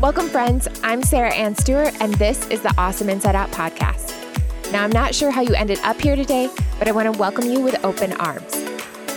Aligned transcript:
Welcome, 0.00 0.28
friends. 0.28 0.68
I'm 0.84 1.02
Sarah 1.02 1.34
Ann 1.34 1.56
Stewart, 1.56 1.92
and 2.00 2.14
this 2.14 2.46
is 2.50 2.62
the 2.62 2.72
Awesome 2.78 3.08
Inside 3.08 3.34
Out 3.34 3.50
podcast. 3.50 4.14
Now, 4.70 4.84
I'm 4.84 4.92
not 4.92 5.12
sure 5.12 5.32
how 5.32 5.40
you 5.40 5.52
ended 5.54 5.80
up 5.82 6.00
here 6.00 6.14
today, 6.14 6.48
but 6.78 6.86
I 6.86 6.92
want 6.92 7.12
to 7.12 7.18
welcome 7.18 7.50
you 7.50 7.58
with 7.58 7.84
open 7.84 8.12
arms. 8.12 8.54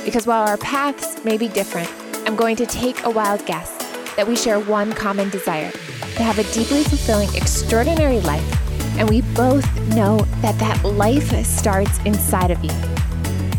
Because 0.03 0.25
while 0.25 0.41
our 0.41 0.57
paths 0.57 1.23
may 1.23 1.37
be 1.37 1.49
different, 1.49 1.87
I'm 2.25 2.35
going 2.35 2.55
to 2.55 2.65
take 2.65 3.03
a 3.03 3.11
wild 3.11 3.45
guess 3.45 3.69
that 4.15 4.27
we 4.27 4.35
share 4.35 4.59
one 4.59 4.91
common 4.93 5.29
desire 5.29 5.69
to 5.69 6.23
have 6.23 6.39
a 6.39 6.51
deeply 6.51 6.83
fulfilling, 6.83 7.29
extraordinary 7.35 8.19
life. 8.21 8.97
And 8.97 9.07
we 9.07 9.21
both 9.35 9.71
know 9.89 10.17
that 10.41 10.57
that 10.57 10.83
life 10.83 11.31
starts 11.45 11.99
inside 12.05 12.49
of 12.49 12.63
you. 12.63 12.71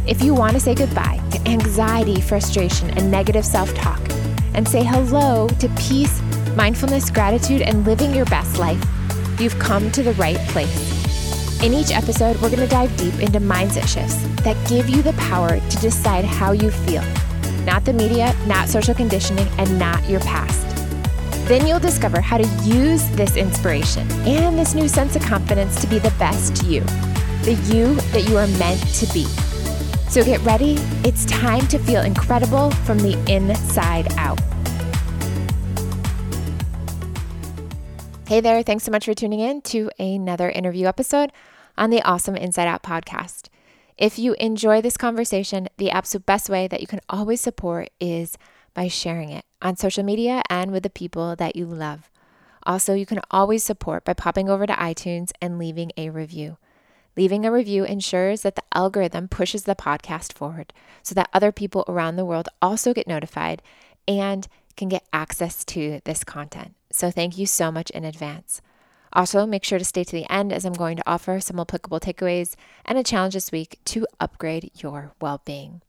If 0.08 0.22
you 0.22 0.34
want 0.34 0.54
to 0.54 0.60
say 0.60 0.74
goodbye 0.74 1.20
to 1.30 1.48
anxiety, 1.48 2.20
frustration, 2.20 2.90
and 2.98 3.12
negative 3.12 3.44
self 3.44 3.72
talk, 3.74 4.00
and 4.54 4.68
say 4.68 4.82
hello 4.82 5.46
to 5.48 5.68
peace, 5.78 6.20
mindfulness, 6.56 7.10
gratitude, 7.10 7.62
and 7.62 7.84
living 7.86 8.14
your 8.14 8.24
best 8.26 8.58
life, 8.58 8.82
you've 9.38 9.58
come 9.58 9.90
to 9.92 10.02
the 10.02 10.12
right 10.14 10.38
place. 10.48 11.62
In 11.62 11.72
each 11.72 11.92
episode, 11.92 12.34
we're 12.36 12.50
going 12.50 12.60
to 12.60 12.66
dive 12.66 12.94
deep 12.96 13.14
into 13.20 13.38
mindset 13.38 13.86
shifts 13.86 14.16
that 14.42 14.56
give 14.68 14.88
you 14.88 15.02
the 15.02 15.12
power 15.14 15.60
to 15.60 15.76
decide 15.78 16.24
how 16.24 16.52
you 16.52 16.70
feel, 16.70 17.02
not 17.64 17.84
the 17.84 17.92
media, 17.92 18.34
not 18.46 18.68
social 18.68 18.94
conditioning, 18.94 19.46
and 19.58 19.78
not 19.78 20.08
your 20.08 20.20
past. 20.20 20.68
Then 21.46 21.66
you'll 21.66 21.80
discover 21.80 22.20
how 22.20 22.38
to 22.38 22.46
use 22.64 23.08
this 23.10 23.36
inspiration 23.36 24.10
and 24.26 24.58
this 24.58 24.74
new 24.74 24.88
sense 24.88 25.16
of 25.16 25.22
confidence 25.22 25.80
to 25.80 25.86
be 25.86 25.98
the 25.98 26.12
best 26.18 26.64
you, 26.64 26.80
the 27.42 27.54
you 27.72 27.94
that 28.12 28.28
you 28.28 28.36
are 28.36 28.46
meant 28.58 28.80
to 28.94 29.12
be. 29.12 29.24
So 30.08 30.22
get 30.24 30.40
ready. 30.42 30.76
It's 31.04 31.24
time 31.24 31.66
to 31.68 31.78
feel 31.78 32.02
incredible 32.02 32.70
from 32.70 32.98
the 32.98 33.18
inside 33.32 34.12
out. 34.18 34.38
Hey 38.32 38.40
there, 38.40 38.62
thanks 38.62 38.84
so 38.84 38.90
much 38.90 39.04
for 39.04 39.12
tuning 39.12 39.40
in 39.40 39.60
to 39.60 39.90
another 39.98 40.48
interview 40.48 40.86
episode 40.86 41.32
on 41.76 41.90
the 41.90 42.00
Awesome 42.00 42.34
Inside 42.34 42.66
Out 42.66 42.82
podcast. 42.82 43.50
If 43.98 44.18
you 44.18 44.34
enjoy 44.40 44.80
this 44.80 44.96
conversation, 44.96 45.68
the 45.76 45.90
absolute 45.90 46.24
best 46.24 46.48
way 46.48 46.66
that 46.66 46.80
you 46.80 46.86
can 46.86 47.02
always 47.10 47.42
support 47.42 47.90
is 48.00 48.38
by 48.72 48.88
sharing 48.88 49.28
it 49.28 49.44
on 49.60 49.76
social 49.76 50.02
media 50.02 50.42
and 50.48 50.72
with 50.72 50.82
the 50.82 50.88
people 50.88 51.36
that 51.36 51.56
you 51.56 51.66
love. 51.66 52.10
Also, 52.62 52.94
you 52.94 53.04
can 53.04 53.20
always 53.30 53.62
support 53.62 54.02
by 54.02 54.14
popping 54.14 54.48
over 54.48 54.66
to 54.66 54.72
iTunes 54.72 55.30
and 55.42 55.58
leaving 55.58 55.92
a 55.98 56.08
review. 56.08 56.56
Leaving 57.18 57.44
a 57.44 57.52
review 57.52 57.84
ensures 57.84 58.40
that 58.40 58.56
the 58.56 58.64
algorithm 58.72 59.28
pushes 59.28 59.64
the 59.64 59.74
podcast 59.74 60.32
forward 60.32 60.72
so 61.02 61.14
that 61.14 61.28
other 61.34 61.52
people 61.52 61.84
around 61.86 62.16
the 62.16 62.24
world 62.24 62.48
also 62.62 62.94
get 62.94 63.06
notified 63.06 63.60
and 64.08 64.48
can 64.74 64.88
get 64.88 65.06
access 65.12 65.66
to 65.66 66.00
this 66.06 66.24
content. 66.24 66.74
So 66.92 67.10
thank 67.10 67.38
you 67.38 67.46
so 67.46 67.72
much 67.72 67.90
in 67.90 68.04
advance. 68.04 68.60
Also, 69.14 69.44
make 69.46 69.64
sure 69.64 69.78
to 69.78 69.84
stay 69.84 70.04
to 70.04 70.12
the 70.12 70.30
end 70.30 70.52
as 70.52 70.64
I'm 70.64 70.72
going 70.72 70.96
to 70.96 71.10
offer 71.10 71.40
some 71.40 71.60
applicable 71.60 72.00
takeaways 72.00 72.54
and 72.84 72.96
a 72.96 73.02
challenge 73.02 73.34
this 73.34 73.52
week 73.52 73.78
to 73.86 74.06
upgrade 74.20 74.70
your 74.74 75.12
well 75.20 75.42
being. 75.44 75.82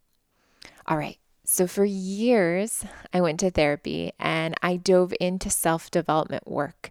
All 0.88 0.98
right, 0.98 1.18
so 1.46 1.68
for 1.68 1.86
years, 1.86 2.86
I 3.14 3.22
went 3.22 3.40
to 3.42 3.52
therapy 3.52 4.12
and 4.20 4.56
I 4.62 4.78
dove 4.78 5.14
into 5.20 5.50
self 5.50 5.92
development 5.92 6.48
work. 6.48 6.90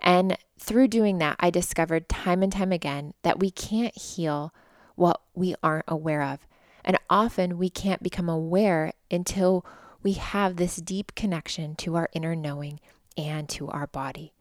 And 0.00 0.36
through 0.58 0.88
doing 0.88 1.18
that, 1.18 1.36
I 1.38 1.50
discovered 1.50 2.08
time 2.08 2.42
and 2.42 2.52
time 2.52 2.72
again 2.72 3.14
that 3.22 3.38
we 3.38 3.50
can't 3.50 3.96
heal 3.96 4.52
what 4.96 5.20
we 5.34 5.54
aren't 5.62 5.84
aware 5.86 6.22
of. 6.22 6.40
And 6.84 6.98
often 7.10 7.58
we 7.58 7.70
can't 7.70 8.02
become 8.02 8.28
aware 8.28 8.92
until 9.10 9.64
we 10.02 10.12
have 10.12 10.56
this 10.56 10.76
deep 10.76 11.14
connection 11.14 11.74
to 11.76 11.96
our 11.96 12.08
inner 12.12 12.34
knowing 12.34 12.80
and 13.18 13.48
to 13.50 13.68
our 13.68 13.88
body. 13.88 14.32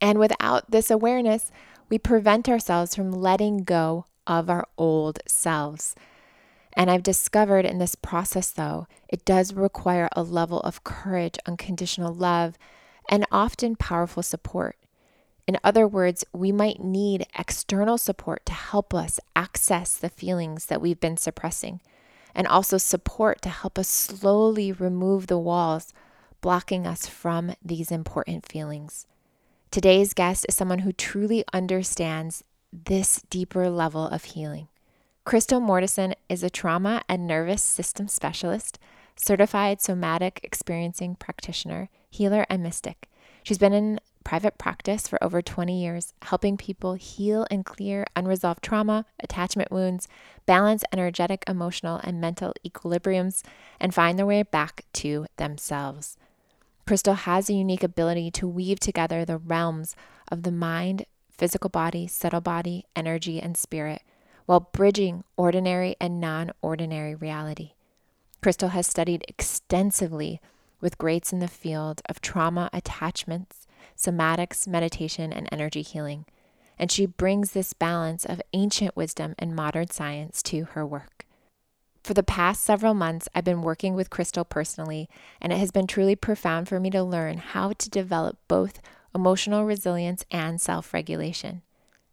And 0.00 0.18
without 0.18 0.70
this 0.70 0.90
awareness, 0.90 1.52
we 1.88 1.98
prevent 1.98 2.48
ourselves 2.48 2.94
from 2.94 3.12
letting 3.12 3.64
go 3.64 4.06
of 4.26 4.48
our 4.48 4.66
old 4.78 5.20
selves. 5.26 5.94
And 6.72 6.90
I've 6.90 7.02
discovered 7.02 7.66
in 7.66 7.78
this 7.78 7.94
process, 7.94 8.50
though, 8.50 8.86
it 9.08 9.24
does 9.24 9.52
require 9.52 10.08
a 10.12 10.22
level 10.22 10.60
of 10.60 10.84
courage, 10.84 11.38
unconditional 11.46 12.14
love, 12.14 12.56
and 13.08 13.26
often 13.30 13.76
powerful 13.76 14.22
support. 14.22 14.76
In 15.46 15.58
other 15.64 15.86
words, 15.88 16.24
we 16.32 16.52
might 16.52 16.82
need 16.82 17.26
external 17.36 17.98
support 17.98 18.46
to 18.46 18.52
help 18.52 18.94
us 18.94 19.18
access 19.34 19.96
the 19.96 20.08
feelings 20.08 20.66
that 20.66 20.80
we've 20.80 21.00
been 21.00 21.16
suppressing, 21.16 21.80
and 22.36 22.46
also 22.46 22.78
support 22.78 23.42
to 23.42 23.48
help 23.48 23.76
us 23.76 23.88
slowly 23.88 24.70
remove 24.70 25.26
the 25.26 25.38
walls 25.38 25.92
blocking 26.40 26.86
us 26.86 27.06
from 27.06 27.54
these 27.64 27.90
important 27.90 28.46
feelings. 28.46 29.06
Today's 29.70 30.14
guest 30.14 30.46
is 30.48 30.56
someone 30.56 30.80
who 30.80 30.92
truly 30.92 31.44
understands 31.52 32.42
this 32.72 33.22
deeper 33.30 33.70
level 33.70 34.06
of 34.06 34.24
healing. 34.24 34.68
Crystal 35.24 35.60
Mortison 35.60 36.14
is 36.28 36.42
a 36.42 36.50
trauma 36.50 37.02
and 37.08 37.26
nervous 37.26 37.62
system 37.62 38.08
specialist, 38.08 38.78
certified 39.16 39.80
somatic 39.80 40.40
experiencing 40.42 41.14
practitioner, 41.14 41.88
healer, 42.08 42.46
and 42.48 42.62
mystic. 42.62 43.08
She's 43.42 43.58
been 43.58 43.72
in 43.72 44.00
private 44.24 44.58
practice 44.58 45.08
for 45.08 45.22
over 45.22 45.42
20 45.42 45.80
years, 45.80 46.14
helping 46.22 46.56
people 46.56 46.94
heal 46.94 47.46
and 47.50 47.64
clear 47.64 48.06
unresolved 48.16 48.62
trauma, 48.62 49.04
attachment 49.20 49.70
wounds, 49.70 50.08
balance 50.46 50.84
energetic, 50.92 51.44
emotional, 51.46 52.00
and 52.02 52.20
mental 52.20 52.52
equilibriums, 52.66 53.42
and 53.78 53.94
find 53.94 54.18
their 54.18 54.26
way 54.26 54.42
back 54.42 54.84
to 54.94 55.26
themselves. 55.36 56.16
Crystal 56.90 57.14
has 57.14 57.48
a 57.48 57.52
unique 57.52 57.84
ability 57.84 58.32
to 58.32 58.48
weave 58.48 58.80
together 58.80 59.24
the 59.24 59.38
realms 59.38 59.94
of 60.26 60.42
the 60.42 60.50
mind, 60.50 61.06
physical 61.30 61.70
body, 61.70 62.08
subtle 62.08 62.40
body, 62.40 62.84
energy, 62.96 63.40
and 63.40 63.56
spirit 63.56 64.02
while 64.46 64.68
bridging 64.72 65.22
ordinary 65.36 65.94
and 66.00 66.20
non 66.20 66.50
ordinary 66.60 67.14
reality. 67.14 67.74
Crystal 68.42 68.70
has 68.70 68.88
studied 68.88 69.24
extensively 69.28 70.40
with 70.80 70.98
greats 70.98 71.32
in 71.32 71.38
the 71.38 71.46
field 71.46 72.02
of 72.08 72.20
trauma 72.20 72.68
attachments, 72.72 73.68
somatics, 73.96 74.66
meditation, 74.66 75.32
and 75.32 75.48
energy 75.52 75.82
healing, 75.82 76.24
and 76.76 76.90
she 76.90 77.06
brings 77.06 77.52
this 77.52 77.72
balance 77.72 78.24
of 78.24 78.42
ancient 78.52 78.96
wisdom 78.96 79.36
and 79.38 79.54
modern 79.54 79.88
science 79.90 80.42
to 80.42 80.64
her 80.72 80.84
work. 80.84 81.24
For 82.02 82.14
the 82.14 82.22
past 82.22 82.62
several 82.62 82.94
months, 82.94 83.28
I've 83.34 83.44
been 83.44 83.62
working 83.62 83.94
with 83.94 84.10
Crystal 84.10 84.44
personally, 84.44 85.08
and 85.40 85.52
it 85.52 85.58
has 85.58 85.70
been 85.70 85.86
truly 85.86 86.16
profound 86.16 86.68
for 86.68 86.80
me 86.80 86.90
to 86.90 87.02
learn 87.02 87.38
how 87.38 87.72
to 87.72 87.90
develop 87.90 88.38
both 88.48 88.80
emotional 89.14 89.64
resilience 89.64 90.24
and 90.30 90.60
self 90.60 90.94
regulation. 90.94 91.62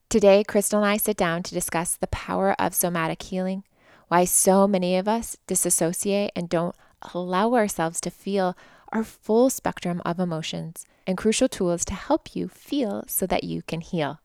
Today, 0.10 0.44
Crystal 0.44 0.80
and 0.80 0.88
I 0.88 0.98
sit 0.98 1.18
down 1.18 1.44
to 1.44 1.54
discuss 1.54 1.96
the 1.96 2.08
power 2.08 2.56
of 2.60 2.76
somatic 2.76 3.24
healing, 3.24 3.64
why 4.08 4.26
so 4.26 4.68
many 4.68 4.98
of 4.98 5.08
us 5.08 5.38
disassociate 5.48 6.32
and 6.36 6.50
don't 6.50 6.76
allow 7.14 7.54
ourselves 7.54 8.02
to 8.02 8.10
feel 8.10 8.58
our 8.92 9.04
full 9.04 9.50
spectrum 9.50 10.02
of 10.06 10.20
emotions, 10.20 10.86
and 11.06 11.18
crucial 11.18 11.50
tools 11.50 11.84
to 11.86 11.94
help 11.94 12.36
you 12.36 12.48
feel 12.48 13.04
so 13.08 13.26
that 13.28 13.44
you 13.44 13.62
can 13.62 13.82
heal. 13.82 14.20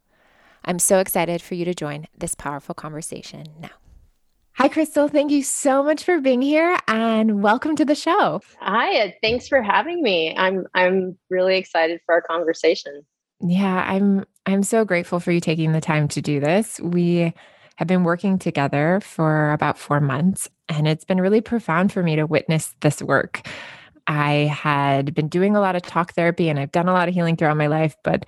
I'm 0.65 0.79
so 0.79 0.99
excited 0.99 1.43
for 1.43 1.55
you 1.55 1.65
to 1.65 1.75
join 1.75 2.07
this 2.17 2.35
powerful 2.35 2.75
conversation 2.75 3.47
now. 3.61 3.82
Hi, 4.57 4.69
Crystal. 4.69 5.09
Thank 5.09 5.31
you 5.33 5.43
so 5.43 5.83
much 5.83 6.05
for 6.05 6.21
being 6.21 6.43
here 6.43 6.77
and 6.87 7.43
welcome 7.43 7.75
to 7.77 7.87
the 7.87 7.95
show. 7.95 8.41
Hi, 8.61 9.17
thanks 9.23 9.49
for 9.49 9.63
having 9.63 10.03
me. 10.03 10.37
I'm 10.37 10.67
I'm 10.75 11.17
really 11.31 11.57
excited 11.57 12.01
for 12.05 12.15
our 12.15 12.21
conversation. 12.21 13.03
Yeah, 13.41 13.83
I'm 13.89 14.25
I'm 14.45 14.63
so 14.63 14.85
grateful 14.85 15.21
for 15.21 15.33
you 15.33 15.41
taking 15.41 15.73
the 15.73 15.81
time 15.81 16.07
to 16.09 16.21
do 16.21 16.39
this. 16.39 16.79
We 16.81 17.33
have 17.77 17.89
been 17.89 18.05
working 18.05 18.39
together 18.39 19.01
for 19.03 19.53
about 19.53 19.79
4 19.79 20.01
months 20.01 20.49
and 20.69 20.87
it's 20.87 21.05
been 21.05 21.21
really 21.21 21.41
profound 21.41 21.91
for 21.91 22.03
me 22.03 22.17
to 22.17 22.27
witness 22.27 22.75
this 22.83 23.03
work. 23.03 23.49
I 24.07 24.51
had 24.55 25.15
been 25.15 25.29
doing 25.29 25.57
a 25.57 25.61
lot 25.61 25.77
of 25.77 25.83
talk 25.83 26.13
therapy 26.13 26.51
and 26.51 26.59
I've 26.59 26.73
done 26.73 26.89
a 26.89 26.93
lot 26.93 27.09
of 27.09 27.15
healing 27.15 27.37
throughout 27.37 27.57
my 27.57 27.69
life, 27.69 27.97
but 28.05 28.27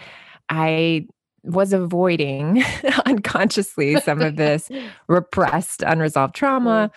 I 0.48 1.06
was 1.44 1.72
avoiding 1.72 2.64
unconsciously 3.06 4.00
some 4.00 4.20
of 4.20 4.36
this 4.36 4.70
repressed, 5.08 5.82
unresolved 5.82 6.34
trauma, 6.34 6.90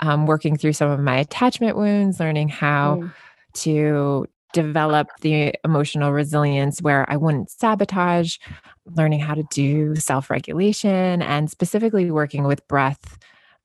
mm. 0.00 0.06
um, 0.06 0.26
working 0.26 0.56
through 0.56 0.74
some 0.74 0.90
of 0.90 1.00
my 1.00 1.16
attachment 1.16 1.76
wounds, 1.76 2.20
learning 2.20 2.48
how 2.48 2.96
mm. 2.96 3.12
to 3.54 4.26
develop 4.52 5.08
the 5.20 5.52
emotional 5.64 6.12
resilience 6.12 6.80
where 6.80 7.10
I 7.10 7.16
wouldn't 7.16 7.50
sabotage, 7.50 8.38
learning 8.86 9.20
how 9.20 9.34
to 9.34 9.44
do 9.50 9.96
self 9.96 10.30
regulation, 10.30 11.22
and 11.22 11.50
specifically 11.50 12.10
working 12.10 12.44
with 12.44 12.66
breath. 12.68 13.18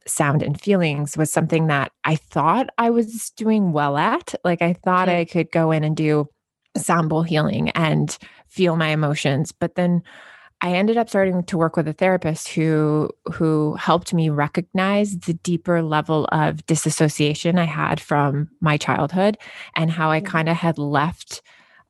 Sound 0.07 0.42
and 0.42 0.59
feelings 0.59 1.15
was 1.18 1.31
something 1.31 1.68
that 1.68 1.92
I 2.03 2.15
thought 2.15 2.69
I 2.80 2.89
was 2.89 3.31
doing 3.31 3.74
well 3.74 3.95
at. 3.95 4.33
Like, 4.44 4.62
I 4.62 4.74
thought 4.74 5.07
mm. 5.07 5.15
I 5.15 5.25
could 5.25 5.51
go 5.51 5.71
in 5.71 5.83
and 5.83 5.95
do 5.95 6.27
sound 6.79 7.11
healing 7.27 7.69
and 7.71 8.17
feel 8.47 8.75
my 8.75 8.89
emotions. 8.89 9.51
But 9.51 9.75
then 9.75 10.03
I 10.61 10.73
ended 10.73 10.97
up 10.97 11.09
starting 11.09 11.43
to 11.43 11.57
work 11.57 11.77
with 11.77 11.87
a 11.87 11.93
therapist 11.93 12.49
who 12.49 13.09
who 13.33 13.75
helped 13.75 14.13
me 14.13 14.29
recognize 14.29 15.17
the 15.17 15.33
deeper 15.35 15.81
level 15.81 16.27
of 16.31 16.65
disassociation 16.65 17.57
I 17.57 17.65
had 17.65 18.01
from 18.01 18.49
my 18.59 18.75
childhood 18.75 19.37
and 19.75 19.89
how 19.89 20.11
I 20.11 20.19
mm-hmm. 20.19 20.27
kind 20.27 20.49
of 20.49 20.57
had 20.57 20.77
left 20.77 21.41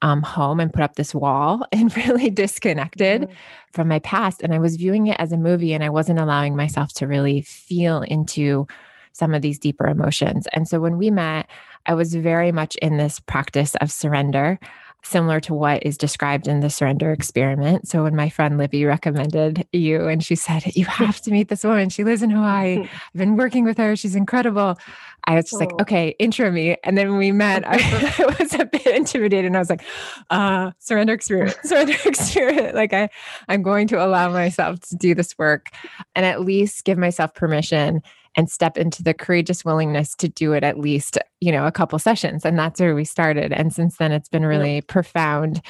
um, 0.01 0.21
home 0.21 0.59
and 0.59 0.71
put 0.71 0.83
up 0.83 0.95
this 0.95 1.15
wall 1.15 1.65
and 1.71 1.95
really 1.97 2.29
disconnected 2.29 3.23
mm-hmm. 3.23 3.33
from 3.73 3.87
my 3.87 3.99
past. 3.99 4.41
And 4.43 4.53
I 4.53 4.59
was 4.59 4.75
viewing 4.75 5.07
it 5.07 5.17
as 5.19 5.31
a 5.31 5.37
movie 5.37 5.73
and 5.73 5.83
I 5.83 5.89
wasn't 5.89 6.19
allowing 6.19 6.55
myself 6.55 6.93
to 6.93 7.07
really 7.07 7.41
feel 7.41 8.01
into 8.03 8.67
some 9.13 9.33
of 9.33 9.41
these 9.41 9.59
deeper 9.59 9.87
emotions. 9.87 10.47
And 10.53 10.67
so 10.67 10.79
when 10.79 10.97
we 10.97 11.09
met, 11.09 11.47
I 11.89 11.95
was 11.95 12.13
very 12.13 12.51
much 12.51 12.75
in 12.75 12.97
this 12.97 13.19
practice 13.19 13.73
of 13.81 13.91
surrender 13.91 14.59
similar 15.01 15.39
to 15.39 15.55
what 15.55 15.81
is 15.83 15.97
described 15.97 16.47
in 16.47 16.59
the 16.59 16.69
surrender 16.69 17.11
experiment. 17.11 17.87
So 17.87 18.03
when 18.03 18.15
my 18.15 18.29
friend 18.29 18.59
Libby 18.59 18.85
recommended 18.85 19.65
you 19.71 20.07
and 20.07 20.23
she 20.23 20.35
said, 20.35 20.75
You 20.75 20.85
have 20.85 21.19
to 21.21 21.31
meet 21.31 21.47
this 21.47 21.63
woman. 21.63 21.89
She 21.89 22.03
lives 22.03 22.21
in 22.21 22.29
Hawaii. 22.29 22.87
I've 23.13 23.17
been 23.17 23.37
working 23.37 23.63
with 23.63 23.79
her. 23.79 23.95
She's 23.95 24.15
incredible. 24.15 24.77
I 25.23 25.35
was 25.35 25.45
just 25.45 25.55
oh. 25.55 25.65
like, 25.65 25.81
okay, 25.81 26.15
intro 26.19 26.51
me. 26.51 26.77
And 26.83 26.95
then 26.95 27.09
when 27.09 27.17
we 27.17 27.31
met, 27.31 27.67
I, 27.67 27.77
I, 28.19 28.35
was 28.39 28.53
a 28.53 28.65
bit 28.65 28.85
intimidated 28.85 29.45
and 29.45 29.55
I 29.55 29.59
was 29.59 29.71
like, 29.71 29.83
uh, 30.29 30.71
surrender 30.77 31.13
experiment, 31.13 31.57
surrender 31.63 31.95
experiment. 32.05 32.75
Like 32.75 32.93
I, 32.93 33.09
I'm 33.47 33.63
going 33.63 33.87
to 33.87 34.05
allow 34.05 34.31
myself 34.31 34.79
to 34.81 34.95
do 34.95 35.15
this 35.15 35.35
work 35.39 35.69
and 36.13 36.23
at 36.23 36.41
least 36.41 36.85
give 36.85 36.99
myself 36.99 37.33
permission 37.33 38.03
and 38.35 38.49
step 38.49 38.77
into 38.77 39.03
the 39.03 39.13
courageous 39.13 39.65
willingness 39.65 40.15
to 40.15 40.29
do 40.29 40.53
it 40.53 40.63
at 40.63 40.79
least, 40.79 41.17
you 41.41 41.51
know, 41.51 41.65
a 41.65 41.71
couple 41.71 41.99
sessions. 41.99 42.45
And 42.45 42.57
that's 42.57 42.79
where 42.79 42.95
we 42.95 43.05
started. 43.05 43.51
And 43.51 43.73
since 43.73 43.97
then, 43.97 44.11
it's 44.11 44.29
been 44.29 44.45
really 44.45 44.75
yeah. 44.75 44.81
profound 44.87 45.61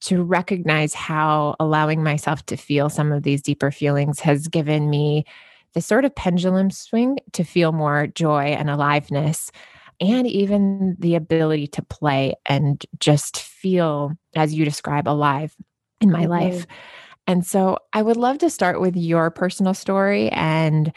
to 0.00 0.22
recognize 0.22 0.94
how 0.94 1.56
allowing 1.58 2.02
myself 2.02 2.44
to 2.46 2.56
feel 2.56 2.88
some 2.88 3.12
of 3.12 3.22
these 3.22 3.42
deeper 3.42 3.70
feelings 3.70 4.20
has 4.20 4.48
given 4.48 4.90
me 4.90 5.24
the 5.72 5.80
sort 5.80 6.04
of 6.04 6.14
pendulum 6.14 6.70
swing 6.70 7.18
to 7.32 7.44
feel 7.44 7.72
more 7.72 8.06
joy 8.06 8.44
and 8.44 8.70
aliveness 8.70 9.50
and 10.00 10.26
even 10.26 10.96
the 10.98 11.14
ability 11.14 11.66
to 11.66 11.82
play 11.82 12.34
and 12.46 12.84
just 12.98 13.38
feel 13.38 14.12
as 14.34 14.54
you 14.54 14.64
describe 14.64 15.08
alive 15.08 15.54
in 16.00 16.10
my 16.10 16.22
mm-hmm. 16.22 16.30
life 16.30 16.66
and 17.26 17.44
so 17.46 17.78
i 17.92 18.02
would 18.02 18.16
love 18.16 18.38
to 18.38 18.50
start 18.50 18.80
with 18.80 18.96
your 18.96 19.30
personal 19.30 19.74
story 19.74 20.28
and 20.30 20.92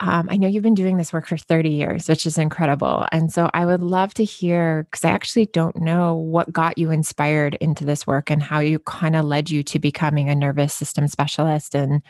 um, 0.00 0.28
I 0.30 0.36
know 0.36 0.46
you've 0.46 0.62
been 0.62 0.74
doing 0.74 0.96
this 0.96 1.12
work 1.12 1.26
for 1.26 1.36
30 1.36 1.70
years, 1.70 2.08
which 2.08 2.24
is 2.24 2.38
incredible. 2.38 3.06
And 3.10 3.32
so 3.32 3.50
I 3.52 3.66
would 3.66 3.82
love 3.82 4.14
to 4.14 4.24
hear, 4.24 4.84
because 4.84 5.04
I 5.04 5.10
actually 5.10 5.46
don't 5.46 5.76
know 5.76 6.14
what 6.14 6.52
got 6.52 6.78
you 6.78 6.92
inspired 6.92 7.56
into 7.56 7.84
this 7.84 8.06
work 8.06 8.30
and 8.30 8.40
how 8.40 8.60
you 8.60 8.78
kind 8.80 9.16
of 9.16 9.24
led 9.24 9.50
you 9.50 9.64
to 9.64 9.78
becoming 9.80 10.28
a 10.30 10.36
nervous 10.36 10.72
system 10.72 11.08
specialist 11.08 11.74
and 11.74 12.02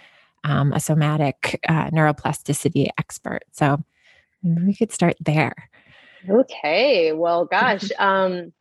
um, 0.45 0.73
a 0.75 0.81
somatic 0.81 1.61
uh, 1.67 1.89
neuroplasticity 1.91 2.89
expert. 2.99 3.45
So 3.53 3.83
we 4.43 4.75
could 4.75 4.93
start 4.93 5.17
there. 5.21 5.55
Okay. 6.29 7.13
Well, 7.13 7.45
gosh. 7.51 7.91
Um, 7.99 8.53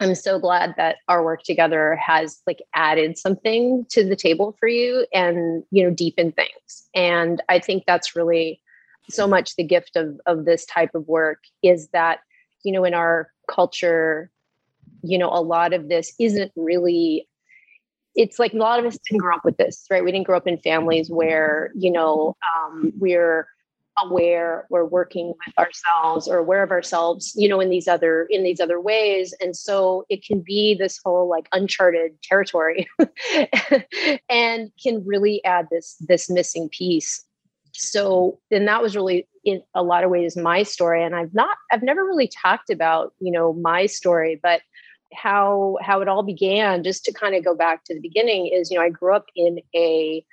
I'm 0.00 0.14
so 0.14 0.38
glad 0.38 0.74
that 0.76 0.96
our 1.08 1.24
work 1.24 1.42
together 1.42 1.96
has 1.96 2.42
like 2.46 2.60
added 2.74 3.16
something 3.16 3.86
to 3.90 4.04
the 4.04 4.16
table 4.16 4.54
for 4.58 4.68
you 4.68 5.06
and 5.14 5.64
you 5.70 5.82
know 5.82 5.90
deepen 5.90 6.32
things. 6.32 6.88
And 6.94 7.42
I 7.48 7.58
think 7.58 7.84
that's 7.86 8.14
really 8.14 8.60
so 9.08 9.26
much 9.26 9.56
the 9.56 9.64
gift 9.64 9.96
of 9.96 10.20
of 10.26 10.44
this 10.44 10.66
type 10.66 10.94
of 10.94 11.06
work 11.08 11.44
is 11.62 11.88
that 11.88 12.20
you 12.62 12.72
know 12.72 12.84
in 12.84 12.94
our 12.94 13.30
culture 13.48 14.30
you 15.02 15.16
know 15.16 15.28
a 15.28 15.40
lot 15.40 15.72
of 15.72 15.88
this 15.88 16.12
isn't 16.18 16.52
really 16.56 17.28
it's 18.14 18.38
like 18.38 18.52
a 18.52 18.56
lot 18.56 18.78
of 18.78 18.86
us 18.86 18.98
didn't 19.08 19.20
grow 19.20 19.36
up 19.36 19.44
with 19.44 19.56
this 19.56 19.86
right 19.90 20.04
we 20.04 20.10
didn't 20.10 20.26
grow 20.26 20.36
up 20.36 20.48
in 20.48 20.58
families 20.58 21.08
where 21.08 21.70
you 21.76 21.90
know 21.90 22.36
um, 22.56 22.92
we're 22.98 23.46
aware 24.02 24.66
we're 24.70 24.84
working 24.84 25.28
with 25.28 25.58
ourselves 25.58 26.28
or 26.28 26.38
aware 26.38 26.62
of 26.62 26.70
ourselves 26.70 27.32
you 27.36 27.48
know 27.48 27.60
in 27.60 27.70
these 27.70 27.88
other 27.88 28.26
in 28.30 28.42
these 28.42 28.60
other 28.60 28.80
ways. 28.80 29.34
And 29.40 29.56
so 29.56 30.04
it 30.08 30.24
can 30.24 30.40
be 30.40 30.74
this 30.74 31.00
whole 31.04 31.28
like 31.28 31.48
uncharted 31.52 32.20
territory 32.22 32.86
and 34.28 34.70
can 34.82 35.04
really 35.06 35.44
add 35.44 35.68
this 35.70 35.96
this 36.00 36.30
missing 36.30 36.68
piece. 36.68 37.24
So 37.72 38.38
and 38.50 38.66
that 38.68 38.82
was 38.82 38.96
really 38.96 39.28
in 39.44 39.62
a 39.74 39.82
lot 39.82 40.04
of 40.04 40.10
ways 40.10 40.36
my 40.36 40.62
story. 40.62 41.04
And 41.04 41.14
i've 41.14 41.34
not 41.34 41.56
i've 41.72 41.82
never 41.82 42.04
really 42.04 42.28
talked 42.28 42.70
about 42.70 43.14
you 43.20 43.32
know 43.32 43.52
my 43.54 43.86
story 43.86 44.38
but 44.42 44.60
how 45.14 45.78
how 45.80 46.00
it 46.00 46.08
all 46.08 46.22
began 46.22 46.82
just 46.82 47.04
to 47.04 47.12
kind 47.12 47.34
of 47.34 47.44
go 47.44 47.54
back 47.54 47.84
to 47.84 47.94
the 47.94 48.00
beginning 48.00 48.48
is 48.48 48.70
you 48.70 48.76
know 48.76 48.84
i 48.84 48.90
grew 48.90 49.14
up 49.14 49.26
in 49.36 49.60
a 49.74 50.24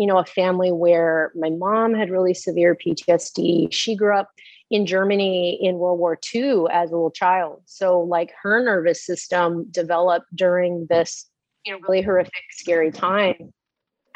you 0.00 0.06
know, 0.06 0.16
a 0.16 0.24
family 0.24 0.72
where 0.72 1.30
my 1.34 1.50
mom 1.50 1.92
had 1.92 2.08
really 2.08 2.32
severe 2.32 2.74
PTSD. 2.74 3.70
She 3.70 3.94
grew 3.94 4.16
up 4.16 4.30
in 4.70 4.86
Germany 4.86 5.58
in 5.60 5.76
World 5.76 5.98
War 5.98 6.18
II 6.34 6.64
as 6.72 6.90
a 6.90 6.94
little 6.94 7.10
child. 7.10 7.60
So, 7.66 8.00
like, 8.00 8.32
her 8.42 8.64
nervous 8.64 9.04
system 9.04 9.66
developed 9.70 10.34
during 10.34 10.86
this, 10.88 11.28
you 11.66 11.74
know, 11.74 11.80
really 11.86 12.00
horrific, 12.00 12.32
scary 12.52 12.90
time. 12.90 13.52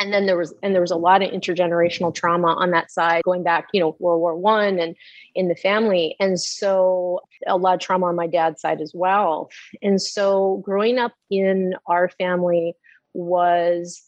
And 0.01 0.11
then 0.11 0.25
there 0.25 0.39
was, 0.39 0.55
and 0.63 0.73
there 0.73 0.81
was 0.81 0.91
a 0.91 0.97
lot 0.97 1.23
of 1.23 1.31
intergenerational 1.31 2.15
trauma 2.15 2.55
on 2.55 2.71
that 2.71 2.91
side, 2.91 3.23
going 3.23 3.43
back, 3.43 3.67
you 3.75 3.81
know, 3.81 3.95
World 3.99 4.23
War 4.23 4.35
One 4.35 4.79
and 4.79 4.97
in 5.35 5.49
the 5.49 5.55
family. 5.55 6.17
And 6.19 6.41
so, 6.41 7.21
a 7.47 7.59
lot 7.59 7.75
of 7.75 7.81
trauma 7.81 8.07
on 8.07 8.17
my 8.17 8.27
dad's 8.27 8.63
side 8.63 8.81
as 8.81 8.93
well. 8.95 9.51
And 9.83 10.01
so, 10.01 10.63
growing 10.65 10.99
up 10.99 11.13
in 11.31 11.75
our 11.87 12.09
family 12.09 12.73
was 13.13 14.01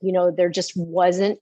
you 0.00 0.12
know 0.12 0.30
there 0.30 0.48
just 0.48 0.76
wasn't 0.76 1.40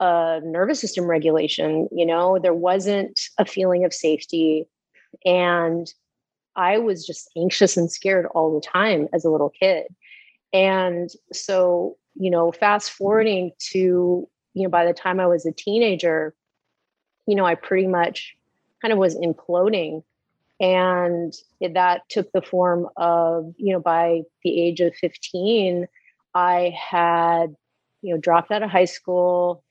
a 0.00 0.40
nervous 0.42 0.80
system 0.80 1.04
regulation 1.04 1.88
you 1.92 2.04
know 2.04 2.38
there 2.38 2.54
wasn't 2.54 3.28
a 3.38 3.44
feeling 3.44 3.84
of 3.84 3.94
safety. 3.94 4.66
And 5.24 5.92
i 6.56 6.78
was 6.78 7.06
just 7.06 7.30
anxious 7.36 7.76
and 7.76 7.90
scared 7.90 8.26
all 8.34 8.54
the 8.54 8.66
time 8.66 9.08
as 9.12 9.24
a 9.24 9.30
little 9.30 9.50
kid. 9.50 9.86
And 10.52 11.10
so 11.32 11.96
you 12.16 12.30
know 12.30 12.52
fast 12.52 12.90
forwarding 12.90 13.52
to 13.72 14.28
you 14.54 14.62
know 14.62 14.68
by 14.68 14.84
the 14.84 14.92
time 14.92 15.18
i 15.18 15.26
was 15.26 15.46
a 15.46 15.52
teenager 15.52 16.34
you 17.26 17.34
know 17.34 17.44
i 17.44 17.54
pretty 17.54 17.88
much 17.88 18.36
kind 18.80 18.92
of 18.92 18.98
was 18.98 19.16
imploding. 19.16 20.02
And 20.60 21.34
that 21.60 22.02
took 22.08 22.30
the 22.32 22.42
form 22.42 22.88
of 22.96 23.54
you 23.56 23.72
know 23.72 23.80
by 23.80 24.22
the 24.42 24.60
age 24.62 24.80
of 24.80 24.94
15 24.96 25.86
i 26.34 26.74
had 26.78 27.56
you 28.04 28.14
know, 28.14 28.20
dropped 28.20 28.50
out 28.50 28.62
of 28.62 28.70
high 28.70 28.84
school, 28.84 29.64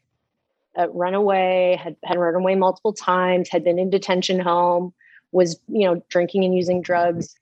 uh, 0.78 0.90
run 0.90 1.14
away, 1.14 1.80
had, 1.82 1.96
had 2.04 2.18
run 2.18 2.34
away 2.34 2.56
multiple 2.56 2.94
times, 2.94 3.48
had 3.48 3.64
been 3.64 3.78
in 3.78 3.92
detention 3.92 4.40
home, 4.40 4.92
was, 5.32 5.60
you 5.68 5.86
know, 5.86 6.04
drinking 6.10 6.44
and 6.44 6.56
using 6.56 6.82
drugs 6.82 7.36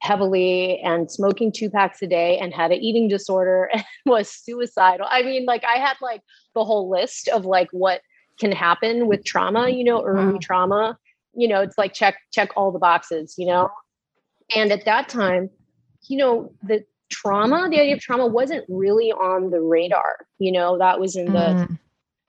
heavily 0.00 0.80
and 0.80 1.10
smoking 1.10 1.52
two 1.52 1.70
packs 1.70 2.02
a 2.02 2.06
day 2.06 2.36
and 2.38 2.52
had 2.52 2.72
an 2.72 2.78
eating 2.78 3.08
disorder 3.08 3.70
and 3.72 3.84
was 4.04 4.28
suicidal. 4.28 5.06
I 5.08 5.22
mean, 5.22 5.46
like 5.46 5.64
I 5.64 5.78
had 5.78 5.96
like 6.02 6.20
the 6.54 6.64
whole 6.64 6.90
list 6.90 7.28
of 7.28 7.46
like 7.46 7.68
what 7.70 8.00
can 8.40 8.50
happen 8.50 9.06
with 9.06 9.24
trauma, 9.24 9.68
you 9.68 9.84
know, 9.84 10.04
early 10.04 10.32
wow. 10.32 10.38
trauma. 10.42 10.98
You 11.32 11.48
know, 11.48 11.62
it's 11.62 11.78
like 11.78 11.94
check 11.94 12.16
check 12.32 12.50
all 12.56 12.72
the 12.72 12.78
boxes, 12.78 13.36
you 13.38 13.46
know. 13.46 13.70
And 14.54 14.72
at 14.72 14.84
that 14.84 15.08
time, 15.08 15.48
you 16.02 16.18
know, 16.18 16.52
the 16.62 16.84
trauma, 17.10 17.68
the 17.70 17.80
idea 17.80 17.94
of 17.94 18.00
trauma 18.00 18.26
wasn't 18.26 18.64
really 18.68 19.12
on 19.12 19.50
the 19.50 19.60
radar. 19.60 20.26
You 20.38 20.52
know, 20.52 20.78
that 20.78 21.00
was 21.00 21.16
in 21.16 21.26
the 21.26 21.38
mm. 21.38 21.78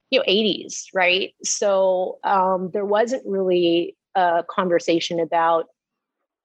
you 0.10 0.20
know 0.20 0.26
80s, 0.26 0.86
right? 0.94 1.34
So 1.44 2.20
um, 2.24 2.70
there 2.74 2.86
wasn't 2.86 3.24
really 3.26 3.96
a 4.16 4.44
conversation 4.50 5.20
about 5.20 5.68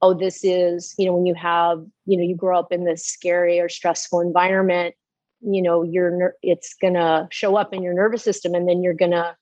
oh 0.03 0.15
this 0.15 0.45
is 0.45 0.95
you 0.99 1.07
know 1.07 1.15
when 1.15 1.27
you 1.27 1.35
have 1.35 1.85
you 2.07 2.17
know 2.17 2.23
you 2.23 2.35
grow 2.35 2.59
up 2.59 2.73
in 2.73 2.85
this 2.85 3.07
scary 3.07 3.61
or 3.61 3.69
stressful 3.69 4.21
environment 4.21 4.95
you 5.41 5.63
know 5.63 5.83
you're 5.83 6.35
it's 6.43 6.75
gonna 6.75 7.29
show 7.31 7.57
up 7.57 7.73
in 7.73 7.83
your 7.83 7.95
nervous 7.95 8.23
system 8.23 8.55
and 8.55 8.69
then 8.69 8.83
you're 8.83 8.95
gonna 8.95 9.37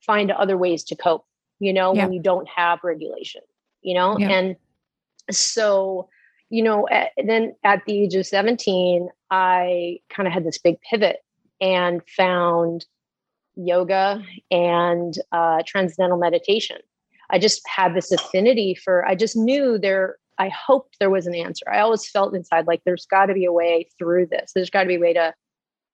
find 0.00 0.30
other 0.30 0.56
ways 0.56 0.82
to 0.82 0.96
cope 0.96 1.24
you 1.60 1.72
know 1.72 1.94
yeah. 1.94 2.04
when 2.04 2.12
you 2.12 2.20
don't 2.20 2.48
have 2.48 2.80
regulation 2.82 3.42
you 3.82 3.94
know 3.94 4.16
yeah. 4.18 4.30
and 4.30 4.56
so 5.30 6.08
you 6.50 6.62
know, 6.62 6.88
at, 6.88 7.10
then 7.24 7.54
at 7.64 7.82
the 7.86 8.02
age 8.02 8.14
of 8.14 8.26
17, 8.26 9.08
I 9.30 9.98
kind 10.10 10.26
of 10.26 10.32
had 10.32 10.44
this 10.44 10.58
big 10.58 10.80
pivot 10.80 11.16
and 11.60 12.02
found 12.16 12.86
yoga 13.56 14.22
and 14.50 15.14
uh, 15.32 15.62
transcendental 15.66 16.18
meditation. 16.18 16.78
I 17.30 17.38
just 17.38 17.62
had 17.66 17.94
this 17.94 18.12
affinity 18.12 18.74
for, 18.74 19.06
I 19.06 19.14
just 19.14 19.36
knew 19.36 19.78
there, 19.78 20.16
I 20.38 20.48
hoped 20.48 20.96
there 20.98 21.10
was 21.10 21.26
an 21.26 21.34
answer. 21.34 21.64
I 21.70 21.80
always 21.80 22.08
felt 22.08 22.34
inside 22.34 22.66
like 22.66 22.82
there's 22.84 23.06
got 23.06 23.26
to 23.26 23.34
be 23.34 23.44
a 23.44 23.52
way 23.52 23.88
through 23.98 24.26
this. 24.26 24.52
There's 24.54 24.70
got 24.70 24.82
to 24.82 24.88
be 24.88 24.96
a 24.96 25.00
way 25.00 25.12
to, 25.14 25.32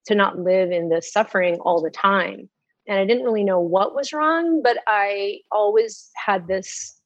to 0.07 0.15
not 0.15 0.39
live 0.39 0.71
in 0.71 0.89
this 0.89 1.11
suffering 1.11 1.59
all 1.59 1.81
the 1.81 1.91
time. 1.91 2.49
And 2.87 2.99
I 2.99 3.05
didn't 3.05 3.23
really 3.23 3.43
know 3.43 3.59
what 3.59 3.95
was 3.95 4.11
wrong, 4.11 4.61
but 4.63 4.77
I 4.87 5.39
always 5.51 6.09
had 6.15 6.47
this 6.47 7.00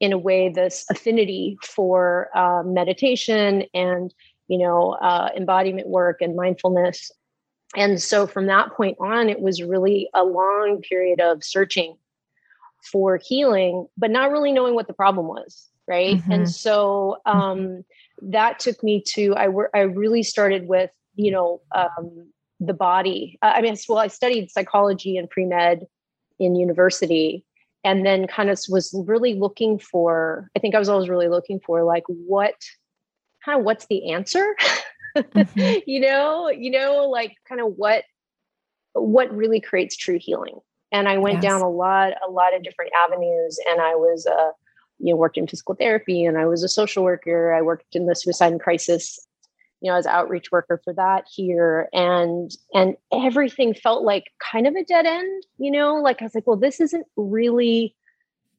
in 0.00 0.12
a 0.12 0.18
way 0.18 0.48
this 0.48 0.84
affinity 0.90 1.58
for 1.62 2.28
uh, 2.36 2.62
meditation 2.64 3.64
and 3.74 4.14
you 4.48 4.58
know 4.58 4.92
uh, 5.02 5.28
embodiment 5.36 5.88
work 5.88 6.20
and 6.20 6.36
mindfulness 6.36 7.10
and 7.76 8.00
so 8.00 8.26
from 8.26 8.46
that 8.46 8.72
point 8.72 8.96
on 9.00 9.28
it 9.28 9.40
was 9.40 9.62
really 9.62 10.08
a 10.14 10.24
long 10.24 10.80
period 10.80 11.20
of 11.20 11.44
searching 11.44 11.96
for 12.90 13.20
healing 13.22 13.86
but 13.96 14.10
not 14.10 14.30
really 14.30 14.52
knowing 14.52 14.74
what 14.74 14.86
the 14.86 14.94
problem 14.94 15.26
was 15.26 15.68
right 15.86 16.16
mm-hmm. 16.16 16.32
and 16.32 16.50
so 16.50 17.18
mm-hmm. 17.26 17.38
um, 17.38 17.84
that 18.22 18.58
took 18.58 18.82
me 18.82 19.02
to 19.06 19.34
i 19.34 19.48
wor- 19.48 19.70
i 19.74 19.80
really 19.80 20.22
started 20.22 20.68
with 20.68 20.90
you 21.14 21.30
know 21.30 21.60
um, 21.74 22.30
the 22.60 22.74
body 22.74 23.38
uh, 23.42 23.52
i 23.54 23.60
mean 23.60 23.76
well 23.88 23.98
i 23.98 24.06
studied 24.06 24.50
psychology 24.50 25.16
and 25.16 25.28
pre-med 25.28 25.86
in 26.38 26.54
university 26.54 27.44
and 27.88 28.04
then 28.04 28.26
kind 28.26 28.50
of 28.50 28.60
was 28.68 28.94
really 29.06 29.34
looking 29.34 29.78
for 29.78 30.50
i 30.54 30.58
think 30.58 30.74
i 30.74 30.78
was 30.78 30.88
always 30.88 31.08
really 31.08 31.28
looking 31.28 31.58
for 31.58 31.84
like 31.84 32.04
what 32.06 32.54
kind 33.44 33.58
of 33.58 33.64
what's 33.64 33.86
the 33.86 34.12
answer 34.12 34.54
mm-hmm. 35.16 35.78
you 35.86 36.00
know 36.00 36.50
you 36.50 36.70
know 36.70 37.08
like 37.08 37.34
kind 37.48 37.60
of 37.60 37.72
what 37.76 38.04
what 38.92 39.34
really 39.34 39.60
creates 39.60 39.96
true 39.96 40.18
healing 40.20 40.58
and 40.92 41.08
i 41.08 41.16
went 41.16 41.42
yes. 41.42 41.42
down 41.42 41.62
a 41.62 41.70
lot 41.70 42.12
a 42.26 42.30
lot 42.30 42.54
of 42.54 42.62
different 42.62 42.90
avenues 43.04 43.58
and 43.70 43.80
i 43.80 43.94
was 43.94 44.26
uh 44.26 44.50
you 44.98 45.12
know 45.12 45.16
worked 45.16 45.38
in 45.38 45.46
physical 45.46 45.74
therapy 45.74 46.24
and 46.24 46.36
i 46.36 46.44
was 46.44 46.62
a 46.62 46.68
social 46.68 47.02
worker 47.02 47.54
i 47.54 47.62
worked 47.62 47.96
in 47.96 48.06
the 48.06 48.14
suicide 48.14 48.52
and 48.52 48.60
crisis 48.60 49.26
you 49.80 49.90
know 49.90 49.96
as 49.96 50.06
outreach 50.06 50.50
worker 50.50 50.80
for 50.82 50.92
that 50.92 51.24
here 51.32 51.88
and 51.92 52.52
and 52.74 52.96
everything 53.12 53.74
felt 53.74 54.04
like 54.04 54.24
kind 54.38 54.66
of 54.66 54.74
a 54.74 54.84
dead 54.84 55.06
end 55.06 55.46
you 55.58 55.70
know? 55.70 55.96
Like 55.96 56.20
i 56.20 56.24
was 56.24 56.34
like 56.34 56.46
well 56.46 56.56
this 56.56 56.80
isn't 56.80 57.06
really 57.16 57.94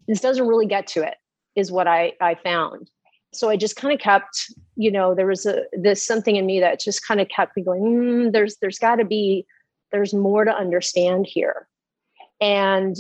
this 0.08 0.22
doesn't 0.22 0.48
really 0.48 0.66
get 0.66 0.88
to 0.88 1.04
it 1.04 1.16
is 1.56 1.72
what 1.72 1.88
i 1.88 2.14
i 2.22 2.36
found. 2.36 2.90
So 3.34 3.50
i 3.50 3.58
just 3.58 3.76
kind 3.76 3.94
of 3.94 4.00
kept 4.00 4.54
you 4.76 4.92
know 4.92 5.14
there 5.14 5.28
was 5.28 5.46
a 5.46 5.64
this 5.74 6.06
something 6.06 6.36
in 6.36 6.46
me 6.46 6.60
that 6.60 6.80
just 6.80 7.06
kind 7.06 7.22
of 7.22 7.30
kept 7.30 7.56
me 7.56 7.64
going 7.64 7.82
mm, 7.84 8.32
there's 8.32 8.58
there's 8.58 8.80
got 8.80 8.96
to 8.96 9.06
be 9.06 9.46
there's 9.92 10.14
more 10.14 10.46
to 10.46 10.52
understand 10.52 11.26
here. 11.28 11.68
And 12.42 12.96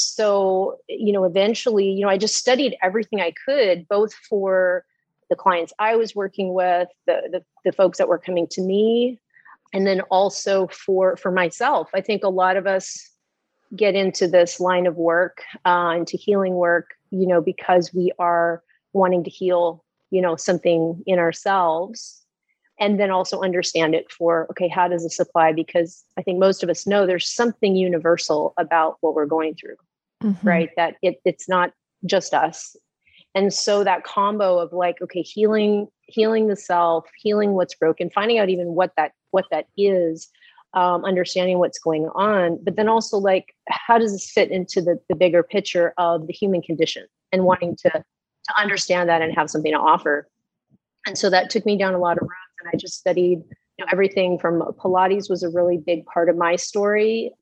so 0.00 0.78
you 0.88 1.12
know 1.12 1.24
eventually 1.24 1.90
you 1.90 2.00
know 2.00 2.08
i 2.08 2.16
just 2.16 2.36
studied 2.36 2.74
everything 2.82 3.20
i 3.20 3.32
could 3.44 3.86
both 3.88 4.14
for 4.14 4.84
the 5.30 5.36
clients 5.36 5.72
i 5.78 5.96
was 5.96 6.14
working 6.14 6.52
with 6.52 6.88
the, 7.06 7.22
the, 7.32 7.44
the 7.64 7.72
folks 7.72 7.98
that 7.98 8.08
were 8.08 8.18
coming 8.18 8.46
to 8.46 8.60
me 8.60 9.18
and 9.72 9.86
then 9.86 10.00
also 10.02 10.66
for 10.68 11.16
for 11.16 11.30
myself. 11.30 11.90
I 11.94 12.00
think 12.00 12.24
a 12.24 12.28
lot 12.28 12.56
of 12.56 12.66
us 12.66 13.08
get 13.76 13.94
into 13.94 14.26
this 14.26 14.58
line 14.58 14.86
of 14.86 14.96
work 14.96 15.42
uh, 15.64 15.94
into 15.96 16.16
healing 16.16 16.54
work 16.54 16.94
you 17.10 17.26
know 17.26 17.40
because 17.40 17.94
we 17.94 18.12
are 18.18 18.62
wanting 18.92 19.24
to 19.24 19.30
heal 19.30 19.84
you 20.10 20.20
know 20.20 20.36
something 20.36 21.02
in 21.06 21.18
ourselves 21.18 22.24
and 22.80 22.98
then 22.98 23.10
also 23.10 23.42
understand 23.42 23.94
it 23.94 24.10
for 24.10 24.46
okay 24.50 24.68
how 24.68 24.88
does 24.88 25.02
this 25.02 25.20
apply? 25.20 25.52
Because 25.52 26.04
i 26.18 26.22
think 26.22 26.38
most 26.38 26.62
of 26.62 26.70
us 26.70 26.86
know 26.86 27.06
there's 27.06 27.28
something 27.28 27.76
universal 27.76 28.54
about 28.56 28.96
what 29.00 29.14
we're 29.14 29.26
going 29.26 29.54
through 29.54 29.76
mm-hmm. 30.22 30.46
right? 30.46 30.70
That 30.76 30.96
it, 31.02 31.20
it's 31.24 31.48
not 31.48 31.72
just 32.06 32.34
us 32.34 32.76
and 33.34 33.52
so 33.52 33.84
that 33.84 34.04
combo 34.04 34.58
of 34.58 34.72
like 34.72 35.00
okay 35.02 35.22
healing 35.22 35.86
healing 36.06 36.48
the 36.48 36.56
self 36.56 37.06
healing 37.16 37.52
what's 37.52 37.74
broken 37.74 38.10
finding 38.10 38.38
out 38.38 38.48
even 38.48 38.68
what 38.68 38.92
that 38.96 39.12
what 39.30 39.44
that 39.50 39.66
is 39.76 40.28
um, 40.72 41.04
understanding 41.04 41.58
what's 41.58 41.78
going 41.78 42.08
on 42.14 42.58
but 42.62 42.76
then 42.76 42.88
also 42.88 43.18
like 43.18 43.54
how 43.68 43.98
does 43.98 44.12
this 44.12 44.30
fit 44.30 44.50
into 44.50 44.80
the, 44.80 44.98
the 45.08 45.16
bigger 45.16 45.42
picture 45.42 45.92
of 45.98 46.26
the 46.26 46.32
human 46.32 46.62
condition 46.62 47.06
and 47.32 47.44
wanting 47.44 47.76
to 47.76 47.90
to 47.90 48.60
understand 48.60 49.08
that 49.08 49.22
and 49.22 49.34
have 49.34 49.50
something 49.50 49.72
to 49.72 49.78
offer? 49.78 50.28
And 51.06 51.16
so 51.16 51.30
that 51.30 51.50
took 51.50 51.66
me 51.66 51.76
down 51.76 51.94
a 51.94 51.98
lot 51.98 52.16
of 52.18 52.22
roads 52.22 52.32
and 52.60 52.70
i 52.72 52.76
just 52.76 52.98
studied 52.98 53.38
you 53.78 53.84
know 53.84 53.86
everything 53.90 54.38
from 54.38 54.60
pilates 54.78 55.30
was 55.30 55.42
a 55.42 55.48
really 55.48 55.78
big 55.78 56.04
part 56.06 56.28
of 56.28 56.36
my 56.36 56.56
story. 56.56 57.32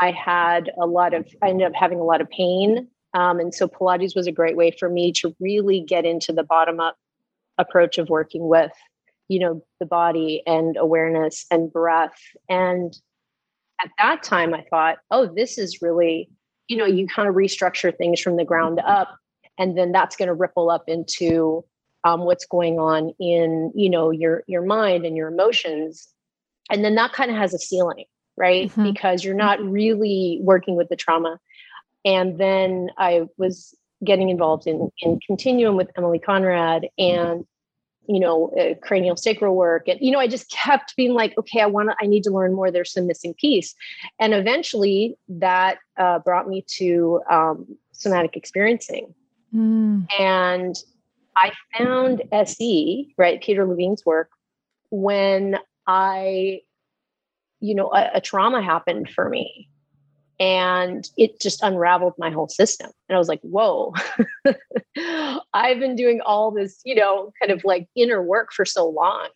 I 0.00 0.10
had 0.10 0.70
a 0.80 0.86
lot 0.86 1.12
of 1.12 1.26
i 1.42 1.48
ended 1.48 1.66
up 1.66 1.74
having 1.74 1.98
a 1.98 2.04
lot 2.04 2.20
of 2.20 2.30
pain 2.30 2.88
um, 3.14 3.38
and 3.38 3.54
so 3.54 3.68
Pilates 3.68 4.16
was 4.16 4.26
a 4.26 4.32
great 4.32 4.56
way 4.56 4.72
for 4.72 4.90
me 4.90 5.12
to 5.12 5.34
really 5.38 5.80
get 5.80 6.04
into 6.04 6.32
the 6.32 6.42
bottom 6.42 6.80
up 6.80 6.96
approach 7.56 7.96
of 7.96 8.08
working 8.08 8.48
with, 8.48 8.72
you 9.28 9.38
know, 9.38 9.64
the 9.78 9.86
body 9.86 10.42
and 10.46 10.76
awareness 10.76 11.46
and 11.50 11.72
breath. 11.72 12.18
And 12.48 12.92
at 13.82 13.90
that 13.98 14.24
time, 14.24 14.52
I 14.52 14.64
thought, 14.68 14.98
oh, 15.12 15.26
this 15.26 15.56
is 15.58 15.80
really, 15.80 16.28
you 16.66 16.76
know, 16.76 16.86
you 16.86 17.06
kind 17.06 17.28
of 17.28 17.36
restructure 17.36 17.96
things 17.96 18.20
from 18.20 18.36
the 18.36 18.44
ground 18.44 18.80
up. 18.84 19.16
And 19.58 19.78
then 19.78 19.92
that's 19.92 20.16
going 20.16 20.26
to 20.28 20.34
ripple 20.34 20.68
up 20.68 20.84
into 20.88 21.64
um, 22.02 22.24
what's 22.24 22.44
going 22.44 22.80
on 22.80 23.14
in, 23.20 23.72
you 23.76 23.88
know, 23.88 24.10
your 24.10 24.42
your 24.48 24.62
mind 24.62 25.06
and 25.06 25.16
your 25.16 25.28
emotions. 25.28 26.08
And 26.68 26.84
then 26.84 26.96
that 26.96 27.12
kind 27.12 27.30
of 27.30 27.36
has 27.36 27.54
a 27.54 27.58
ceiling, 27.58 28.06
right? 28.36 28.68
Mm-hmm. 28.70 28.92
Because 28.92 29.22
you're 29.24 29.34
not 29.34 29.62
really 29.62 30.40
working 30.42 30.74
with 30.74 30.88
the 30.88 30.96
trauma 30.96 31.38
and 32.04 32.38
then 32.38 32.90
I 32.98 33.22
was 33.36 33.74
getting 34.04 34.28
involved 34.28 34.66
in, 34.66 34.90
in 34.98 35.18
Continuum 35.26 35.76
with 35.76 35.90
Emilie 35.96 36.18
Conrad 36.18 36.88
and, 36.98 37.46
you 38.06 38.20
know, 38.20 38.50
uh, 38.50 38.74
cranial 38.86 39.16
sacral 39.16 39.56
work. 39.56 39.88
And, 39.88 39.98
you 40.00 40.10
know, 40.10 40.18
I 40.18 40.26
just 40.26 40.50
kept 40.50 40.94
being 40.96 41.14
like, 41.14 41.36
okay, 41.38 41.60
I 41.60 41.66
want 41.66 41.90
to, 41.90 41.96
I 42.00 42.06
need 42.06 42.22
to 42.24 42.30
learn 42.30 42.52
more. 42.54 42.70
There's 42.70 42.92
some 42.92 43.06
missing 43.06 43.34
piece. 43.34 43.74
And 44.18 44.34
eventually 44.34 45.16
that 45.28 45.78
uh, 45.96 46.18
brought 46.18 46.48
me 46.48 46.64
to 46.76 47.22
um, 47.30 47.66
somatic 47.92 48.36
experiencing. 48.36 49.14
Mm. 49.54 50.06
And 50.18 50.76
I 51.36 51.52
found 51.78 52.22
SE, 52.32 53.14
right, 53.16 53.42
Peter 53.42 53.64
Levine's 53.64 54.04
work, 54.04 54.30
when 54.90 55.58
I, 55.86 56.60
you 57.60 57.74
know, 57.74 57.90
a, 57.92 58.10
a 58.14 58.20
trauma 58.20 58.60
happened 58.60 59.08
for 59.08 59.28
me 59.28 59.68
and 60.40 61.08
it 61.16 61.40
just 61.40 61.62
unraveled 61.62 62.14
my 62.18 62.30
whole 62.30 62.48
system. 62.48 62.90
And 63.08 63.16
i 63.16 63.18
was 63.18 63.28
like 63.28 63.40
whoa 63.42 63.92
i've 65.54 65.78
been 65.78 65.96
doing 65.96 66.20
all 66.20 66.50
this 66.50 66.80
you 66.84 66.94
know 66.94 67.32
kind 67.40 67.52
of 67.52 67.64
like 67.64 67.88
inner 67.96 68.22
work 68.22 68.52
for 68.52 68.64
so 68.64 68.88
long. 68.88 69.28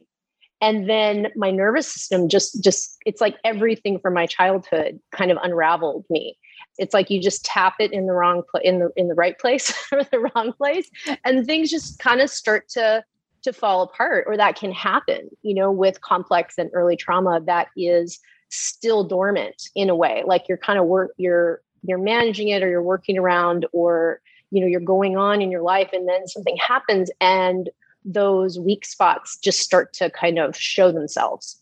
And 0.61 0.91
then 0.91 1.29
my 1.37 1.53
nervous 1.53 1.87
system 1.87 2.29
just 2.29 2.63
just 2.65 2.97
it's 3.07 3.21
like 3.21 3.37
everything 3.45 4.01
from 4.01 4.15
my 4.15 4.27
childhood 4.27 4.99
kind 5.13 5.31
of 5.31 5.39
unraveled 5.43 6.05
me. 6.11 6.37
It's 6.79 6.95
like 6.95 7.11
you 7.11 7.21
just 7.21 7.45
tap 7.45 7.75
it 7.81 7.93
in 7.93 8.07
the 8.07 8.13
wrong 8.13 8.43
pl- 8.51 8.63
in 8.65 8.79
the 8.79 8.91
in 8.97 9.09
the 9.09 9.15
right 9.15 9.39
place 9.39 9.73
or 9.93 10.03
the 10.05 10.31
wrong 10.35 10.53
place 10.53 10.91
and 11.25 11.47
things 11.47 11.71
just 11.71 11.99
kind 11.99 12.21
of 12.21 12.31
start 12.31 12.69
to 12.71 13.05
to 13.43 13.53
fall 13.53 13.83
apart 13.83 14.25
or 14.27 14.37
that 14.37 14.57
can 14.57 14.73
happen 14.73 15.29
you 15.43 15.55
know 15.55 15.71
with 15.71 16.01
complex 16.01 16.59
and 16.59 16.71
early 16.73 16.97
trauma 16.97 17.41
that 17.47 17.69
is 17.77 18.19
still 18.51 19.05
dormant 19.05 19.69
in 19.75 19.91
a 19.91 19.97
way 19.97 20.23
like 20.27 20.49
you're 20.49 20.59
kind 20.59 20.79
of 20.79 20.87
work 20.87 21.11
you're 21.17 21.61
you're 21.83 21.99
managing 21.99 22.49
it 22.49 22.63
or 22.63 22.69
you're 22.69 22.83
working 22.83 23.19
around 23.19 23.67
or 23.73 24.21
you 24.51 24.61
know 24.61 24.67
you're 24.67 24.81
going 24.81 25.17
on 25.17 25.43
in 25.43 25.51
your 25.51 25.63
life 25.63 25.91
and 25.93 26.09
then 26.09 26.27
something 26.27 26.57
happens 26.57 27.11
and 27.21 27.71
those 28.05 28.59
weak 28.59 28.85
spots 28.85 29.37
just 29.37 29.61
start 29.61 29.93
to 29.93 30.11
kind 30.11 30.39
of 30.39 30.57
show 30.57 30.91
themselves. 30.91 31.59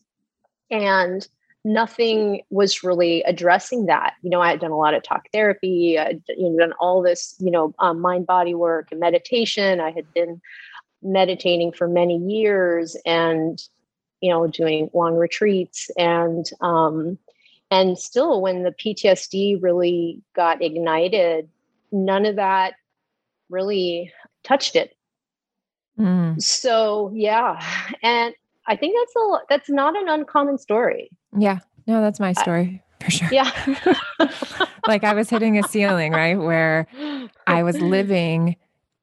And 0.70 1.26
nothing 1.64 2.42
was 2.50 2.84
really 2.84 3.22
addressing 3.24 3.86
that. 3.86 4.14
You 4.22 4.30
know 4.30 4.40
i 4.40 4.50
had 4.50 4.60
done 4.60 4.70
a 4.70 4.78
lot 4.78 4.94
of 4.94 5.02
talk 5.02 5.26
therapy 5.32 5.98
i 5.98 6.20
you 6.28 6.50
know 6.50 6.58
done 6.58 6.74
all 6.80 7.02
this 7.02 7.34
you 7.38 7.50
know 7.50 7.74
um, 7.78 8.00
mind 8.00 8.26
body 8.26 8.54
work 8.54 8.88
and 8.90 9.00
meditation. 9.00 9.80
I 9.80 9.90
had 9.90 10.12
been 10.14 10.40
meditating 11.02 11.72
for 11.72 11.88
many 11.88 12.16
years 12.16 12.96
and 13.04 13.62
you 14.20 14.30
know, 14.30 14.46
doing 14.46 14.90
long 14.94 15.16
retreats 15.16 15.90
and 15.96 16.46
um, 16.60 17.18
and 17.70 17.98
still 17.98 18.40
when 18.40 18.62
the 18.62 18.70
PTSD 18.70 19.62
really 19.62 20.22
got 20.34 20.62
ignited, 20.62 21.48
none 21.90 22.24
of 22.24 22.36
that 22.36 22.74
really 23.50 24.12
touched 24.44 24.76
it. 24.76 24.96
Mm. 25.98 26.40
So 26.40 27.10
yeah, 27.14 27.62
and 28.02 28.34
I 28.66 28.76
think 28.76 28.96
that's 28.98 29.16
a 29.16 29.38
that's 29.48 29.70
not 29.70 29.96
an 29.96 30.08
uncommon 30.08 30.58
story. 30.58 31.10
Yeah, 31.36 31.60
no, 31.86 32.00
that's 32.00 32.20
my 32.20 32.32
story 32.32 32.82
I, 33.00 33.04
for 33.04 33.10
sure. 33.10 33.28
Yeah, 33.32 33.50
like 34.86 35.04
I 35.04 35.14
was 35.14 35.30
hitting 35.30 35.58
a 35.58 35.62
ceiling, 35.62 36.12
right, 36.12 36.38
where 36.38 36.86
I 37.46 37.62
was 37.62 37.80
living 37.80 38.56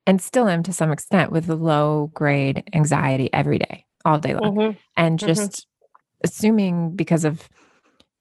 and 0.05 0.21
still 0.21 0.47
am 0.47 0.63
to 0.63 0.73
some 0.73 0.91
extent 0.91 1.31
with 1.31 1.47
low 1.49 2.11
grade 2.13 2.63
anxiety 2.73 3.31
every 3.33 3.57
day 3.57 3.85
all 4.05 4.19
day 4.19 4.33
long 4.33 4.55
mm-hmm. 4.55 4.77
and 4.97 5.19
mm-hmm. 5.19 5.27
just 5.27 5.51
mm-hmm. 5.51 6.25
assuming 6.25 6.95
because 6.95 7.25
of 7.25 7.49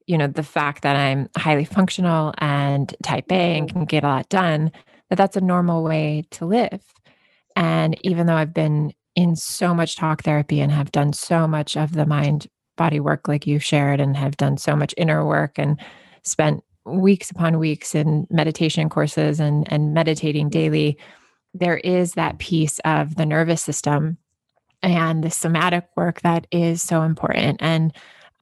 you 0.07 0.19
know 0.19 0.27
the 0.27 0.43
fact 0.43 0.83
that 0.83 0.97
i'm 0.97 1.29
highly 1.37 1.65
functional 1.65 2.35
and 2.39 2.95
type 3.03 3.31
a 3.31 3.59
and 3.59 3.71
can 3.71 3.85
get 3.85 4.05
a 4.05 4.09
lot 4.09 4.29
done 4.29 4.71
that 5.09 5.17
that's 5.17 5.37
a 5.37 5.41
normal 5.41 5.83
way 5.83 6.25
to 6.31 6.45
live 6.47 6.83
and 7.57 7.97
even 8.03 8.27
though 8.27 8.37
i've 8.37 8.55
been 8.55 8.93
in 9.15 9.37
so 9.37 9.75
much 9.75 9.97
talk 9.97 10.23
therapy 10.23 10.61
and 10.61 10.73
have 10.73 10.91
done 10.93 11.13
so 11.13 11.47
much 11.47 11.77
of 11.77 11.93
the 11.93 12.07
mind 12.07 12.47
body 12.77 13.01
work 13.01 13.29
like 13.29 13.47
you've 13.47 13.65
shared 13.65 14.01
and 14.01 14.17
have 14.17 14.37
done 14.37 14.57
so 14.57 14.75
much 14.75 14.95
inner 14.97 15.25
work 15.25 15.59
and 15.59 15.79
spent 16.25 16.63
weeks 16.85 17.31
upon 17.31 17.59
weeks 17.59 17.95
in 17.95 18.27
meditation 18.31 18.89
courses 18.89 19.39
and 19.39 19.71
and 19.71 19.95
meditating 19.95 20.49
daily 20.49 20.99
there 21.55 21.77
is 21.77 22.13
that 22.15 22.39
piece 22.39 22.79
of 22.85 23.17
the 23.17 23.27
nervous 23.27 23.63
system 23.63 24.17
and 24.83 25.23
the 25.23 25.31
somatic 25.31 25.87
work 25.97 26.21
that 26.23 26.47
is 26.51 26.83
so 26.83 27.03
important 27.03 27.59
and 27.61 27.93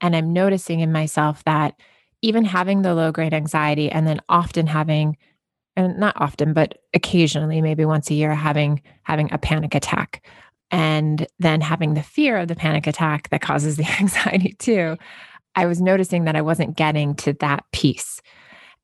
and 0.00 0.16
i'm 0.16 0.32
noticing 0.32 0.80
in 0.80 0.92
myself 0.92 1.44
that 1.44 1.74
even 2.22 2.44
having 2.44 2.82
the 2.82 2.94
low 2.94 3.12
grade 3.12 3.34
anxiety 3.34 3.90
and 3.90 4.06
then 4.06 4.20
often 4.28 4.66
having 4.66 5.16
and 5.76 5.98
not 5.98 6.14
often, 6.20 6.52
but 6.52 6.78
occasionally, 6.94 7.60
maybe 7.60 7.84
once 7.84 8.10
a 8.10 8.14
year, 8.14 8.34
having 8.34 8.82
having 9.04 9.32
a 9.32 9.38
panic 9.38 9.74
attack 9.74 10.26
and 10.70 11.26
then 11.38 11.60
having 11.60 11.94
the 11.94 12.02
fear 12.02 12.36
of 12.36 12.48
the 12.48 12.54
panic 12.54 12.86
attack 12.86 13.28
that 13.30 13.40
causes 13.40 13.76
the 13.76 13.86
anxiety 14.00 14.54
too. 14.58 14.96
I 15.56 15.66
was 15.66 15.80
noticing 15.80 16.24
that 16.24 16.36
I 16.36 16.42
wasn't 16.42 16.76
getting 16.76 17.14
to 17.16 17.32
that 17.34 17.64
piece. 17.72 18.20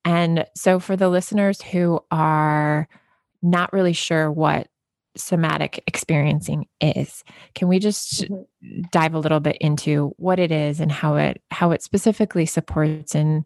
And 0.03 0.45
so 0.55 0.79
for 0.79 0.95
the 0.95 1.09
listeners 1.09 1.61
who 1.61 1.99
are 2.11 2.87
not 3.41 3.71
really 3.71 3.93
sure 3.93 4.31
what 4.31 4.67
somatic 5.19 5.83
experiencing 5.87 6.67
is, 6.81 7.23
can 7.55 7.67
we 7.67 7.79
just 7.79 8.23
mm-hmm. 8.23 8.81
dive 8.91 9.13
a 9.13 9.19
little 9.19 9.39
bit 9.39 9.57
into 9.57 10.13
what 10.17 10.39
it 10.39 10.51
is 10.51 10.79
and 10.79 10.91
how 10.91 11.15
it 11.15 11.41
how 11.51 11.71
it 11.71 11.81
specifically 11.81 12.45
supports 12.45 13.15
in 13.15 13.45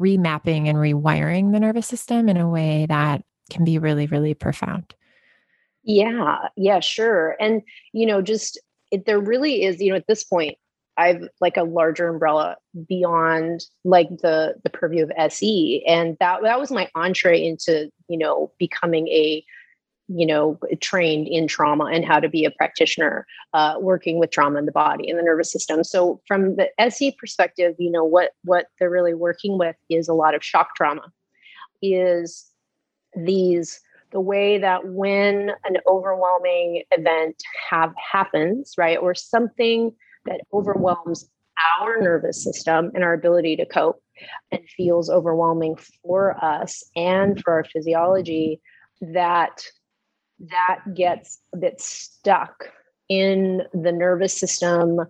remapping 0.00 0.68
and 0.68 0.78
rewiring 0.78 1.52
the 1.52 1.60
nervous 1.60 1.86
system 1.86 2.28
in 2.28 2.36
a 2.36 2.48
way 2.48 2.86
that 2.88 3.22
can 3.50 3.64
be 3.64 3.78
really 3.78 4.06
really 4.06 4.34
profound? 4.34 4.94
Yeah, 5.82 6.48
yeah, 6.56 6.80
sure. 6.80 7.36
And 7.38 7.62
you 7.92 8.06
know, 8.06 8.20
just 8.20 8.58
it, 8.90 9.06
there 9.06 9.20
really 9.20 9.64
is, 9.64 9.80
you 9.80 9.90
know, 9.90 9.96
at 9.96 10.06
this 10.08 10.24
point, 10.24 10.58
I've 10.96 11.28
like 11.40 11.56
a 11.56 11.62
larger 11.62 12.08
umbrella 12.08 12.56
beyond 12.88 13.64
like 13.84 14.08
the 14.22 14.54
the 14.64 14.70
purview 14.70 15.04
of 15.04 15.12
SE, 15.16 15.84
and 15.86 16.16
that 16.20 16.42
that 16.42 16.58
was 16.58 16.70
my 16.70 16.88
entree 16.94 17.44
into 17.44 17.90
you 18.08 18.18
know 18.18 18.50
becoming 18.58 19.08
a 19.08 19.44
you 20.08 20.26
know 20.26 20.58
trained 20.80 21.26
in 21.28 21.46
trauma 21.48 21.84
and 21.86 22.04
how 22.04 22.20
to 22.20 22.28
be 22.28 22.44
a 22.44 22.50
practitioner 22.50 23.26
uh, 23.54 23.74
working 23.80 24.18
with 24.18 24.30
trauma 24.30 24.58
in 24.58 24.66
the 24.66 24.72
body 24.72 25.08
and 25.08 25.18
the 25.18 25.22
nervous 25.22 25.50
system. 25.50 25.82
So 25.84 26.20
from 26.26 26.56
the 26.56 26.68
se 26.88 27.16
perspective 27.18 27.74
you 27.78 27.90
know 27.90 28.04
what 28.04 28.32
what 28.44 28.66
they're 28.78 28.90
really 28.90 29.14
working 29.14 29.58
with 29.58 29.76
is 29.88 30.08
a 30.08 30.14
lot 30.14 30.34
of 30.34 30.44
shock 30.44 30.74
trauma 30.76 31.12
is 31.82 32.46
these 33.16 33.80
the 34.12 34.20
way 34.20 34.58
that 34.58 34.86
when 34.86 35.50
an 35.64 35.78
overwhelming 35.86 36.82
event 36.92 37.42
have 37.68 37.92
happens 37.96 38.74
right 38.78 38.98
or 38.98 39.14
something 39.14 39.92
that 40.26 40.40
overwhelms 40.52 41.28
our 41.80 42.00
nervous 42.00 42.42
system 42.42 42.90
and 42.94 43.02
our 43.02 43.14
ability 43.14 43.56
to 43.56 43.66
cope 43.66 44.02
and 44.52 44.60
feels 44.76 45.10
overwhelming 45.10 45.76
for 46.02 46.42
us 46.44 46.84
and 46.94 47.42
for 47.42 47.52
our 47.52 47.64
physiology 47.64 48.60
that 49.00 49.62
that 50.38 50.80
gets 50.94 51.40
a 51.54 51.56
bit 51.56 51.80
stuck 51.80 52.70
in 53.08 53.62
the 53.72 53.92
nervous 53.92 54.36
system 54.36 55.00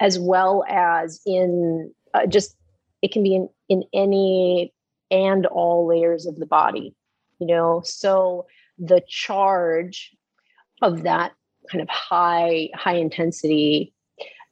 as 0.00 0.18
well 0.18 0.64
as 0.68 1.20
in 1.26 1.92
uh, 2.14 2.26
just 2.26 2.56
it 3.02 3.12
can 3.12 3.22
be 3.22 3.34
in, 3.34 3.48
in 3.68 3.82
any 3.94 4.72
and 5.10 5.46
all 5.46 5.86
layers 5.86 6.26
of 6.26 6.36
the 6.36 6.46
body 6.46 6.94
you 7.38 7.46
know 7.46 7.80
so 7.84 8.46
the 8.78 9.00
charge 9.08 10.14
of 10.82 11.02
that 11.02 11.32
kind 11.70 11.80
of 11.80 11.88
high 11.88 12.68
high 12.74 12.96
intensity 12.96 13.92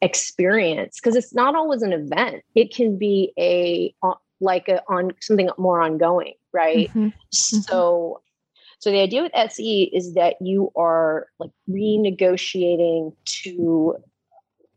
experience 0.01 0.99
because 1.01 1.17
it's 1.17 1.35
not 1.35 1.55
always 1.55 1.83
an 1.83 1.93
event 1.93 2.43
it 2.55 2.75
can 2.75 2.99
be 2.99 3.33
a 3.39 3.95
uh, 4.03 4.15
like 4.41 4.69
a 4.69 4.83
on 4.89 5.11
something 5.21 5.49
more 5.59 5.81
ongoing 5.81 6.35
right 6.53 6.89
mm-hmm. 6.89 7.07
mm-hmm. 7.07 7.61
so 7.61 8.21
so 8.79 8.91
the 8.91 9.01
idea 9.01 9.23
with 9.23 9.33
se 9.51 9.91
is 9.93 10.15
that 10.15 10.37
you 10.41 10.71
are 10.77 11.27
like 11.39 11.51
renegotiating 11.69 13.15
to 13.25 13.97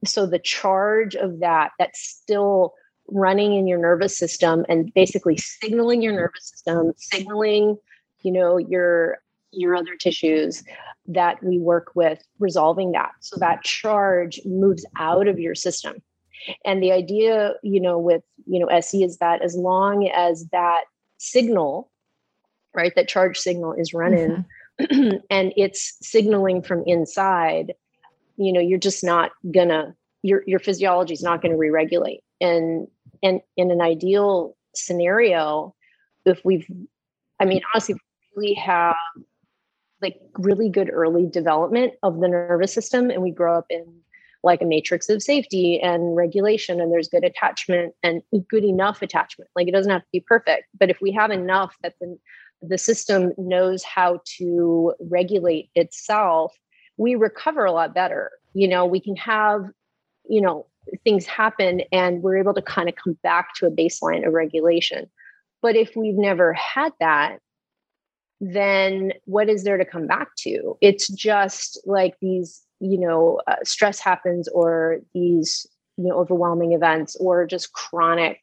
so 0.05 0.25
the 0.25 0.39
charge 0.39 1.15
of 1.15 1.39
that 1.39 1.71
that's 1.79 1.99
still 1.99 2.73
running 3.09 3.55
in 3.55 3.67
your 3.67 3.79
nervous 3.79 4.17
system 4.17 4.65
and 4.67 4.93
basically 4.93 5.37
signaling 5.37 6.01
your 6.01 6.13
nervous 6.13 6.49
system 6.49 6.93
signaling 6.97 7.77
you 8.21 8.31
know 8.31 8.57
your 8.57 9.19
your 9.51 9.75
other 9.75 9.95
tissues 9.95 10.63
that 11.07 11.41
we 11.43 11.57
work 11.57 11.91
with 11.95 12.21
resolving 12.39 12.91
that. 12.91 13.11
So 13.21 13.37
that 13.39 13.63
charge 13.63 14.39
moves 14.45 14.85
out 14.97 15.27
of 15.27 15.39
your 15.39 15.55
system. 15.55 15.95
And 16.65 16.83
the 16.83 16.91
idea 16.91 17.53
you 17.63 17.79
know 17.79 17.97
with 17.97 18.23
you 18.45 18.59
know 18.59 18.67
se 18.79 19.01
is 19.03 19.17
that 19.17 19.41
as 19.41 19.55
long 19.55 20.07
as 20.07 20.47
that 20.51 20.83
signal 21.17 21.89
right 22.73 22.93
that 22.95 23.07
charge 23.07 23.37
signal 23.37 23.73
is 23.73 23.93
running 23.93 24.45
mm-hmm. 24.79 25.17
and 25.29 25.53
it's 25.55 25.97
signaling 26.01 26.61
from 26.61 26.83
inside 26.85 27.73
you 28.37 28.53
know 28.53 28.59
you're 28.59 28.79
just 28.79 29.03
not 29.03 29.31
gonna 29.53 29.95
your 30.21 30.43
your 30.45 30.59
physiology 30.59 31.13
is 31.13 31.23
not 31.23 31.41
to 31.41 31.57
re-regulate 31.57 32.21
and 32.39 32.87
and 33.23 33.41
in 33.55 33.71
an 33.71 33.81
ideal 33.81 34.55
scenario 34.75 35.73
if 36.25 36.39
we've 36.43 36.67
i 37.39 37.45
mean 37.45 37.61
honestly 37.73 37.95
we 38.35 38.53
have 38.53 38.95
like 40.01 40.19
really 40.37 40.69
good 40.69 40.89
early 40.91 41.25
development 41.25 41.93
of 42.03 42.19
the 42.19 42.27
nervous 42.27 42.73
system 42.73 43.09
and 43.09 43.21
we 43.21 43.31
grow 43.31 43.57
up 43.57 43.65
in 43.69 43.83
like 44.43 44.61
a 44.61 44.65
matrix 44.65 45.09
of 45.09 45.23
safety 45.23 45.79
and 45.81 46.15
regulation 46.15 46.79
and 46.79 46.91
there's 46.91 47.07
good 47.07 47.23
attachment 47.23 47.93
and 48.03 48.21
good 48.49 48.63
enough 48.63 49.01
attachment 49.01 49.49
like 49.55 49.67
it 49.67 49.71
doesn't 49.71 49.91
have 49.91 50.03
to 50.03 50.07
be 50.13 50.19
perfect 50.19 50.65
but 50.79 50.89
if 50.89 51.01
we 51.01 51.11
have 51.11 51.31
enough 51.31 51.75
that 51.81 51.95
the, 51.99 52.17
the 52.61 52.77
system 52.77 53.33
knows 53.37 53.83
how 53.83 54.19
to 54.25 54.93
regulate 54.99 55.69
itself 55.75 56.55
we 56.97 57.15
recover 57.15 57.65
a 57.65 57.71
lot 57.71 57.93
better 57.93 58.31
you 58.53 58.67
know 58.67 58.85
we 58.85 58.99
can 58.99 59.15
have 59.15 59.65
you 60.29 60.41
know 60.41 60.65
things 61.03 61.25
happen 61.25 61.81
and 61.91 62.23
we're 62.23 62.37
able 62.37 62.53
to 62.53 62.61
kind 62.61 62.87
of 62.87 62.95
come 62.95 63.17
back 63.23 63.53
to 63.53 63.65
a 63.65 63.71
baseline 63.71 64.25
of 64.25 64.33
regulation 64.33 65.09
but 65.61 65.75
if 65.75 65.95
we've 65.95 66.17
never 66.17 66.53
had 66.53 66.91
that 66.99 67.39
then 68.39 69.13
what 69.25 69.49
is 69.49 69.63
there 69.63 69.77
to 69.77 69.85
come 69.85 70.07
back 70.07 70.29
to? 70.39 70.77
It's 70.81 71.07
just 71.07 71.81
like 71.85 72.15
these, 72.21 72.61
you 72.79 72.99
know, 72.99 73.41
uh, 73.47 73.55
stress 73.63 73.99
happens 73.99 74.47
or 74.49 74.99
these, 75.13 75.65
you 75.97 76.05
know, 76.05 76.19
overwhelming 76.19 76.73
events 76.73 77.15
or 77.15 77.45
just 77.47 77.73
chronic, 77.73 78.39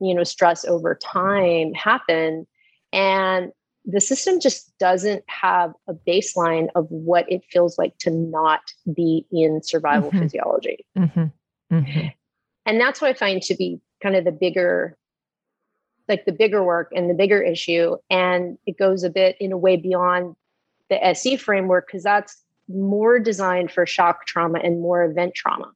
you 0.00 0.14
know, 0.14 0.24
stress 0.24 0.64
over 0.64 0.94
time 0.94 1.74
happen. 1.74 2.46
And 2.92 3.52
the 3.84 4.00
system 4.00 4.38
just 4.40 4.76
doesn't 4.78 5.24
have 5.26 5.72
a 5.88 5.94
baseline 5.94 6.68
of 6.74 6.86
what 6.90 7.30
it 7.30 7.42
feels 7.50 7.78
like 7.78 7.96
to 7.98 8.10
not 8.10 8.60
be 8.94 9.26
in 9.32 9.62
survival 9.62 10.10
mm-hmm. 10.10 10.20
physiology. 10.20 10.86
Mm-hmm. 10.96 11.24
Mm-hmm. 11.74 12.08
And 12.66 12.80
that's 12.80 13.00
what 13.00 13.10
I 13.10 13.14
find 13.14 13.42
to 13.42 13.54
be 13.56 13.80
kind 14.02 14.16
of 14.16 14.24
the 14.24 14.32
bigger 14.32 14.96
like 16.08 16.24
the 16.24 16.32
bigger 16.32 16.62
work 16.62 16.90
and 16.94 17.08
the 17.08 17.14
bigger 17.14 17.40
issue 17.40 17.96
and 18.10 18.58
it 18.66 18.76
goes 18.76 19.04
a 19.04 19.10
bit 19.10 19.36
in 19.40 19.52
a 19.52 19.56
way 19.56 19.76
beyond 19.76 20.34
the 20.90 21.02
SE 21.06 21.36
framework 21.36 21.86
because 21.86 22.02
that's 22.02 22.42
more 22.68 23.18
designed 23.18 23.70
for 23.70 23.86
shock 23.86 24.26
trauma 24.26 24.58
and 24.58 24.80
more 24.80 25.04
event 25.04 25.34
trauma 25.34 25.70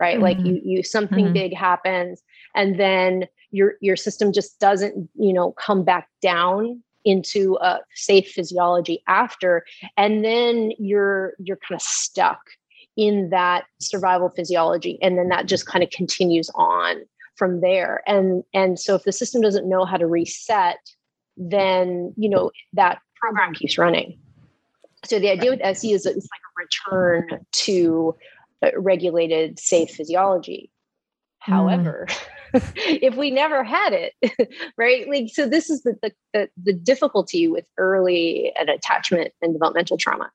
right 0.00 0.16
mm-hmm. 0.16 0.24
like 0.24 0.38
you 0.40 0.60
you 0.64 0.82
something 0.82 1.26
mm-hmm. 1.26 1.34
big 1.34 1.54
happens 1.54 2.22
and 2.58 2.78
then 2.78 3.24
your 3.50 3.74
your 3.80 3.96
system 3.96 4.32
just 4.32 4.60
doesn't 4.60 5.08
you 5.14 5.32
know 5.32 5.52
come 5.52 5.84
back 5.84 6.08
down 6.20 6.82
into 7.04 7.56
a 7.62 7.78
safe 7.94 8.28
physiology 8.28 9.02
after. 9.06 9.64
And 9.96 10.24
then 10.24 10.72
you're 10.78 11.32
you're 11.38 11.56
kind 11.56 11.76
of 11.76 11.82
stuck 11.82 12.40
in 12.96 13.30
that 13.30 13.64
survival 13.80 14.28
physiology 14.28 14.98
and 15.00 15.16
then 15.16 15.28
that 15.28 15.46
just 15.46 15.66
kind 15.66 15.84
of 15.84 15.90
continues 15.90 16.50
on 16.54 16.96
from 17.36 17.60
there. 17.60 18.02
And 18.06 18.44
and 18.52 18.78
so 18.78 18.94
if 18.96 19.04
the 19.04 19.12
system 19.12 19.40
doesn't 19.40 19.68
know 19.68 19.86
how 19.86 19.96
to 19.96 20.06
reset 20.06 20.78
then 21.40 22.12
you 22.16 22.28
know 22.28 22.50
that 22.72 22.98
program 23.14 23.54
keeps 23.54 23.78
running. 23.78 24.18
So 25.04 25.20
the 25.20 25.30
idea 25.30 25.50
with 25.50 25.60
se 25.60 25.92
is 25.92 26.02
that 26.02 26.16
it's 26.16 26.28
like 26.28 26.40
a 26.42 26.96
return 26.96 27.46
to 27.52 28.16
regulated 28.76 29.60
safe 29.60 29.90
physiology. 29.90 30.70
Mm. 32.08 32.18
if 32.76 33.14
we 33.16 33.30
never 33.30 33.62
had 33.62 33.92
it 33.92 34.12
right? 34.76 35.08
Like 35.08 35.28
so 35.32 35.48
this 35.48 35.70
is 35.70 35.82
the, 35.82 35.96
the, 36.02 36.12
the 36.32 36.48
the 36.62 36.72
difficulty 36.72 37.48
with 37.48 37.64
early 37.76 38.52
and 38.58 38.68
attachment 38.68 39.32
and 39.42 39.52
developmental 39.52 39.96
trauma 39.96 40.30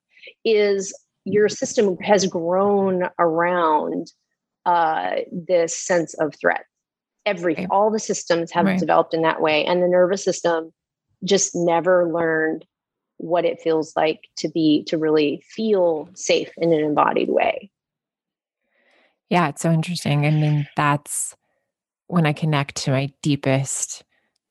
is 0.45 0.93
your 1.26 1.49
system 1.49 1.97
has 1.97 2.26
grown 2.26 3.10
around 3.19 4.12
uh, 4.65 5.17
this 5.32 5.76
sense 5.76 6.13
of 6.15 6.36
threat. 6.36 6.65
Everything 7.26 7.67
all 7.69 7.89
the 7.89 7.99
systems 7.99 8.52
have 8.52 8.65
right. 8.65 8.80
developed 8.80 9.13
in 9.13 9.21
that 9.21 9.41
way 9.41 9.65
and 9.65 9.82
the 9.82 9.88
nervous 9.88 10.23
system 10.23 10.73
just 11.23 11.56
never 11.56 12.12
learned 12.12 12.65
what 13.17 13.45
it 13.45 13.62
feels 13.62 13.95
like 13.95 14.28
to 14.38 14.49
be 14.49 14.84
to 14.84 14.97
really 14.97 15.41
feel 15.47 16.10
safe 16.13 16.52
in 16.58 16.73
an 16.73 16.82
embodied 16.82 17.30
way. 17.30 17.71
Yeah 19.30 19.47
it's 19.47 19.62
so 19.62 19.71
interesting. 19.71 20.26
I 20.26 20.32
mean 20.32 20.67
that's 20.76 21.36
when 22.13 22.26
i 22.26 22.34
connect 22.34 22.76
to 22.76 22.91
my 22.91 23.12
deepest 23.21 24.04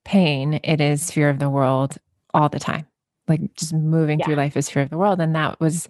pain 0.04 0.60
it 0.64 0.80
is 0.80 1.10
fear 1.10 1.28
of 1.28 1.38
the 1.38 1.50
world 1.50 1.96
all 2.34 2.48
the 2.48 2.58
time 2.58 2.86
like 3.28 3.40
just 3.54 3.72
moving 3.72 4.18
yeah. 4.18 4.26
through 4.26 4.34
life 4.34 4.56
is 4.56 4.68
fear 4.68 4.82
of 4.82 4.90
the 4.90 4.98
world 4.98 5.20
and 5.20 5.34
that 5.34 5.58
was 5.60 5.88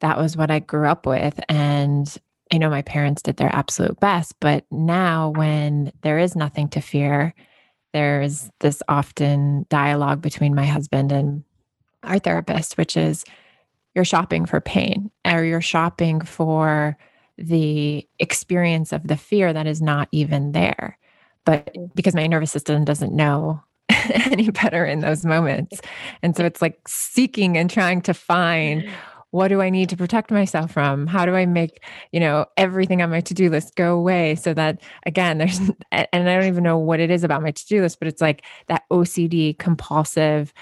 that 0.00 0.18
was 0.18 0.36
what 0.36 0.50
i 0.50 0.58
grew 0.58 0.86
up 0.86 1.06
with 1.06 1.40
and 1.48 2.18
I 2.54 2.58
know 2.58 2.68
my 2.68 2.82
parents 2.82 3.22
did 3.22 3.38
their 3.38 3.54
absolute 3.56 3.98
best, 3.98 4.34
but 4.38 4.66
now 4.70 5.30
when 5.30 5.90
there 6.02 6.18
is 6.18 6.36
nothing 6.36 6.68
to 6.68 6.82
fear 6.82 7.34
there's 7.92 8.50
this 8.60 8.82
often 8.88 9.66
dialogue 9.68 10.22
between 10.22 10.54
my 10.54 10.64
husband 10.64 11.12
and 11.12 11.44
our 12.02 12.18
therapist, 12.18 12.76
which 12.76 12.96
is 12.96 13.24
you're 13.94 14.04
shopping 14.04 14.46
for 14.46 14.60
pain 14.60 15.10
or 15.24 15.44
you're 15.44 15.60
shopping 15.60 16.20
for 16.20 16.96
the 17.38 18.06
experience 18.18 18.92
of 18.92 19.06
the 19.06 19.16
fear 19.16 19.52
that 19.52 19.66
is 19.66 19.80
not 19.80 20.08
even 20.12 20.52
there. 20.52 20.98
But 21.44 21.74
because 21.94 22.14
my 22.14 22.26
nervous 22.26 22.52
system 22.52 22.84
doesn't 22.84 23.14
know 23.14 23.62
any 23.88 24.50
better 24.50 24.84
in 24.84 25.00
those 25.00 25.24
moments. 25.24 25.80
And 26.22 26.36
so 26.36 26.44
it's 26.44 26.62
like 26.62 26.86
seeking 26.86 27.56
and 27.56 27.68
trying 27.68 28.02
to 28.02 28.14
find 28.14 28.88
what 29.30 29.48
do 29.48 29.62
I 29.62 29.70
need 29.70 29.88
to 29.88 29.96
protect 29.96 30.30
myself 30.30 30.72
from? 30.72 31.06
How 31.06 31.24
do 31.24 31.34
I 31.34 31.46
make, 31.46 31.82
you 32.12 32.20
know, 32.20 32.44
everything 32.58 33.00
on 33.00 33.08
my 33.08 33.22
to-do 33.22 33.48
list 33.48 33.76
go 33.76 33.96
away 33.96 34.34
so 34.34 34.52
that 34.52 34.82
again, 35.06 35.38
there's 35.38 35.58
and 35.90 36.08
I 36.12 36.34
don't 36.36 36.44
even 36.44 36.62
know 36.62 36.76
what 36.76 37.00
it 37.00 37.10
is 37.10 37.24
about 37.24 37.42
my 37.42 37.50
to-do 37.50 37.80
list, 37.80 37.98
but 37.98 38.08
it's 38.08 38.20
like 38.20 38.44
that 38.68 38.82
OCD 38.90 39.58
compulsive 39.58 40.52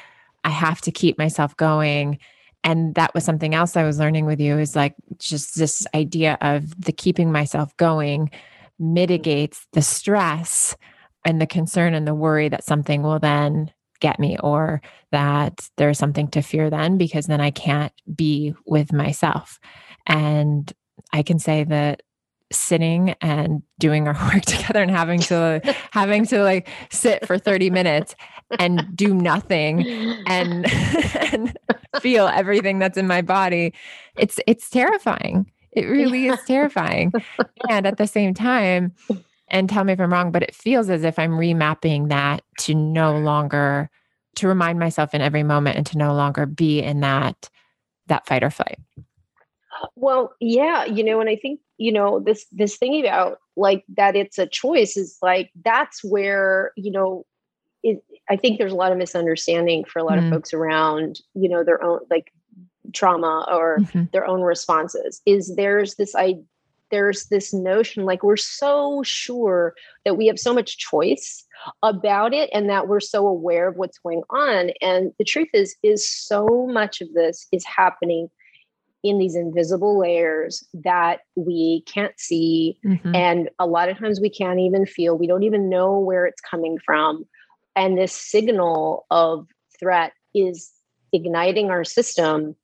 I 0.45 0.51
have 0.51 0.81
to 0.83 0.93
keep 0.93 1.19
myself 1.19 1.57
going. 1.57 2.19
And 2.63 2.95
that 2.95 3.15
was 3.15 3.25
something 3.25 3.55
else 3.55 3.77
I 3.77 3.85
was 3.85 3.99
learning 3.99 4.27
with 4.27 4.41
you 4.41 4.59
is 4.59 4.77
like 4.77 4.95
just 5.19 5.57
this 5.57 5.87
idea 5.95 6.37
of 6.41 6.85
the 6.85 6.93
keeping 6.93 7.33
myself 7.33 7.77
going 7.77 8.31
mitigates 8.79 9.67
the 9.73 9.83
stress 9.83 10.77
and 11.25 11.41
the 11.41 11.47
concern 11.47 11.95
and 11.95 12.07
the 12.07 12.15
worry 12.15 12.49
that 12.49 12.65
something 12.65 13.03
will 13.03 13.19
then 13.19 13.73
get 14.01 14.19
me 14.19 14.39
or 14.39 14.81
that 15.13 15.69
there's 15.77 15.99
something 15.99 16.29
to 16.29 16.43
fear 16.43 16.71
then 16.71 16.97
because 16.97 17.27
then 17.27 17.41
I 17.41 17.51
can't 17.51 17.93
be 18.15 18.55
with 18.67 18.93
myself. 18.93 19.61
And 20.07 20.73
I 21.13 21.23
can 21.23 21.39
say 21.39 21.65
that 21.65 22.03
sitting 22.53 23.15
and 23.21 23.63
doing 23.79 24.09
our 24.09 24.15
work 24.35 24.43
together 24.43 24.83
and 24.83 24.91
having 24.91 25.21
to 25.21 25.61
having 25.93 26.27
to 26.27 26.43
like 26.43 26.69
sit 26.91 27.27
for 27.27 27.39
30 27.39 27.71
minutes 27.71 28.17
and 28.59 28.85
do 28.95 29.15
nothing 29.15 29.87
and, 30.27 30.67
and 31.33 31.57
feel 32.01 32.27
everything 32.29 32.79
that's 32.79 32.99
in 32.99 33.07
my 33.07 33.23
body 33.23 33.73
it's 34.17 34.39
it's 34.47 34.69
terrifying. 34.71 35.51
It 35.73 35.87
really 35.87 36.27
is 36.27 36.39
terrifying. 36.47 37.13
And 37.69 37.87
at 37.87 37.97
the 37.97 38.07
same 38.07 38.35
time 38.35 38.93
and 39.49 39.69
tell 39.69 39.85
me 39.85 39.93
if 39.93 40.01
I'm 40.01 40.13
wrong, 40.13 40.33
but 40.33 40.43
it 40.43 40.55
feels 40.55 40.91
as 40.91 41.05
if 41.05 41.19
I'm 41.19 41.33
remapping 41.33 42.09
that 42.09 42.43
to 42.61 42.75
no 42.75 43.17
longer 43.17 43.91
to 44.37 44.49
remind 44.49 44.79
myself 44.79 45.15
in 45.15 45.21
every 45.21 45.43
moment 45.43 45.77
and 45.77 45.87
to 45.87 45.99
no 45.99 46.15
longer 46.15 46.47
be 46.47 46.81
in 46.81 47.01
that 47.01 47.49
that 48.07 48.27
fight 48.27 48.43
or 48.43 48.51
flight. 48.51 48.79
Well, 49.95 50.35
yeah, 50.41 50.85
you 50.85 51.05
know, 51.05 51.21
and 51.21 51.31
I 51.31 51.37
think, 51.37 51.61
you 51.79 51.93
know, 51.93 52.21
this 52.21 52.47
this 52.53 52.77
thing 52.77 53.01
about 53.01 53.39
like 53.57 53.85
that 53.97 54.17
it's 54.17 54.39
a 54.39 54.47
choice 54.47 54.97
is 54.97 55.17
like 55.23 55.51
that's 55.65 56.03
where, 56.05 56.73
you 56.77 56.91
know, 56.91 57.25
I 58.31 58.37
think 58.37 58.59
there's 58.59 58.73
a 58.73 58.77
lot 58.77 58.93
of 58.93 58.99
misunderstanding 58.99 59.85
for 59.85 59.99
a 59.99 60.05
lot 60.05 60.19
mm. 60.19 60.25
of 60.25 60.33
folks 60.33 60.55
around, 60.55 61.21
you 61.35 61.49
know, 61.49 61.65
their 61.65 61.83
own 61.83 62.01
like 62.11 62.33
trauma 62.95 63.47
or 63.51 63.79
mm-hmm. 63.81 64.05
their 64.13 64.27
own 64.27 64.41
responses 64.41 65.21
is 65.27 65.55
there's 65.57 65.97
this 65.97 66.15
I 66.15 66.37
there's 66.91 67.27
this 67.27 67.53
notion 67.53 68.05
like 68.05 68.23
we're 68.23 68.37
so 68.37 69.03
sure 69.05 69.75
that 70.05 70.17
we 70.17 70.27
have 70.27 70.39
so 70.39 70.53
much 70.53 70.79
choice 70.79 71.45
about 71.83 72.33
it 72.33 72.51
and 72.53 72.69
that 72.69 72.89
we're 72.89 73.01
so 73.01 73.27
aware 73.27 73.69
of 73.69 73.77
what's 73.77 73.99
going 73.99 74.23
on 74.31 74.71
and 74.81 75.13
the 75.19 75.25
truth 75.25 75.49
is 75.53 75.77
is 75.83 76.09
so 76.09 76.67
much 76.67 77.01
of 77.01 77.13
this 77.13 77.47
is 77.53 77.65
happening 77.65 78.29
in 79.03 79.19
these 79.19 79.35
invisible 79.35 79.99
layers 79.99 80.67
that 80.75 81.21
we 81.37 81.83
can't 81.87 82.19
see 82.19 82.79
mm-hmm. 82.85 83.15
and 83.15 83.51
a 83.59 83.67
lot 83.67 83.89
of 83.89 83.99
times 83.99 84.21
we 84.21 84.31
can't 84.31 84.59
even 84.59 84.85
feel 84.85 85.17
we 85.17 85.27
don't 85.27 85.45
even 85.45 85.69
know 85.69 85.99
where 85.99 86.27
it's 86.27 86.41
coming 86.41 86.79
from 86.85 87.25
and 87.77 87.97
this 87.97 88.13
signal 88.13 89.07
of 89.11 89.47
threat 89.79 90.13
is 90.35 90.71
igniting 91.13 91.71
our 91.71 91.85
system 91.85 92.55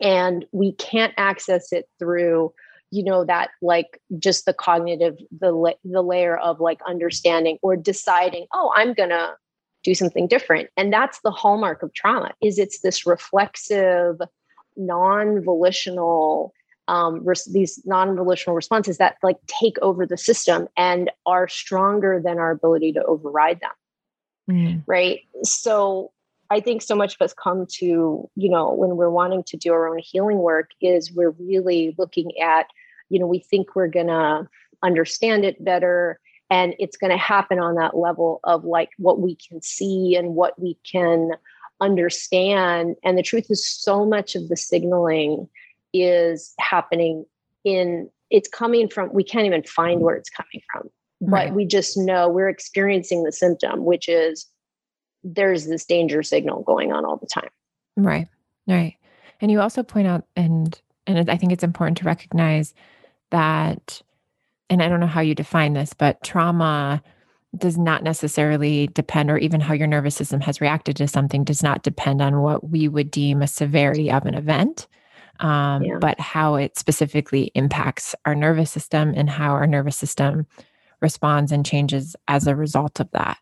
and 0.00 0.44
we 0.52 0.72
can't 0.72 1.14
access 1.16 1.72
it 1.72 1.88
through 1.98 2.52
you 2.90 3.02
know 3.02 3.24
that 3.24 3.50
like 3.60 4.00
just 4.18 4.44
the 4.46 4.54
cognitive 4.54 5.16
the 5.38 5.52
la- 5.52 5.72
the 5.84 6.02
layer 6.02 6.36
of 6.38 6.60
like 6.60 6.80
understanding 6.86 7.58
or 7.62 7.76
deciding 7.76 8.46
oh 8.52 8.72
i'm 8.76 8.94
gonna 8.94 9.34
do 9.84 9.94
something 9.94 10.26
different. 10.26 10.70
And 10.76 10.92
that's 10.92 11.20
the 11.20 11.30
hallmark 11.30 11.82
of 11.82 11.92
trauma 11.92 12.32
is 12.42 12.58
it's 12.58 12.80
this 12.80 13.06
reflexive 13.06 14.16
non-volitional 14.76 16.52
um, 16.86 17.24
res- 17.24 17.50
these 17.50 17.80
non-volitional 17.86 18.56
responses 18.56 18.98
that 18.98 19.16
like 19.22 19.38
take 19.46 19.78
over 19.80 20.04
the 20.04 20.18
system 20.18 20.68
and 20.76 21.10
are 21.24 21.48
stronger 21.48 22.20
than 22.22 22.38
our 22.38 22.50
ability 22.50 22.92
to 22.92 23.04
override 23.04 23.60
them 23.60 23.70
mm. 24.50 24.82
right? 24.86 25.20
So 25.42 26.12
I 26.50 26.60
think 26.60 26.82
so 26.82 26.94
much 26.94 27.14
of 27.14 27.24
us 27.24 27.34
come 27.34 27.66
to, 27.78 28.28
you 28.36 28.50
know, 28.50 28.72
when 28.72 28.96
we're 28.96 29.10
wanting 29.10 29.42
to 29.44 29.56
do 29.56 29.72
our 29.72 29.88
own 29.88 29.98
healing 29.98 30.38
work, 30.38 30.70
is 30.80 31.12
we're 31.12 31.30
really 31.30 31.94
looking 31.98 32.38
at 32.40 32.66
you 33.10 33.18
know 33.18 33.26
we 33.26 33.38
think 33.38 33.74
we're 33.74 33.88
to 34.06 34.48
understand 34.82 35.44
it 35.44 35.62
better 35.64 36.18
and 36.50 36.74
it's 36.78 36.96
going 36.96 37.10
to 37.10 37.16
happen 37.16 37.58
on 37.58 37.74
that 37.76 37.96
level 37.96 38.40
of 38.44 38.64
like 38.64 38.90
what 38.98 39.20
we 39.20 39.36
can 39.36 39.62
see 39.62 40.14
and 40.14 40.34
what 40.34 40.60
we 40.60 40.78
can 40.90 41.30
understand. 41.80 42.96
And 43.02 43.18
the 43.18 43.22
truth 43.22 43.46
is 43.50 43.66
so 43.66 44.04
much 44.04 44.36
of 44.36 44.48
the 44.48 44.56
signaling 44.56 45.48
is 45.92 46.54
happening 46.58 47.24
in 47.64 48.10
it's 48.30 48.48
coming 48.48 48.88
from 48.88 49.12
we 49.12 49.24
can't 49.24 49.46
even 49.46 49.62
find 49.62 50.00
where 50.00 50.16
it's 50.16 50.30
coming 50.30 50.62
from 50.72 50.90
right. 51.26 51.48
but 51.48 51.54
we 51.54 51.64
just 51.66 51.96
know 51.96 52.28
we're 52.28 52.48
experiencing 52.48 53.22
the 53.22 53.32
symptom 53.32 53.84
which 53.84 54.08
is 54.08 54.46
there's 55.22 55.66
this 55.66 55.84
danger 55.84 56.22
signal 56.22 56.62
going 56.62 56.92
on 56.92 57.04
all 57.04 57.16
the 57.16 57.26
time 57.26 57.48
right 57.96 58.28
right 58.66 58.96
and 59.40 59.50
you 59.50 59.60
also 59.60 59.82
point 59.82 60.06
out 60.06 60.24
and 60.36 60.80
and 61.06 61.30
i 61.30 61.36
think 61.36 61.52
it's 61.52 61.64
important 61.64 61.98
to 61.98 62.04
recognize 62.04 62.74
that, 63.34 64.00
and 64.70 64.80
I 64.80 64.88
don't 64.88 65.00
know 65.00 65.06
how 65.08 65.20
you 65.20 65.34
define 65.34 65.72
this, 65.72 65.92
but 65.92 66.22
trauma 66.22 67.02
does 67.56 67.76
not 67.76 68.04
necessarily 68.04 68.86
depend, 68.88 69.28
or 69.28 69.38
even 69.38 69.60
how 69.60 69.74
your 69.74 69.88
nervous 69.88 70.14
system 70.14 70.40
has 70.40 70.60
reacted 70.60 70.96
to 70.96 71.08
something 71.08 71.42
does 71.42 71.62
not 71.62 71.82
depend 71.82 72.22
on 72.22 72.42
what 72.42 72.70
we 72.70 72.86
would 72.86 73.10
deem 73.10 73.42
a 73.42 73.48
severity 73.48 74.10
of 74.10 74.24
an 74.24 74.34
event, 74.34 74.86
um, 75.40 75.82
yeah. 75.82 75.98
but 76.00 76.18
how 76.20 76.54
it 76.54 76.78
specifically 76.78 77.50
impacts 77.56 78.14
our 78.24 78.36
nervous 78.36 78.70
system 78.70 79.12
and 79.16 79.28
how 79.28 79.50
our 79.50 79.66
nervous 79.66 79.96
system 79.96 80.46
responds 81.00 81.52
and 81.52 81.64
changes 81.64 82.16
as 82.28 82.46
a 82.46 82.56
result 82.56 83.00
of 83.00 83.10
that. 83.12 83.38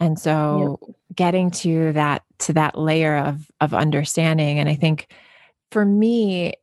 And 0.00 0.18
so 0.18 0.78
yep. 0.80 0.96
getting 1.14 1.50
to 1.50 1.92
that 1.92 2.22
to 2.40 2.52
that 2.52 2.78
layer 2.78 3.16
of 3.16 3.50
of 3.60 3.74
understanding 3.74 4.58
and 4.58 4.68
I 4.68 4.74
think 4.74 5.12
for 5.70 5.84
me 5.84 6.54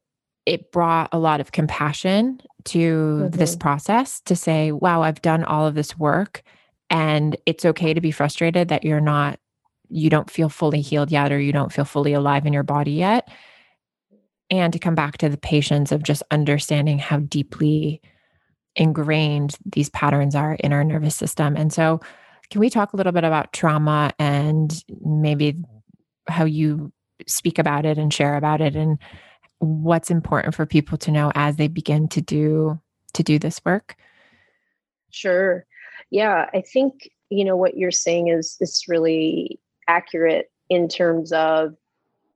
it 0.45 0.71
brought 0.71 1.09
a 1.11 1.19
lot 1.19 1.41
of 1.41 1.51
compassion 1.51 2.39
to 2.65 2.79
mm-hmm. 2.79 3.37
this 3.37 3.55
process 3.55 4.21
to 4.21 4.35
say, 4.35 4.71
wow, 4.71 5.01
I've 5.01 5.21
done 5.21 5.43
all 5.43 5.65
of 5.65 5.75
this 5.75 5.97
work 5.97 6.43
and 6.89 7.35
it's 7.45 7.65
okay 7.65 7.93
to 7.93 8.01
be 8.01 8.11
frustrated 8.11 8.67
that 8.67 8.83
you're 8.83 9.01
not, 9.01 9.39
you 9.89 10.09
don't 10.09 10.29
feel 10.29 10.49
fully 10.49 10.81
healed 10.81 11.11
yet 11.11 11.31
or 11.31 11.39
you 11.39 11.51
don't 11.51 11.73
feel 11.73 11.85
fully 11.85 12.13
alive 12.13 12.45
in 12.45 12.53
your 12.53 12.63
body 12.63 12.91
yet. 12.91 13.29
And 14.51 14.71
to 14.73 14.79
come 14.79 14.93
back 14.93 15.17
to 15.17 15.29
the 15.29 15.37
patience 15.37 15.91
of 15.91 16.03
just 16.03 16.21
understanding 16.29 16.99
how 16.99 17.19
deeply 17.19 18.01
ingrained 18.75 19.57
these 19.65 19.89
patterns 19.89 20.35
are 20.35 20.53
in 20.55 20.73
our 20.73 20.83
nervous 20.83 21.15
system. 21.15 21.55
And 21.55 21.71
so, 21.71 21.99
can 22.49 22.59
we 22.59 22.69
talk 22.69 22.93
a 22.93 22.97
little 22.97 23.11
bit 23.11 23.23
about 23.23 23.53
trauma 23.53 24.11
and 24.19 24.83
maybe 25.03 25.57
how 26.27 26.45
you 26.45 26.91
speak 27.27 27.57
about 27.57 27.85
it 27.85 27.97
and 27.97 28.13
share 28.13 28.35
about 28.35 28.61
it 28.61 28.75
and 28.75 28.99
what's 29.59 30.11
important 30.11 30.53
for 30.53 30.65
people 30.65 30.97
to 30.99 31.11
know 31.11 31.31
as 31.33 31.55
they 31.55 31.67
begin 31.67 32.07
to 32.09 32.21
do 32.21 32.79
to 33.13 33.23
do 33.23 33.39
this 33.39 33.59
work? 33.65 33.95
Sure. 35.09 35.65
Yeah 36.11 36.49
i 36.53 36.61
think 36.61 37.09
you 37.29 37.43
know 37.43 37.55
what 37.55 37.77
you're 37.77 37.89
saying 37.89 38.27
is 38.27 38.57
is 38.59 38.85
really 38.87 39.59
accurate 39.87 40.51
in 40.69 40.87
terms 40.87 41.31
of 41.31 41.75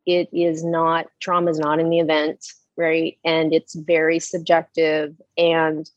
it 0.07 0.27
is 0.33 0.63
not 0.63 1.05
trauma 1.19 1.51
is 1.51 1.59
not 1.59 1.79
in 1.79 1.89
the 1.89 1.99
event 1.99 2.43
right? 2.79 3.17
And 3.25 3.53
it's 3.53 3.75
very 3.75 4.19
subjective 4.19 5.13
and 5.37 5.87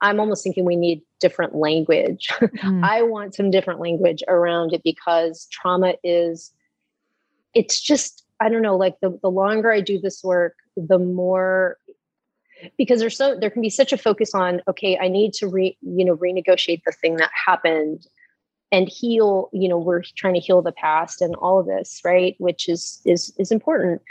i'm 0.00 0.20
almost 0.20 0.42
thinking 0.42 0.64
we 0.64 0.76
need 0.76 1.02
different 1.20 1.54
language 1.54 2.28
mm. 2.40 2.84
i 2.84 3.02
want 3.02 3.34
some 3.34 3.50
different 3.50 3.80
language 3.80 4.22
around 4.28 4.72
it 4.72 4.82
because 4.82 5.46
trauma 5.50 5.94
is 6.02 6.52
it's 7.54 7.80
just 7.80 8.24
I 8.40 8.48
don't 8.48 8.62
know, 8.62 8.76
like 8.76 8.94
the, 9.02 9.18
the 9.20 9.30
longer 9.30 9.72
I 9.72 9.80
do 9.80 10.00
this 10.00 10.22
work, 10.22 10.54
the 10.76 10.98
more 10.98 11.76
because 12.76 13.00
there's 13.00 13.16
so 13.16 13.36
there 13.38 13.50
can 13.50 13.62
be 13.62 13.70
such 13.70 13.92
a 13.92 13.96
focus 13.96 14.34
on 14.34 14.60
okay 14.66 14.98
i 14.98 15.06
need 15.06 15.32
to 15.32 15.46
re 15.46 15.78
you 15.80 16.04
know 16.04 16.16
renegotiate 16.16 16.82
the 16.84 16.90
thing 16.90 17.14
that 17.14 17.30
happened 17.46 18.04
and 18.72 18.88
heal 18.88 19.48
you 19.52 19.68
know 19.68 19.78
we're 19.78 20.02
trying 20.16 20.34
to 20.34 20.40
heal 20.40 20.60
the 20.60 20.72
past 20.72 21.22
and 21.22 21.36
all 21.36 21.60
of 21.60 21.66
this 21.66 22.00
right 22.04 22.34
which 22.38 22.68
is 22.68 23.00
is 23.04 23.32
is 23.38 23.52
important 23.52 24.02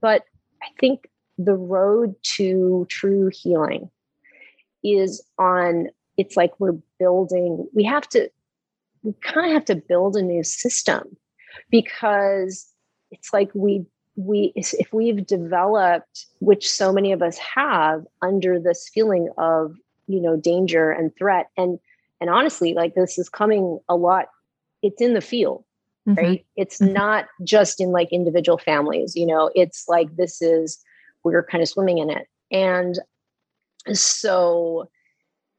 but 0.00 0.24
i 0.62 0.66
think 0.78 1.10
the 1.36 1.54
road 1.54 2.14
to 2.22 2.86
true 2.88 3.30
healing 3.34 3.90
is 4.82 5.22
on 5.38 5.88
it's 6.16 6.36
like 6.36 6.52
we're 6.58 6.78
building 6.98 7.66
we 7.74 7.84
have 7.84 8.08
to 8.08 8.30
we 9.02 9.12
kind 9.22 9.46
of 9.46 9.52
have 9.52 9.64
to 9.64 9.74
build 9.74 10.16
a 10.16 10.22
new 10.22 10.42
system 10.42 11.16
because 11.70 12.66
it's 13.10 13.32
like 13.32 13.50
we 13.54 13.84
we 14.16 14.52
if 14.54 14.92
we've 14.92 15.26
developed 15.26 16.26
which 16.40 16.70
so 16.70 16.92
many 16.92 17.12
of 17.12 17.22
us 17.22 17.38
have 17.38 18.04
under 18.22 18.58
this 18.58 18.90
feeling 18.92 19.28
of 19.38 19.76
you 20.06 20.20
know 20.20 20.36
danger 20.36 20.90
and 20.90 21.14
threat 21.16 21.48
and 21.56 21.78
and 22.20 22.28
honestly 22.30 22.74
like 22.74 22.94
this 22.94 23.18
is 23.18 23.28
coming 23.28 23.78
a 23.88 23.96
lot 23.96 24.26
it's 24.82 25.00
in 25.00 25.14
the 25.14 25.20
field 25.20 25.64
mm-hmm. 26.08 26.18
right 26.18 26.46
it's 26.56 26.78
mm-hmm. 26.78 26.92
not 26.92 27.26
just 27.44 27.80
in 27.80 27.90
like 27.92 28.12
individual 28.12 28.58
families 28.58 29.16
you 29.16 29.26
know 29.26 29.50
it's 29.54 29.86
like 29.88 30.14
this 30.16 30.42
is 30.42 30.82
we're 31.24 31.44
kind 31.44 31.62
of 31.62 31.68
swimming 31.68 31.98
in 31.98 32.10
it 32.10 32.26
and 32.50 32.98
so 33.92 34.88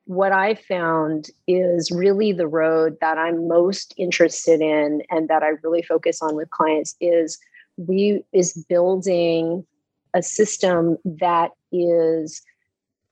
what 0.05 0.31
I 0.31 0.55
found 0.55 1.29
is 1.47 1.91
really 1.91 2.33
the 2.33 2.47
road 2.47 2.97
that 3.01 3.17
I'm 3.17 3.47
most 3.47 3.93
interested 3.97 4.61
in 4.61 5.03
and 5.09 5.29
that 5.29 5.43
I 5.43 5.49
really 5.63 5.81
focus 5.81 6.21
on 6.21 6.35
with 6.35 6.49
clients 6.49 6.95
is 6.99 7.39
we 7.77 8.23
is 8.33 8.65
building 8.67 9.65
a 10.13 10.21
system 10.21 10.97
that 11.05 11.51
is 11.71 12.41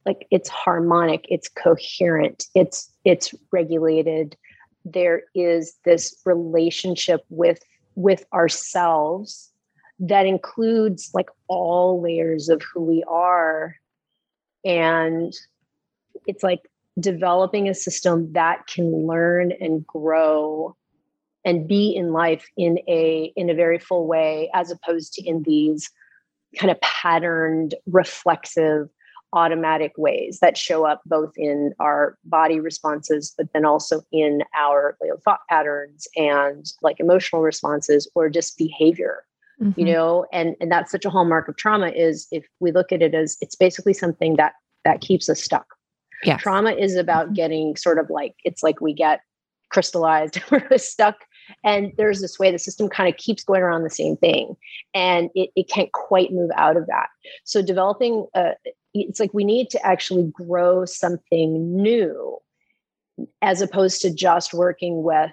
like 0.06 0.28
it's 0.32 0.50
harmonic, 0.50 1.26
it's 1.30 1.50
coherent, 1.50 2.48
it's 2.56 2.92
it's 3.06 3.34
regulated. 3.52 4.36
There 4.84 5.24
is 5.36 5.76
this 5.86 6.20
relationship 6.26 7.24
with 7.30 7.60
with 7.96 8.26
ourselves 8.34 9.52
that 10.00 10.26
includes 10.26 11.12
like 11.14 11.30
all 11.48 12.02
layers 12.02 12.50
of 12.50 12.62
who 12.62 12.82
we 12.82 13.04
are 13.08 13.76
and 14.66 15.34
it's 16.28 16.44
like 16.44 16.70
developing 17.00 17.70
a 17.70 17.74
system 17.74 18.32
that 18.34 18.68
can 18.68 19.08
learn 19.08 19.52
and 19.60 19.86
grow 19.86 20.76
and 21.46 21.68
be 21.68 21.96
in 21.96 22.12
life 22.12 22.46
in 22.58 22.80
a 22.88 23.32
in 23.36 23.50
a 23.50 23.54
very 23.54 23.80
full 23.80 24.08
way 24.08 24.50
as 24.54 24.72
opposed 24.72 25.14
to 25.14 25.22
in 25.26 25.44
these 25.44 25.90
kind 26.58 26.72
of 26.72 26.80
patterned 26.82 27.76
reflexive 27.86 28.90
automatic 29.32 29.94
ways 29.96 30.40
that 30.42 30.58
show 30.58 30.86
up 30.86 31.02
both 31.06 31.32
in 31.38 31.72
our 31.80 32.18
body 32.26 32.60
responses 32.60 33.34
but 33.38 33.48
then 33.54 33.64
also 33.64 34.02
in 34.12 34.44
our 34.60 34.98
you 35.02 35.10
know, 35.10 35.18
thought 35.24 35.42
patterns 35.48 36.08
and 36.16 36.74
like 36.82 37.00
emotional 37.00 37.42
responses 37.42 38.10
or 38.16 38.28
just 38.28 38.58
behavior 38.58 39.24
mm-hmm. 39.62 39.80
you 39.80 39.86
know 39.86 40.26
and 40.32 40.56
and 40.60 40.72
that's 40.72 40.92
such 40.92 41.06
a 41.06 41.10
hallmark 41.10 41.48
of 41.48 41.56
trauma 41.58 41.90
is 41.90 42.28
if 42.32 42.46
we 42.60 42.72
look 42.72 42.92
at 42.92 43.02
it 43.02 43.14
as 43.14 43.38
it's 43.42 43.56
basically 43.56 43.94
something 43.94 44.36
that 44.36 44.54
that 44.86 45.02
keeps 45.02 45.30
us 45.30 45.42
stuck 45.42 45.66
yeah. 46.24 46.38
Trauma 46.38 46.72
is 46.72 46.96
about 46.96 47.28
mm-hmm. 47.28 47.36
getting 47.36 47.76
sort 47.76 48.00
of 48.00 48.10
like 48.10 48.36
it's 48.44 48.64
like 48.64 48.82
we 48.82 48.94
get 48.94 49.22
crystallized, 49.70 50.42
we're 50.52 50.78
stuck. 50.78 51.16
And 51.64 51.94
there's 51.98 52.22
this 52.22 52.38
way 52.38 52.52
the 52.52 52.60
system 52.60 52.90
kind 52.90 53.12
of 53.12 53.18
keeps 53.18 53.44
going 53.44 53.62
around 53.62 53.84
the 53.84 53.90
same 53.90 54.18
thing 54.18 54.56
and 54.94 55.30
it, 55.34 55.50
it 55.56 55.68
can't 55.68 55.92
quite 55.94 56.32
move 56.32 56.52
out 56.56 56.78
of 56.78 56.86
that. 56.88 57.08
So 57.44 57.62
developing 57.62 58.28
a, 58.36 58.52
it's 58.94 59.20
like 59.20 59.34
we 59.34 59.44
need 59.44 59.70
to 59.72 59.86
actually 59.86 60.32
grow 60.32 60.86
something 60.86 61.76
new 61.76 62.38
as 63.42 63.62
opposed 63.62 64.02
to 64.02 64.14
just 64.14 64.54
working 64.54 65.02
with 65.02 65.32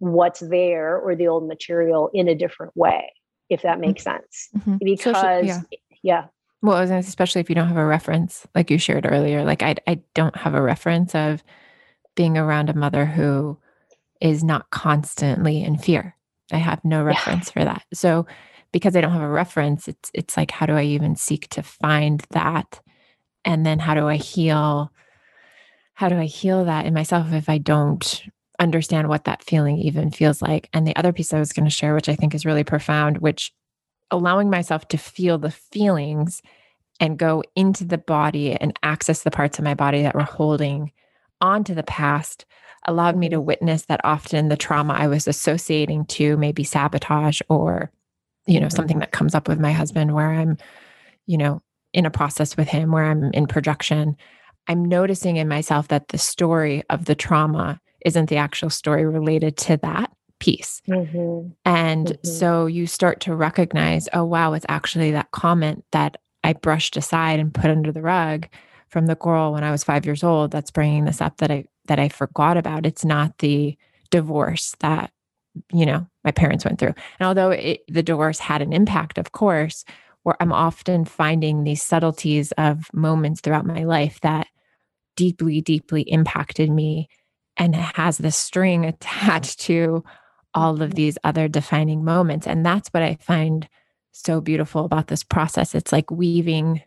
what's 0.00 0.40
there 0.40 0.98
or 0.98 1.16
the 1.16 1.28
old 1.28 1.48
material 1.48 2.10
in 2.12 2.28
a 2.28 2.34
different 2.34 2.76
way, 2.76 3.10
if 3.48 3.62
that 3.62 3.80
makes 3.80 4.04
mm-hmm. 4.04 4.16
sense. 4.16 4.48
Mm-hmm. 4.56 4.76
Because 4.82 5.46
yeah. 5.46 5.60
yeah. 6.02 6.24
Well, 6.60 6.78
especially 6.78 7.40
if 7.40 7.48
you 7.48 7.54
don't 7.54 7.68
have 7.68 7.76
a 7.76 7.84
reference, 7.84 8.46
like 8.54 8.70
you 8.70 8.78
shared 8.78 9.06
earlier, 9.08 9.44
like 9.44 9.62
I, 9.62 9.76
I 9.86 10.00
don't 10.14 10.36
have 10.36 10.54
a 10.54 10.62
reference 10.62 11.14
of 11.14 11.44
being 12.16 12.36
around 12.36 12.68
a 12.68 12.74
mother 12.74 13.06
who 13.06 13.56
is 14.20 14.42
not 14.42 14.70
constantly 14.70 15.62
in 15.62 15.78
fear. 15.78 16.16
I 16.50 16.56
have 16.56 16.84
no 16.84 17.04
reference 17.04 17.48
yeah. 17.48 17.52
for 17.52 17.64
that. 17.64 17.84
So 17.94 18.26
because 18.72 18.96
I 18.96 19.00
don't 19.00 19.12
have 19.12 19.22
a 19.22 19.28
reference, 19.28 19.86
it's 19.86 20.10
it's 20.12 20.36
like 20.36 20.50
how 20.50 20.66
do 20.66 20.74
I 20.74 20.82
even 20.82 21.14
seek 21.14 21.48
to 21.50 21.62
find 21.62 22.24
that? 22.30 22.80
And 23.44 23.64
then 23.64 23.78
how 23.78 23.94
do 23.94 24.08
I 24.08 24.16
heal? 24.16 24.92
How 25.94 26.08
do 26.08 26.16
I 26.16 26.26
heal 26.26 26.64
that 26.64 26.86
in 26.86 26.94
myself 26.94 27.32
if 27.32 27.48
I 27.48 27.58
don't 27.58 28.22
understand 28.58 29.08
what 29.08 29.24
that 29.24 29.42
feeling 29.42 29.78
even 29.78 30.10
feels 30.10 30.42
like? 30.42 30.68
And 30.72 30.86
the 30.86 30.96
other 30.96 31.12
piece 31.12 31.32
I 31.32 31.38
was 31.38 31.52
going 31.52 31.66
to 31.66 31.70
share, 31.70 31.94
which 31.94 32.08
I 32.08 32.14
think 32.14 32.34
is 32.34 32.46
really 32.46 32.64
profound, 32.64 33.18
which 33.18 33.52
allowing 34.10 34.50
myself 34.50 34.88
to 34.88 34.96
feel 34.96 35.38
the 35.38 35.50
feelings 35.50 36.42
and 37.00 37.18
go 37.18 37.42
into 37.54 37.84
the 37.84 37.98
body 37.98 38.52
and 38.54 38.78
access 38.82 39.22
the 39.22 39.30
parts 39.30 39.58
of 39.58 39.64
my 39.64 39.74
body 39.74 40.02
that 40.02 40.14
were 40.14 40.22
holding 40.22 40.92
onto 41.40 41.74
the 41.74 41.82
past 41.82 42.44
allowed 42.86 43.16
me 43.16 43.28
to 43.28 43.36
mm-hmm. 43.36 43.46
witness 43.46 43.84
that 43.86 44.00
often 44.04 44.48
the 44.48 44.56
trauma 44.56 44.94
I 44.94 45.06
was 45.06 45.28
associating 45.28 46.06
to 46.06 46.36
maybe 46.36 46.64
sabotage 46.64 47.40
or, 47.48 47.92
you 48.46 48.60
know, 48.60 48.66
mm-hmm. 48.66 48.76
something 48.76 48.98
that 49.00 49.12
comes 49.12 49.34
up 49.34 49.48
with 49.48 49.60
my 49.60 49.72
husband 49.72 50.14
where 50.14 50.30
I'm, 50.30 50.56
you 51.26 51.38
know, 51.38 51.62
in 51.92 52.06
a 52.06 52.10
process 52.10 52.56
with 52.56 52.68
him 52.68 52.92
where 52.92 53.04
I'm 53.04 53.30
in 53.32 53.46
projection. 53.46 54.16
I'm 54.66 54.84
noticing 54.84 55.36
in 55.36 55.48
myself 55.48 55.88
that 55.88 56.08
the 56.08 56.18
story 56.18 56.82
of 56.90 57.06
the 57.06 57.14
trauma 57.14 57.80
isn't 58.08 58.28
the 58.28 58.38
actual 58.38 58.70
story 58.70 59.04
related 59.06 59.56
to 59.58 59.76
that 59.76 60.10
piece. 60.40 60.80
Mm-hmm. 60.88 61.50
And 61.64 62.06
mm-hmm. 62.06 62.28
so 62.28 62.66
you 62.66 62.86
start 62.86 63.20
to 63.20 63.34
recognize, 63.34 64.08
oh, 64.12 64.24
wow, 64.24 64.54
it's 64.54 64.66
actually 64.68 65.10
that 65.12 65.30
comment 65.30 65.84
that 65.92 66.16
I 66.42 66.54
brushed 66.54 66.96
aside 66.96 67.38
and 67.38 67.52
put 67.52 67.70
under 67.70 67.92
the 67.92 68.02
rug 68.02 68.48
from 68.88 69.06
the 69.06 69.16
girl 69.16 69.52
when 69.52 69.64
I 69.64 69.70
was 69.70 69.84
five 69.84 70.06
years 70.06 70.24
old 70.24 70.50
that's 70.50 70.70
bringing 70.70 71.04
this 71.04 71.20
up 71.20 71.36
that 71.38 71.50
I 71.50 71.64
that 71.86 71.98
I 71.98 72.08
forgot 72.08 72.56
about. 72.56 72.86
It's 72.86 73.04
not 73.04 73.36
the 73.38 73.76
divorce 74.10 74.74
that 74.80 75.10
you 75.72 75.84
know 75.84 76.06
my 76.24 76.30
parents 76.30 76.64
went 76.64 76.78
through, 76.78 76.94
and 77.18 77.26
although 77.26 77.50
it, 77.50 77.80
the 77.88 78.02
divorce 78.02 78.38
had 78.38 78.62
an 78.62 78.72
impact, 78.72 79.18
of 79.18 79.32
course, 79.32 79.84
where 80.22 80.36
I'm 80.40 80.52
often 80.52 81.04
finding 81.04 81.64
these 81.64 81.82
subtleties 81.82 82.52
of 82.52 82.88
moments 82.94 83.40
throughout 83.40 83.66
my 83.66 83.84
life 83.84 84.20
that 84.22 84.46
deeply, 85.16 85.60
deeply 85.60 86.02
impacted 86.02 86.70
me 86.70 87.08
and 87.58 87.74
has 87.74 88.18
this 88.18 88.36
string 88.36 88.86
attached 88.86 89.60
to 89.60 90.04
all 90.54 90.80
of 90.80 90.94
these 90.94 91.18
other 91.24 91.48
defining 91.48 92.04
moments. 92.04 92.46
And 92.46 92.64
that's 92.64 92.88
what 92.88 93.02
I 93.02 93.18
find 93.20 93.68
so 94.12 94.40
beautiful 94.40 94.84
about 94.84 95.08
this 95.08 95.22
process. 95.22 95.74
It's 95.74 95.92
like 95.92 96.10
weaving 96.10 96.82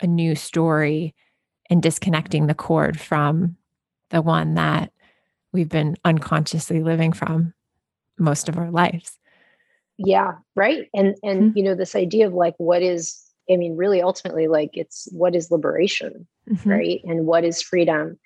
a 0.00 0.06
new 0.06 0.34
story 0.34 1.14
and 1.68 1.82
disconnecting 1.82 2.46
the 2.46 2.54
cord 2.54 3.00
from 3.00 3.56
the 4.10 4.22
one 4.22 4.54
that 4.54 4.92
we've 5.52 5.68
been 5.68 5.96
unconsciously 6.04 6.82
living 6.82 7.12
from 7.12 7.54
most 8.18 8.48
of 8.48 8.58
our 8.58 8.70
lives. 8.70 9.18
Yeah, 9.98 10.32
right. 10.56 10.88
And 10.94 11.14
and 11.22 11.42
mm-hmm. 11.42 11.58
you 11.58 11.64
know 11.64 11.74
this 11.74 11.94
idea 11.94 12.26
of 12.26 12.32
like 12.32 12.54
what 12.58 12.82
is 12.82 13.22
I 13.50 13.56
mean 13.56 13.76
really 13.76 14.02
ultimately 14.02 14.48
like 14.48 14.70
it's 14.72 15.08
what 15.12 15.34
is 15.34 15.50
liberation, 15.50 16.26
mm-hmm. 16.50 16.68
right? 16.68 17.00
And 17.04 17.26
what 17.26 17.44
is 17.44 17.62
freedom? 17.62 18.18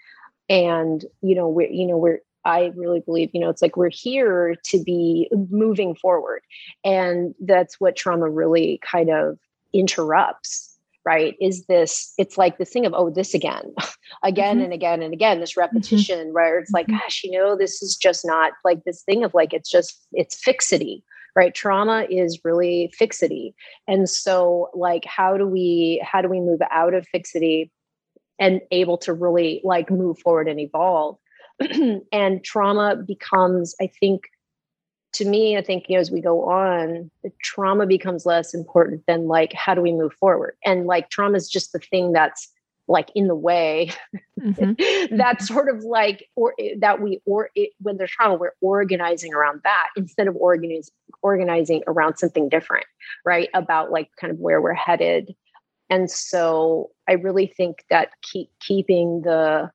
And 0.48 1.04
you 1.22 1.34
know 1.34 1.48
we're 1.48 1.70
you 1.70 1.86
know 1.86 1.96
we're 1.96 2.20
I 2.46 2.72
really 2.76 3.00
believe, 3.00 3.30
you 3.34 3.40
know, 3.40 3.50
it's 3.50 3.60
like 3.60 3.76
we're 3.76 3.90
here 3.90 4.54
to 4.66 4.82
be 4.82 5.28
moving 5.50 5.96
forward. 5.96 6.42
And 6.84 7.34
that's 7.40 7.80
what 7.80 7.96
trauma 7.96 8.30
really 8.30 8.80
kind 8.88 9.10
of 9.10 9.36
interrupts, 9.72 10.78
right? 11.04 11.34
Is 11.40 11.66
this, 11.66 12.14
it's 12.18 12.38
like 12.38 12.56
this 12.56 12.70
thing 12.70 12.86
of, 12.86 12.94
oh, 12.94 13.10
this 13.10 13.34
again, 13.34 13.74
again 14.22 14.56
mm-hmm. 14.56 14.64
and 14.64 14.72
again 14.72 15.02
and 15.02 15.12
again, 15.12 15.40
this 15.40 15.54
mm-hmm. 15.54 15.60
repetition, 15.60 16.26
mm-hmm. 16.26 16.34
where 16.34 16.60
it's 16.60 16.70
like, 16.70 16.86
mm-hmm. 16.86 16.98
gosh, 16.98 17.22
you 17.24 17.32
know, 17.32 17.56
this 17.56 17.82
is 17.82 17.96
just 17.96 18.24
not 18.24 18.52
like 18.64 18.84
this 18.84 19.02
thing 19.02 19.24
of 19.24 19.34
like, 19.34 19.52
it's 19.52 19.68
just, 19.68 20.06
it's 20.12 20.40
fixity, 20.40 21.02
right 21.34 21.54
trauma 21.54 22.06
is 22.08 22.40
really 22.44 22.90
fixity 22.96 23.54
and 23.86 24.08
so 24.08 24.70
like 24.72 25.04
how 25.04 25.36
do 25.36 25.46
we 25.46 26.02
how 26.02 26.22
do 26.22 26.28
we 26.28 26.40
move 26.40 26.60
out 26.70 26.94
of 26.94 27.06
fixity 27.08 27.70
and 28.38 28.60
able 28.70 28.98
to 28.98 29.12
really 29.12 29.60
like 29.64 29.90
move 29.90 30.18
forward 30.18 30.48
and 30.48 30.60
evolve 30.60 31.18
and 32.12 32.44
trauma 32.44 32.96
becomes, 32.96 33.74
I 33.80 33.86
think, 33.86 34.28
to 35.14 35.24
me, 35.24 35.56
I 35.56 35.62
think, 35.62 35.86
you 35.88 35.94
know, 35.94 36.00
as 36.00 36.10
we 36.10 36.20
go 36.20 36.44
on, 36.44 37.10
the 37.22 37.32
trauma 37.42 37.86
becomes 37.86 38.26
less 38.26 38.52
important 38.52 39.04
than 39.06 39.28
like, 39.28 39.52
how 39.54 39.74
do 39.74 39.80
we 39.80 39.92
move 39.92 40.12
forward? 40.12 40.56
And 40.64 40.86
like, 40.86 41.08
trauma 41.08 41.36
is 41.36 41.48
just 41.48 41.72
the 41.72 41.78
thing 41.78 42.12
that's 42.12 42.48
like 42.88 43.10
in 43.14 43.26
the 43.26 43.34
way 43.34 43.90
mm-hmm. 44.40 44.72
that's 45.16 45.46
mm-hmm. 45.46 45.54
sort 45.54 45.68
of 45.68 45.82
like 45.82 46.28
or 46.36 46.54
that 46.78 47.00
we 47.00 47.20
or 47.24 47.50
it, 47.54 47.70
when 47.80 47.96
there's 47.96 48.10
trauma 48.10 48.36
we're 48.36 48.52
organizing 48.60 49.34
around 49.34 49.60
that 49.64 49.88
instead 49.96 50.28
of 50.28 50.36
organizing 50.36 50.92
organizing 51.22 51.82
around 51.86 52.16
something 52.16 52.48
different 52.48 52.86
right 53.24 53.48
about 53.54 53.90
like 53.90 54.08
kind 54.20 54.32
of 54.32 54.38
where 54.38 54.60
we're 54.60 54.72
headed 54.72 55.34
and 55.90 56.10
so 56.10 56.90
i 57.08 57.12
really 57.12 57.46
think 57.46 57.84
that 57.90 58.10
keep 58.22 58.50
keeping 58.60 59.22
the 59.22 59.70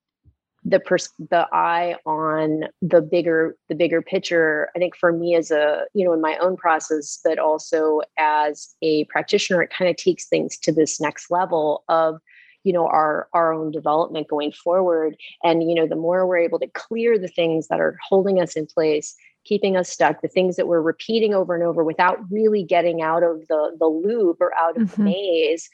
the 0.63 0.79
pers- 0.79 1.13
the 1.17 1.47
eye 1.51 1.95
on 2.05 2.65
the 2.81 3.01
bigger 3.01 3.55
the 3.69 3.75
bigger 3.75 4.01
picture 4.01 4.69
i 4.75 4.79
think 4.79 4.95
for 4.95 5.11
me 5.11 5.35
as 5.35 5.51
a 5.51 5.85
you 5.93 6.05
know 6.05 6.13
in 6.13 6.21
my 6.21 6.37
own 6.37 6.55
process 6.55 7.19
but 7.23 7.39
also 7.39 8.01
as 8.17 8.75
a 8.81 9.05
practitioner 9.05 9.61
it 9.61 9.71
kind 9.71 9.89
of 9.89 9.95
takes 9.95 10.27
things 10.27 10.57
to 10.57 10.71
this 10.71 11.01
next 11.01 11.31
level 11.31 11.83
of 11.89 12.19
you 12.63 12.73
know 12.73 12.87
our 12.87 13.27
our 13.33 13.53
own 13.53 13.71
development 13.71 14.27
going 14.27 14.51
forward 14.51 15.15
and 15.43 15.67
you 15.67 15.75
know 15.75 15.87
the 15.87 15.95
more 15.95 16.27
we're 16.27 16.37
able 16.37 16.59
to 16.59 16.67
clear 16.73 17.17
the 17.17 17.27
things 17.27 17.67
that 17.67 17.79
are 17.79 17.97
holding 18.07 18.39
us 18.39 18.55
in 18.55 18.65
place 18.67 19.15
keeping 19.43 19.75
us 19.75 19.89
stuck 19.89 20.21
the 20.21 20.27
things 20.27 20.55
that 20.55 20.67
we're 20.67 20.81
repeating 20.81 21.33
over 21.33 21.55
and 21.55 21.63
over 21.63 21.83
without 21.83 22.19
really 22.29 22.63
getting 22.63 23.01
out 23.01 23.23
of 23.23 23.47
the 23.47 23.75
the 23.79 23.87
loop 23.87 24.37
or 24.39 24.51
out 24.59 24.77
of 24.79 24.89
mm-hmm. 24.91 25.03
the 25.03 25.09
maze 25.09 25.69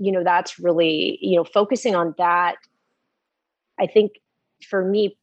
you 0.00 0.10
know 0.10 0.24
that's 0.24 0.58
really 0.58 1.18
you 1.20 1.36
know 1.36 1.44
focusing 1.44 1.94
on 1.94 2.14
that 2.18 2.56
i 3.78 3.86
think 3.86 4.12
for 4.68 4.84
me 4.84 5.16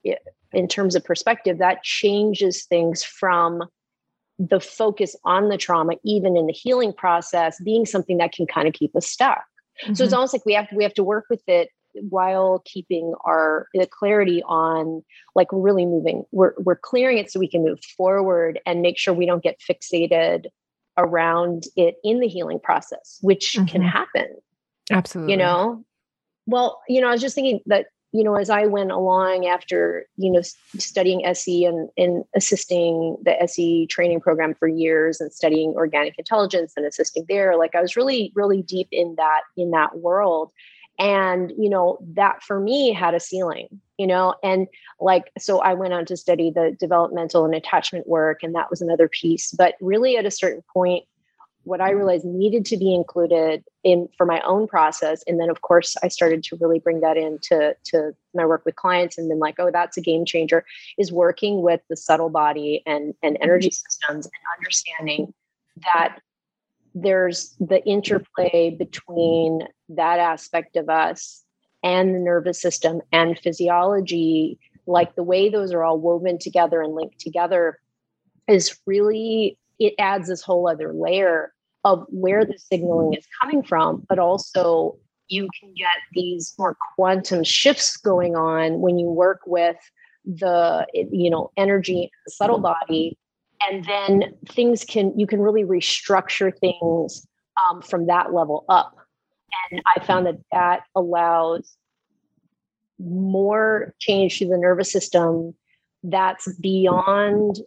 in 0.53 0.67
terms 0.67 0.95
of 0.95 1.03
perspective 1.03 1.57
that 1.57 1.83
changes 1.83 2.65
things 2.65 3.03
from 3.03 3.63
the 4.39 4.59
focus 4.59 5.15
on 5.25 5.49
the 5.49 5.57
trauma 5.57 5.93
even 6.05 6.37
in 6.37 6.45
the 6.45 6.53
healing 6.53 6.93
process 6.93 7.59
being 7.63 7.85
something 7.85 8.17
that 8.17 8.31
can 8.31 8.45
kind 8.45 8.67
of 8.67 8.73
keep 8.73 8.95
us 8.95 9.07
stuck 9.07 9.43
mm-hmm. 9.83 9.93
so 9.93 10.03
it's 10.03 10.11
mm-hmm. 10.11 10.15
almost 10.15 10.33
like 10.33 10.45
we 10.45 10.53
have 10.53 10.69
to 10.69 10.75
we 10.75 10.83
have 10.83 10.93
to 10.93 11.03
work 11.03 11.25
with 11.29 11.41
it 11.47 11.69
while 12.09 12.61
keeping 12.65 13.13
our 13.25 13.67
the 13.73 13.87
clarity 13.87 14.43
on 14.43 15.03
like 15.33 15.51
we're 15.51 15.61
really 15.61 15.85
moving 15.85 16.23
we're 16.31 16.53
we're 16.59 16.75
clearing 16.75 17.17
it 17.17 17.31
so 17.31 17.39
we 17.39 17.49
can 17.49 17.63
move 17.63 17.79
forward 17.97 18.59
and 18.67 18.81
make 18.81 18.99
sure 18.99 19.13
we 19.13 19.25
don't 19.25 19.41
get 19.41 19.59
fixated 19.59 20.45
around 20.99 21.63
it 21.75 21.95
in 22.03 22.19
the 22.19 22.27
healing 22.27 22.59
process 22.59 23.17
which 23.21 23.53
mm-hmm. 23.53 23.65
can 23.65 23.81
happen 23.81 24.27
absolutely 24.91 25.33
you 25.33 25.37
know 25.37 25.83
well 26.45 26.81
you 26.87 27.01
know 27.01 27.07
i 27.07 27.11
was 27.11 27.21
just 27.21 27.35
thinking 27.35 27.59
that 27.65 27.87
you 28.13 28.23
know, 28.23 28.35
as 28.35 28.49
I 28.49 28.65
went 28.65 28.91
along 28.91 29.45
after, 29.45 30.07
you 30.15 30.31
know, 30.31 30.41
studying 30.77 31.25
SE 31.25 31.65
and, 31.65 31.89
and 31.97 32.23
assisting 32.35 33.17
the 33.23 33.39
SE 33.43 33.85
training 33.87 34.21
program 34.21 34.55
for 34.55 34.67
years 34.67 35.19
and 35.19 35.31
studying 35.31 35.73
organic 35.75 36.17
intelligence 36.17 36.73
and 36.77 36.85
assisting 36.85 37.25
there, 37.27 37.57
like 37.57 37.75
I 37.75 37.81
was 37.81 37.97
really, 37.97 38.31
really 38.33 38.61
deep 38.61 38.87
in 38.91 39.15
that, 39.17 39.41
in 39.57 39.71
that 39.71 39.99
world. 39.99 40.51
And, 40.97 41.51
you 41.59 41.69
know, 41.69 41.99
that 42.13 42.41
for 42.41 42.59
me 42.59 42.91
had 42.93 43.13
a 43.13 43.19
ceiling, 43.19 43.67
you 43.97 44.07
know, 44.07 44.33
and 44.41 44.67
like, 44.99 45.25
so 45.37 45.59
I 45.59 45.73
went 45.73 45.93
on 45.93 46.05
to 46.05 46.17
study 46.17 46.49
the 46.49 46.75
developmental 46.79 47.45
and 47.45 47.53
attachment 47.53 48.07
work, 48.07 48.41
and 48.41 48.55
that 48.55 48.71
was 48.71 48.81
another 48.81 49.07
piece. 49.07 49.51
But 49.51 49.75
really, 49.79 50.17
at 50.17 50.25
a 50.25 50.31
certain 50.31 50.63
point, 50.73 51.03
what 51.67 51.81
I 51.81 51.91
realized 51.91 52.23
needed 52.23 52.63
to 52.65 52.77
be 52.77 52.95
included 52.95 53.61
in 53.83 54.07
for 54.17 54.25
my 54.25 54.39
own 54.41 54.67
process. 54.67 55.21
And 55.27 55.39
then 55.39 55.49
of 55.49 55.61
course 55.61 55.97
I 56.01 56.07
started 56.07 56.41
to 56.43 56.57
really 56.61 56.79
bring 56.79 57.01
that 57.01 57.17
into 57.17 57.75
to 57.85 58.15
my 58.33 58.45
work 58.45 58.63
with 58.65 58.77
clients 58.77 59.17
and 59.17 59.29
then 59.29 59.39
like, 59.39 59.55
oh, 59.59 59.69
that's 59.71 59.97
a 59.97 60.01
game 60.01 60.23
changer, 60.23 60.65
is 60.97 61.11
working 61.11 61.61
with 61.61 61.81
the 61.89 61.97
subtle 61.97 62.29
body 62.29 62.83
and, 62.85 63.13
and 63.21 63.37
energy 63.41 63.67
mm-hmm. 63.67 63.89
systems 63.89 64.25
and 64.25 64.57
understanding 64.57 65.33
that 65.93 66.19
there's 66.95 67.53
the 67.59 67.83
interplay 67.85 68.69
between 68.71 69.67
that 69.89 70.19
aspect 70.19 70.77
of 70.77 70.89
us 70.89 71.43
and 71.83 72.15
the 72.15 72.19
nervous 72.19 72.61
system 72.61 73.01
and 73.11 73.37
physiology, 73.37 74.57
like 74.87 75.15
the 75.15 75.23
way 75.23 75.49
those 75.49 75.73
are 75.73 75.83
all 75.83 75.99
woven 75.99 76.39
together 76.39 76.81
and 76.81 76.95
linked 76.95 77.19
together 77.19 77.77
is 78.47 78.79
really 78.85 79.57
it 79.79 79.93
adds 79.99 80.27
this 80.27 80.41
whole 80.41 80.67
other 80.67 80.91
layer 80.91 81.53
of 81.87 82.05
where 82.09 82.43
the 82.43 82.57
signaling 82.57 83.13
is 83.13 83.25
coming 83.41 83.63
from, 83.63 84.05
but 84.09 84.19
also 84.19 84.97
you 85.29 85.47
can 85.57 85.73
get 85.73 85.95
these 86.11 86.53
more 86.59 86.75
quantum 86.95 87.45
shifts 87.45 87.95
going 87.95 88.35
on 88.35 88.81
when 88.81 88.99
you 88.99 89.07
work 89.07 89.39
with 89.45 89.77
the 90.25 90.85
you 90.93 91.29
know 91.29 91.49
energy 91.55 92.11
subtle 92.27 92.59
body. 92.59 93.17
And 93.67 93.85
then 93.85 94.33
things 94.49 94.83
can 94.83 95.17
you 95.17 95.25
can 95.25 95.39
really 95.39 95.63
restructure 95.63 96.51
things 96.59 97.25
um, 97.63 97.81
from 97.81 98.07
that 98.07 98.33
level 98.33 98.65
up. 98.67 98.93
And 99.71 99.81
i 99.85 100.03
found 100.03 100.25
that 100.25 100.39
that 100.51 100.81
allows 100.93 101.77
more 102.99 103.93
change 103.99 104.39
to 104.39 104.47
the 104.47 104.57
nervous 104.57 104.91
system 104.91 105.55
that's 106.03 106.51
beyond 106.59 107.61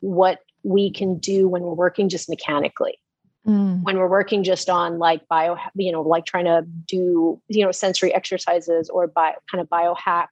what 0.00 0.38
we 0.62 0.90
can 0.90 1.18
do 1.18 1.46
when 1.46 1.62
we're 1.62 1.74
working 1.74 2.08
just 2.08 2.28
mechanically 2.30 2.98
mm. 3.46 3.82
when 3.82 3.98
we're 3.98 4.08
working 4.08 4.42
just 4.42 4.68
on 4.68 4.98
like 4.98 5.26
bio, 5.28 5.56
you 5.74 5.92
know, 5.92 6.02
like 6.02 6.26
trying 6.26 6.44
to 6.46 6.62
do, 6.86 7.40
you 7.48 7.64
know, 7.64 7.72
sensory 7.72 8.14
exercises 8.14 8.90
or 8.90 9.06
bio, 9.06 9.34
kind 9.50 9.60
of 9.60 9.68
biohack 9.68 10.28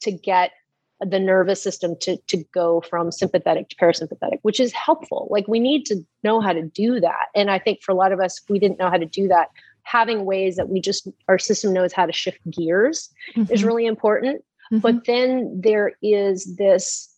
to 0.00 0.12
get 0.12 0.52
the 1.00 1.18
nervous 1.18 1.62
system 1.62 1.96
to 2.00 2.16
to 2.28 2.44
go 2.52 2.80
from 2.80 3.10
sympathetic 3.10 3.68
to 3.68 3.76
parasympathetic 3.76 4.38
which 4.42 4.60
is 4.60 4.72
helpful 4.72 5.26
like 5.30 5.46
we 5.48 5.58
need 5.58 5.84
to 5.84 5.96
know 6.22 6.40
how 6.40 6.52
to 6.52 6.62
do 6.62 7.00
that 7.00 7.26
and 7.34 7.50
i 7.50 7.58
think 7.58 7.82
for 7.82 7.92
a 7.92 7.96
lot 7.96 8.12
of 8.12 8.20
us 8.20 8.40
we 8.48 8.58
didn't 8.58 8.78
know 8.78 8.88
how 8.88 8.96
to 8.96 9.06
do 9.06 9.26
that 9.26 9.48
having 9.82 10.24
ways 10.24 10.56
that 10.56 10.68
we 10.68 10.80
just 10.80 11.08
our 11.28 11.38
system 11.38 11.72
knows 11.72 11.92
how 11.92 12.06
to 12.06 12.12
shift 12.12 12.38
gears 12.48 13.10
mm-hmm. 13.36 13.52
is 13.52 13.64
really 13.64 13.86
important 13.86 14.42
mm-hmm. 14.72 14.78
but 14.78 15.04
then 15.04 15.60
there 15.60 15.92
is 16.00 16.56
this 16.56 17.12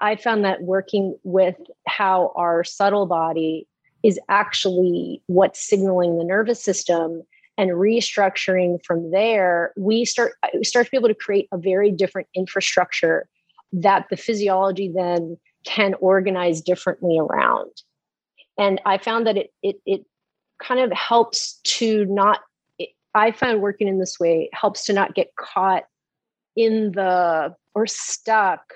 i 0.00 0.14
found 0.14 0.44
that 0.44 0.62
working 0.62 1.16
with 1.24 1.56
how 1.86 2.32
our 2.36 2.62
subtle 2.62 3.06
body 3.06 3.66
is 4.02 4.18
actually 4.28 5.22
what's 5.26 5.60
signaling 5.60 6.18
the 6.18 6.24
nervous 6.24 6.62
system 6.62 7.22
and 7.58 7.70
restructuring 7.70 8.82
from 8.84 9.10
there 9.10 9.72
we 9.76 10.04
start 10.04 10.32
we 10.54 10.64
start 10.64 10.86
to 10.86 10.90
be 10.90 10.96
able 10.96 11.08
to 11.08 11.14
create 11.14 11.48
a 11.52 11.58
very 11.58 11.90
different 11.90 12.28
infrastructure 12.34 13.28
that 13.72 14.06
the 14.10 14.16
physiology 14.16 14.92
then 14.94 15.36
can 15.64 15.94
organize 15.94 16.60
differently 16.60 17.18
around. 17.18 17.70
And 18.58 18.80
i 18.86 18.98
found 18.98 19.26
that 19.26 19.36
it 19.36 19.52
it, 19.62 19.76
it 19.86 20.04
kind 20.62 20.80
of 20.80 20.92
helps 20.92 21.60
to 21.64 22.04
not 22.06 22.40
it, 22.78 22.90
i 23.14 23.30
found 23.30 23.60
working 23.60 23.88
in 23.88 23.98
this 23.98 24.18
way 24.18 24.48
helps 24.52 24.84
to 24.84 24.92
not 24.92 25.14
get 25.14 25.34
caught 25.36 25.84
in 26.54 26.92
the 26.92 27.54
or 27.74 27.86
stuck 27.86 28.74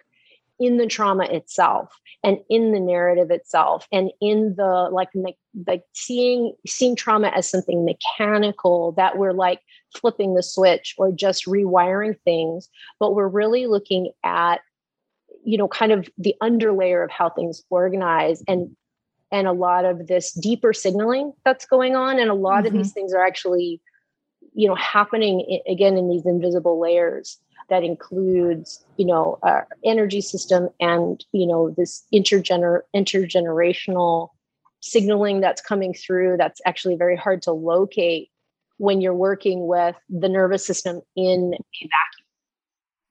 in 0.60 0.76
the 0.76 0.86
trauma 0.86 1.24
itself 1.24 1.98
and 2.22 2.38
in 2.50 2.72
the 2.72 2.78
narrative 2.78 3.30
itself 3.30 3.88
and 3.90 4.10
in 4.20 4.54
the 4.56 4.88
like 4.92 5.08
like 5.66 5.82
seeing 5.94 6.54
seeing 6.66 6.94
trauma 6.94 7.28
as 7.28 7.48
something 7.48 7.84
mechanical 7.84 8.92
that 8.92 9.16
we're 9.16 9.32
like 9.32 9.60
flipping 9.96 10.34
the 10.34 10.42
switch 10.42 10.94
or 10.98 11.10
just 11.10 11.46
rewiring 11.46 12.14
things 12.24 12.68
but 13.00 13.14
we're 13.14 13.26
really 13.26 13.66
looking 13.66 14.10
at 14.22 14.60
you 15.44 15.56
know 15.56 15.66
kind 15.66 15.92
of 15.92 16.08
the 16.18 16.34
underlayer 16.42 17.02
of 17.02 17.10
how 17.10 17.30
things 17.30 17.62
organize 17.70 18.42
and 18.46 18.76
and 19.32 19.46
a 19.46 19.52
lot 19.52 19.84
of 19.84 20.08
this 20.08 20.32
deeper 20.32 20.72
signaling 20.72 21.32
that's 21.44 21.64
going 21.64 21.96
on 21.96 22.18
and 22.18 22.30
a 22.30 22.34
lot 22.34 22.58
mm-hmm. 22.58 22.66
of 22.66 22.72
these 22.74 22.92
things 22.92 23.14
are 23.14 23.24
actually 23.26 23.80
you 24.52 24.68
know 24.68 24.74
happening 24.74 25.60
again 25.66 25.96
in 25.96 26.08
these 26.08 26.26
invisible 26.26 26.78
layers 26.78 27.38
that 27.70 27.84
includes 27.84 28.84
you 28.96 29.06
know 29.06 29.38
our 29.42 29.66
energy 29.84 30.20
system 30.20 30.68
and 30.80 31.24
you 31.32 31.46
know 31.46 31.70
this 31.70 32.04
intergener- 32.12 32.82
intergenerational 32.94 34.28
signaling 34.80 35.40
that's 35.40 35.62
coming 35.62 35.94
through 35.94 36.36
that's 36.36 36.60
actually 36.66 36.96
very 36.96 37.16
hard 37.16 37.40
to 37.40 37.52
locate 37.52 38.28
when 38.76 39.00
you're 39.00 39.14
working 39.14 39.66
with 39.66 39.96
the 40.08 40.28
nervous 40.28 40.66
system 40.66 41.00
in 41.16 41.54
a 41.54 41.88
vacuum 41.88 42.26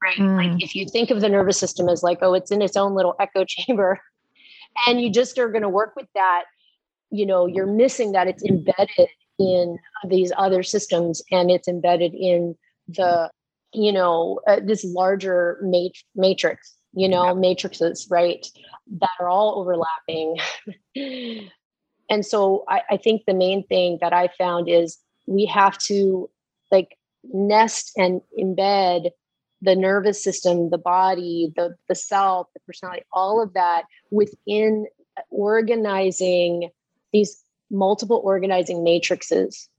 right 0.04 0.17
mm. 0.17 0.54
like 0.54 0.63
if 0.63 0.76
you 0.76 0.86
think 0.86 1.10
of 1.10 1.22
the 1.22 1.30
nervous 1.30 1.60
system 1.60 1.89
as 1.89 2.04
like 2.04 2.19
oh 2.22 2.34
it's 2.34 2.52
in 2.52 2.62
its 2.62 2.78
own 2.78 2.93
little 2.93 3.15
echo 3.19 3.43
chamber 3.45 4.00
and 4.88 5.02
you 5.02 5.10
just 5.10 5.39
are 5.39 5.50
going 5.50 5.63
to 5.63 5.69
work 5.69 5.95
with 5.95 6.08
that 6.13 6.43
you 7.10 7.26
know 7.26 7.45
you're 7.45 7.65
missing 7.65 8.12
that 8.12 8.28
it's 8.28 8.43
embedded 8.43 9.10
in 9.39 9.80
these 10.08 10.32
other 10.38 10.63
systems 10.63 11.22
and 11.32 11.50
it's 11.50 11.67
embedded 11.67 12.13
in 12.13 12.56
the 12.89 13.30
you 13.73 13.91
know 13.91 14.39
uh, 14.47 14.60
this 14.63 14.84
larger 14.84 15.58
mat- 15.62 16.03
matrix 16.15 16.75
you 16.93 17.08
know 17.08 17.25
yeah. 17.25 17.34
matrices 17.34 18.08
right 18.10 18.47
that 18.99 19.10
are 19.19 19.29
all 19.29 19.60
overlapping 19.60 20.38
and 22.10 22.25
so 22.25 22.63
I, 22.67 22.82
I 22.91 22.97
think 22.97 23.23
the 23.25 23.34
main 23.34 23.65
thing 23.67 23.99
that 24.01 24.13
i 24.13 24.29
found 24.38 24.69
is 24.69 24.97
we 25.27 25.45
have 25.45 25.77
to 25.79 26.29
like 26.71 26.97
nest 27.23 27.91
and 27.97 28.21
embed 28.39 29.12
the 29.62 29.75
nervous 29.75 30.23
system 30.23 30.69
the 30.69 30.77
body 30.77 31.51
the 31.55 31.75
the 31.88 31.95
self 31.95 32.47
the 32.53 32.60
personality 32.62 33.03
all 33.12 33.41
of 33.41 33.53
that 33.53 33.84
within 34.10 34.88
organizing 35.29 36.69
these 37.12 37.44
multiple 37.69 38.21
organizing 38.23 38.83
matrices 38.83 39.69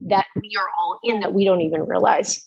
that 0.00 0.26
we 0.36 0.56
are 0.58 0.68
all 0.78 0.98
in 1.02 1.20
that 1.20 1.32
we 1.32 1.44
don't 1.44 1.60
even 1.60 1.86
realize 1.86 2.44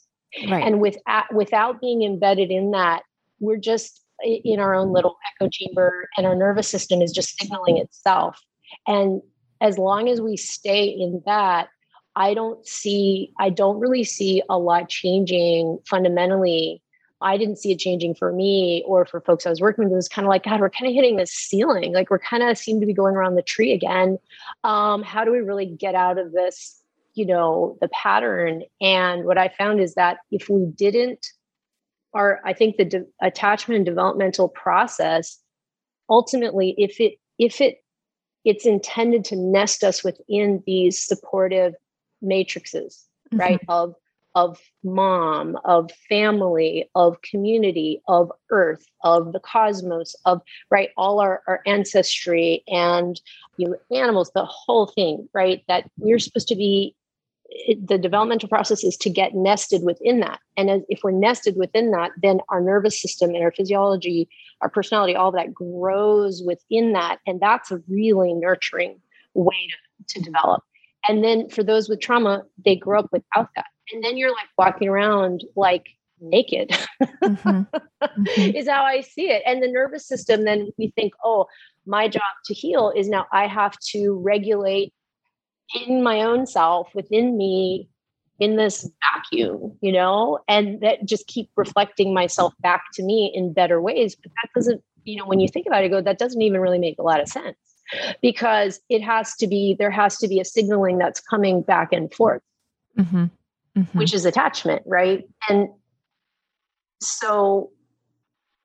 Right. 0.50 0.66
And 0.66 0.80
with, 0.82 0.98
without 1.34 1.82
being 1.82 2.04
embedded 2.04 2.52
in 2.52 2.72
that, 2.72 3.04
we're 3.40 3.58
just 3.58 4.02
in 4.24 4.60
our 4.60 4.74
own 4.74 4.94
little 4.94 5.18
echo 5.34 5.50
chamber 5.50 6.10
and 6.18 6.26
our 6.26 6.36
nervous 6.36 6.68
system 6.68 7.02
is 7.02 7.12
just 7.12 7.38
signaling 7.38 7.78
itself. 7.78 8.40
And 8.88 9.22
as 9.62 9.78
long 9.78 10.10
as 10.10 10.22
we 10.22 10.38
stay 10.38 10.86
in 10.86 11.22
that, 11.26 11.70
I 12.16 12.34
don't 12.34 12.66
see, 12.66 13.34
I 13.40 13.50
don't 13.50 13.80
really 13.80 14.04
see 14.04 14.42
a 14.50 14.58
lot 14.58 14.90
changing 14.90 15.80
fundamentally. 15.86 16.82
I 17.22 17.38
didn't 17.38 17.58
see 17.58 17.72
it 17.72 17.80
changing 17.80 18.16
for 18.16 18.32
me 18.32 18.84
or 18.86 19.06
for 19.06 19.20
folks 19.22 19.46
I 19.46 19.50
was 19.50 19.62
working 19.62 19.86
with. 19.86 19.94
It 19.94 19.96
was 19.96 20.08
kind 20.08 20.26
of 20.26 20.30
like, 20.30 20.44
God, 20.44 20.60
we're 20.60 20.70
kind 20.70 20.90
of 20.90 20.96
hitting 20.96 21.18
this 21.18 21.32
ceiling. 21.32 21.94
Like 21.94 22.10
we're 22.10 22.20
kind 22.20 22.44
of 22.44 22.58
seem 22.58 22.80
to 22.80 22.86
be 22.86 22.94
going 22.94 23.16
around 23.16 23.36
the 23.36 23.42
tree 23.42 23.74
again. 23.74 24.18
Um, 24.64 25.04
how 25.04 25.26
do 25.26 25.32
we 25.32 25.40
really 25.40 25.66
get 25.66 25.96
out 25.96 26.18
of 26.18 26.32
this 26.32 26.82
you 27.16 27.26
know 27.26 27.78
the 27.82 27.88
pattern 27.90 28.64
and 28.82 29.26
what 29.26 29.38
i 29.38 29.48
found 29.48 29.80
is 29.80 29.96
that 29.96 30.18
if 30.32 30.50
we 30.50 30.66
didn't 30.66 31.26
our 32.14 32.40
i 32.46 32.54
think 32.54 32.78
the 32.78 32.86
de- 32.86 33.06
attachment 33.22 33.78
and 33.78 33.86
developmental 33.86 34.50
process 34.50 35.40
ultimately 36.10 36.76
if 36.78 37.00
it 37.00 37.14
if 37.40 37.60
it 37.62 37.84
it's 38.44 38.66
intended 38.66 39.26
to 39.26 39.36
nest 39.36 39.84
us 39.84 40.04
within 40.04 40.62
these 40.68 41.04
supportive 41.04 41.74
matrices 42.22 43.06
mm-hmm. 43.32 43.40
right 43.40 43.62
of 43.68 43.96
of 44.36 44.60
mom 44.84 45.58
of 45.64 45.90
family 46.10 46.90
of 46.94 47.22
community 47.22 48.02
of 48.08 48.32
earth 48.52 48.86
of 49.04 49.32
the 49.32 49.40
cosmos 49.40 50.14
of 50.26 50.42
right 50.70 50.90
all 50.98 51.20
our, 51.20 51.42
our 51.48 51.62
ancestry 51.66 52.62
and 52.68 53.22
you 53.58 53.70
know, 53.70 53.98
animals 53.98 54.32
the 54.36 54.46
whole 54.46 54.88
thing 54.88 55.28
right 55.34 55.64
that 55.68 55.90
we're 55.98 56.20
supposed 56.20 56.50
to 56.50 56.56
be 56.56 56.94
it, 57.50 57.88
the 57.88 57.98
developmental 57.98 58.50
process 58.50 58.84
is 58.84 58.98
to 58.98 59.10
get 59.10 59.34
nested 59.34 59.84
within 59.84 60.20
that. 60.20 60.40
And 60.58 60.70
as, 60.70 60.82
if 60.90 61.02
we're 61.04 61.12
nested 61.12 61.56
within 61.56 61.92
that, 61.92 62.12
then 62.22 62.40
our 62.50 62.62
nervous 62.62 63.02
system 63.02 63.34
and 63.34 63.44
our 63.44 63.52
physiology, 63.52 64.30
our 64.62 64.70
personality, 64.70 65.16
all 65.16 65.32
that 65.32 65.54
grows 65.54 66.42
within 66.46 66.94
that. 66.94 67.20
And 67.26 67.40
that's 67.40 67.72
a 67.72 67.82
really 67.88 68.34
nurturing 68.34 69.00
way 69.34 69.68
to, 70.08 70.16
to 70.16 70.24
develop. 70.24 70.64
And 71.08 71.24
then 71.24 71.50
for 71.50 71.64
those 71.64 71.88
with 71.88 72.02
trauma, 72.02 72.44
they 72.64 72.76
grow 72.76 73.00
up 73.00 73.10
without 73.12 73.50
that. 73.56 73.68
And 73.94 74.04
then 74.04 74.18
you're 74.18 74.32
like 74.32 74.48
walking 74.58 74.88
around 74.88 75.44
like 75.56 75.88
naked, 76.20 76.72
mm-hmm. 77.02 77.50
Mm-hmm. 77.50 78.26
is 78.56 78.68
how 78.68 78.84
I 78.84 79.02
see 79.02 79.30
it. 79.30 79.44
And 79.46 79.62
the 79.62 79.72
nervous 79.72 80.08
system, 80.08 80.46
then 80.46 80.70
we 80.78 80.92
think, 80.96 81.14
oh, 81.24 81.46
my 81.86 82.08
job 82.08 82.24
to 82.46 82.54
heal 82.54 82.92
is 82.96 83.08
now 83.08 83.28
I 83.32 83.48
have 83.48 83.78
to 83.92 84.20
regulate 84.24 84.94
in 85.74 86.04
my 86.04 86.22
own 86.22 86.46
self 86.46 86.94
within 86.94 87.38
me 87.38 87.90
in 88.40 88.58
this 88.58 88.90
vacuum 89.14 89.78
you 89.82 89.92
know? 89.92 90.40
And 90.48 90.82
that 90.82 91.06
just 91.06 91.28
keep 91.28 91.50
reflecting 91.56 92.14
myself 92.14 92.54
back 92.60 92.84
to 92.94 93.04
me 93.04 93.32
in 93.34 93.54
better 93.54 93.82
ways. 93.82 94.16
But 94.16 94.32
that 94.42 94.50
doesn't 94.54 94.84
you 95.04 95.18
know 95.18 95.26
when 95.26 95.40
you 95.40 95.48
think 95.48 95.68
about 95.68 95.84
it 95.84 95.90
go 95.90 96.02
that 96.02 96.18
doesn't 96.20 96.42
even 96.42 96.62
really 96.62 96.80
make 96.80 96.98
a 97.00 97.04
lot 97.04 97.22
of 97.22 97.28
sense. 97.28 97.58
Because 98.22 98.80
it 98.90 99.02
has 99.02 99.36
to 99.38 99.48
be 99.48 99.76
there 99.78 99.92
has 99.92 100.18
to 100.18 100.28
be 100.28 100.40
a 100.40 100.46
signaling 100.46 100.98
that's 100.98 101.20
coming 101.20 101.62
back 101.62 101.94
and 101.94 102.14
forth. 102.14 102.42
Mm-hmm. 102.98 103.26
Mm-hmm. 103.78 104.00
which 104.00 104.14
is 104.14 104.26
attachment 104.26 104.82
right? 104.86 105.26
And 105.50 105.68
so 107.02 107.72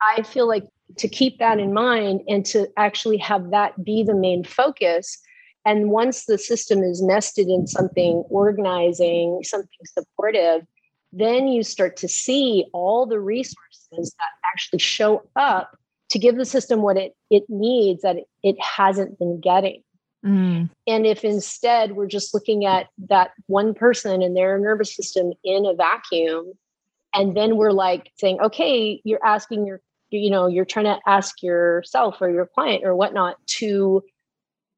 i 0.03 0.23
feel 0.23 0.49
like 0.49 0.67
to 0.97 1.09
keep 1.09 1.39
that 1.39 1.59
in 1.59 1.73
mind 1.73 2.21
and 2.29 2.45
to 2.47 2.69
actually 2.77 3.17
have 3.19 3.51
that 3.51 3.85
be 3.85 4.03
the 4.03 4.15
main 4.15 4.43
focus 4.45 5.19
and 5.65 5.91
once 5.91 6.25
the 6.25 6.39
system 6.39 6.83
is 6.83 7.03
nested 7.03 7.49
in 7.49 7.67
something 7.67 8.25
organizing, 8.31 9.41
something 9.43 9.69
supportive, 9.85 10.67
then 11.13 11.49
you 11.49 11.63
start 11.63 11.97
to 11.99 12.09
see 12.09 12.67
all 12.73 13.05
the 13.05 13.21
resources 13.21 14.15
that 14.19 14.31
actually 14.53 14.79
show 14.79 15.23
up 15.37 15.77
to 16.09 16.19
give 16.19 16.37
the 16.37 16.45
system 16.45 16.83
what 16.83 16.97
it, 16.97 17.15
it 17.31 17.45
needs 17.49 18.03
that 18.03 18.17
it, 18.43 18.57
hasn't 18.61 19.19
been 19.19 19.41
getting. 19.41 19.83
Mm. 20.25 20.71
And 20.87 21.07
if 21.07 21.25
instead 21.25 21.93
we're 21.93 22.07
just 22.07 22.35
looking 22.35 22.65
at 22.65 22.89
that 23.09 23.33
one 23.47 23.75
person 23.75 24.23
and 24.23 24.37
their 24.37 24.59
nervous 24.59 24.95
system 24.95 25.33
in 25.45 25.67
a 25.67 25.75
vacuum, 25.75 26.53
and 27.15 27.37
then 27.37 27.57
we're 27.57 27.73
like 27.73 28.13
saying, 28.17 28.41
okay, 28.41 29.01
you're 29.05 29.25
asking 29.25 29.67
your, 29.67 29.81
you 30.11 30.31
know, 30.31 30.47
you're 30.47 30.65
trying 30.65 30.85
to 30.87 30.99
ask 31.07 31.43
yourself 31.43 32.17
or 32.21 32.31
your 32.31 32.47
client 32.47 32.85
or 32.85 32.95
whatnot 32.95 33.37
to 33.47 34.03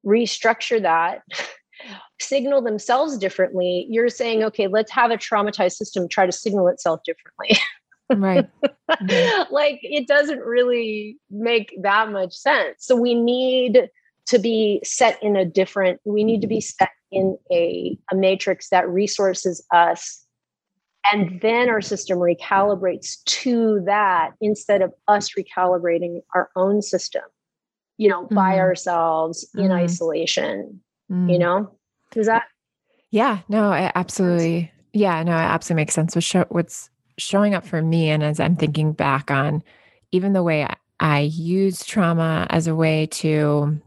restructure 0.05 0.81
that 0.83 1.23
signal 2.21 2.63
themselves 2.63 3.19
differently. 3.19 3.87
You're 3.91 4.09
saying 4.09 4.43
okay 4.45 4.67
let's 4.67 4.91
have 4.93 5.11
a 5.11 5.17
traumatized 5.17 5.73
system 5.73 6.09
try 6.09 6.27
to 6.27 6.33
signal 6.33 6.69
itself 6.69 7.01
differently. 7.05 7.59
Right. 8.11 8.49
Mm-hmm. 8.91 9.55
like 9.55 9.81
it 9.83 10.07
doesn't 10.07 10.41
really 10.41 11.17
make 11.31 11.75
that 11.83 12.11
much 12.11 12.35
sense. 12.35 12.77
So 12.81 12.95
we 12.95 13.15
need 13.15 13.89
to 14.27 14.39
be 14.39 14.81
set 14.85 15.23
in 15.23 15.37
a 15.37 15.45
different 15.45 16.01
we 16.05 16.25
need 16.25 16.41
to 16.43 16.47
be 16.47 16.61
set 16.61 16.91
in 17.11 17.37
a, 17.51 17.97
a 18.11 18.15
matrix 18.15 18.69
that 18.71 18.89
resources 18.89 19.65
us 19.73 20.25
and 21.11 21.41
then 21.43 21.69
our 21.69 21.81
system 21.81 22.19
recalibrates 22.19 23.23
to 23.25 23.83
that 23.87 24.31
instead 24.41 24.83
of 24.83 24.93
us 25.09 25.31
recalibrating 25.37 26.21
our 26.35 26.51
own 26.57 26.81
system 26.81 27.23
you 28.03 28.09
know, 28.09 28.25
mm-hmm. 28.25 28.35
by 28.35 28.59
ourselves 28.59 29.49
in 29.55 29.65
mm-hmm. 29.65 29.73
isolation, 29.73 30.81
mm-hmm. 31.09 31.29
you 31.29 31.39
know? 31.39 31.73
Does 32.11 32.27
that? 32.27 32.43
Yeah, 33.13 33.39
no, 33.49 33.71
I 33.71 33.93
absolutely. 33.95 34.73
Yeah, 34.93 35.23
no, 35.23 35.33
it 35.33 35.51
absolutely 35.55 35.83
makes 35.83 35.95
sense. 35.95 36.17
What's, 36.17 36.27
show, 36.27 36.45
what's 36.49 36.91
showing 37.17 37.55
up 37.55 37.65
for 37.65 37.81
me, 37.81 38.11
and 38.11 38.25
as 38.25 38.41
I'm 38.41 38.57
thinking 38.57 38.93
back 38.93 39.31
on 39.31 39.63
even 40.11 40.33
the 40.33 40.43
way 40.43 40.65
I, 40.65 40.77
I 40.99 41.21
use 41.21 41.85
trauma 41.85 42.49
as 42.51 42.67
a 42.67 42.75
way 42.75 43.07
to 43.07 43.81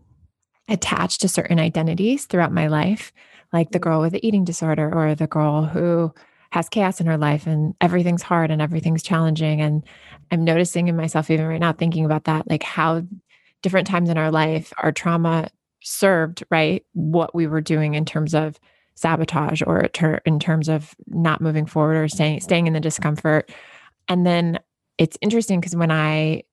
attach 0.70 1.18
to 1.20 1.28
certain 1.28 1.60
identities 1.60 2.26
throughout 2.26 2.54
my 2.54 2.68
life, 2.68 3.12
like 3.52 3.72
the 3.72 3.80
mm-hmm. 3.80 3.90
girl 3.90 4.02
with 4.02 4.14
the 4.14 4.26
eating 4.26 4.46
disorder 4.46 4.90
or 4.94 5.14
the 5.14 5.28
girl 5.28 5.66
who 5.66 6.14
has 6.52 6.70
chaos 6.70 7.02
in 7.02 7.08
her 7.08 7.18
life 7.18 7.48
and 7.48 7.76
everything's 7.82 8.24
hard 8.24 8.50
and 8.50 8.62
everything's 8.62 9.04
challenging. 9.04 9.60
And 9.60 9.84
I'm 10.32 10.46
noticing 10.46 10.88
in 10.88 10.96
myself, 10.96 11.30
even 11.30 11.48
right 11.48 11.60
now, 11.60 11.74
thinking 11.74 12.06
about 12.06 12.24
that, 12.24 12.50
like 12.50 12.64
how 12.64 13.04
different 13.66 13.88
times 13.88 14.12
in 14.12 14.18
our 14.20 14.30
life, 14.30 14.72
our 14.78 14.92
trauma 14.92 15.50
served, 15.82 16.44
right, 16.52 16.86
what 16.94 17.34
we 17.34 17.48
were 17.48 17.62
doing 17.62 17.96
in 17.96 18.06
terms 18.06 18.36
of 18.36 18.60
sabotage 18.94 19.64
or 19.66 19.90
in 20.24 20.40
terms 20.40 20.70
of 20.70 20.94
not 21.08 21.42
moving 21.42 21.66
forward 21.66 21.96
or 21.96 22.08
staying 22.08 22.42
staying 22.42 22.68
in 22.68 22.74
the 22.74 22.80
discomfort. 22.80 23.52
And 24.08 24.24
then 24.24 24.60
it's 25.00 25.18
interesting 25.20 25.60
because 25.60 25.76
when 25.76 25.90
I 25.90 26.44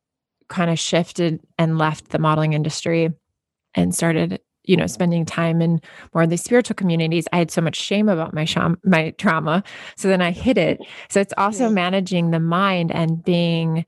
kind 0.49 0.71
of 0.71 0.79
shifted 0.79 1.39
and 1.59 1.77
left 1.77 2.09
the 2.09 2.19
modeling 2.19 2.55
industry 2.55 3.11
and 3.75 3.95
started 3.95 4.41
you 4.65 4.75
know 4.75 4.87
spending 4.87 5.27
time 5.27 5.61
in 5.61 5.83
more 6.15 6.23
of 6.23 6.31
the 6.31 6.37
spiritual 6.39 6.77
communities 6.77 7.27
i 7.33 7.39
had 7.39 7.51
so 7.51 7.61
much 7.61 7.75
shame 7.75 8.09
about 8.09 8.33
my 8.33 8.45
sham- 8.45 8.79
my 8.85 9.11
trauma 9.19 9.65
so 9.97 10.07
then 10.07 10.23
i 10.23 10.31
hid 10.31 10.57
it 10.57 10.79
so 11.09 11.21
it's 11.21 11.35
also 11.37 11.69
managing 11.69 12.31
the 12.31 12.39
mind 12.39 12.93
and 12.93 13.25
being 13.25 13.85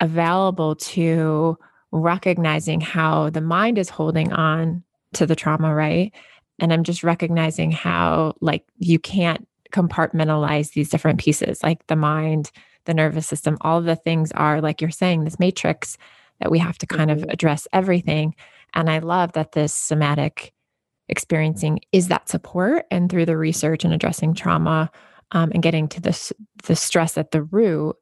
available 0.00 0.74
to 0.74 1.56
recognizing 1.92 2.80
how 2.80 3.30
the 3.30 3.40
mind 3.40 3.78
is 3.78 3.88
holding 3.88 4.32
on 4.32 4.82
to 5.14 5.26
the 5.26 5.36
trauma, 5.36 5.74
right? 5.74 6.12
And 6.58 6.72
I'm 6.72 6.84
just 6.84 7.04
recognizing 7.04 7.70
how, 7.70 8.34
like, 8.40 8.64
you 8.78 8.98
can't 8.98 9.46
compartmentalize 9.72 10.72
these 10.72 10.90
different 10.90 11.20
pieces, 11.20 11.62
like 11.62 11.86
the 11.86 11.96
mind, 11.96 12.50
the 12.84 12.94
nervous 12.94 13.26
system, 13.26 13.58
all 13.60 13.78
of 13.78 13.84
the 13.84 13.96
things 13.96 14.32
are, 14.32 14.60
like 14.60 14.80
you're 14.80 14.90
saying, 14.90 15.24
this 15.24 15.38
matrix 15.38 15.98
that 16.40 16.50
we 16.50 16.58
have 16.58 16.78
to 16.78 16.86
kind 16.86 17.10
of 17.10 17.18
mm-hmm. 17.18 17.30
address 17.30 17.68
everything. 17.72 18.34
And 18.74 18.90
I 18.90 18.98
love 18.98 19.32
that 19.32 19.52
this 19.52 19.74
somatic 19.74 20.52
experiencing 21.08 21.80
is 21.92 22.08
that 22.08 22.28
support. 22.28 22.86
And 22.90 23.10
through 23.10 23.26
the 23.26 23.36
research 23.36 23.84
and 23.84 23.92
addressing 23.92 24.34
trauma 24.34 24.90
um, 25.32 25.50
and 25.52 25.62
getting 25.62 25.88
to 25.88 26.00
this, 26.00 26.32
the 26.64 26.76
stress 26.76 27.18
at 27.18 27.30
the 27.30 27.42
root, 27.42 27.96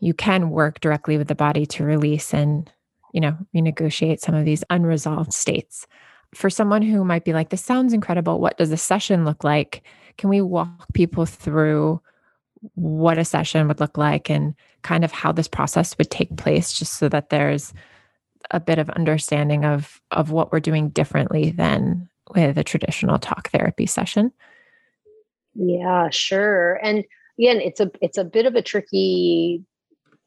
you 0.00 0.14
can 0.14 0.50
work 0.50 0.80
directly 0.80 1.16
with 1.18 1.28
the 1.28 1.34
body 1.34 1.66
to 1.66 1.84
release 1.84 2.34
and 2.34 2.70
you 3.16 3.20
know, 3.22 3.34
renegotiate 3.56 4.20
some 4.20 4.34
of 4.34 4.44
these 4.44 4.62
unresolved 4.68 5.32
states. 5.32 5.86
For 6.34 6.50
someone 6.50 6.82
who 6.82 7.02
might 7.02 7.24
be 7.24 7.32
like, 7.32 7.48
this 7.48 7.64
sounds 7.64 7.94
incredible. 7.94 8.40
What 8.40 8.58
does 8.58 8.70
a 8.70 8.76
session 8.76 9.24
look 9.24 9.42
like? 9.42 9.82
Can 10.18 10.28
we 10.28 10.42
walk 10.42 10.92
people 10.92 11.24
through 11.24 12.02
what 12.74 13.16
a 13.16 13.24
session 13.24 13.68
would 13.68 13.80
look 13.80 13.96
like 13.96 14.28
and 14.28 14.54
kind 14.82 15.02
of 15.02 15.12
how 15.12 15.32
this 15.32 15.48
process 15.48 15.96
would 15.96 16.10
take 16.10 16.36
place, 16.36 16.74
just 16.74 16.98
so 16.98 17.08
that 17.08 17.30
there's 17.30 17.72
a 18.50 18.60
bit 18.60 18.78
of 18.78 18.90
understanding 18.90 19.64
of 19.64 20.02
of 20.10 20.30
what 20.30 20.52
we're 20.52 20.60
doing 20.60 20.90
differently 20.90 21.52
than 21.52 22.10
with 22.34 22.58
a 22.58 22.64
traditional 22.64 23.18
talk 23.18 23.48
therapy 23.48 23.86
session? 23.86 24.30
Yeah, 25.54 26.10
sure. 26.10 26.74
And 26.82 27.02
again, 27.38 27.62
it's 27.62 27.80
a 27.80 27.90
it's 28.02 28.18
a 28.18 28.24
bit 28.24 28.44
of 28.44 28.56
a 28.56 28.62
tricky 28.62 29.64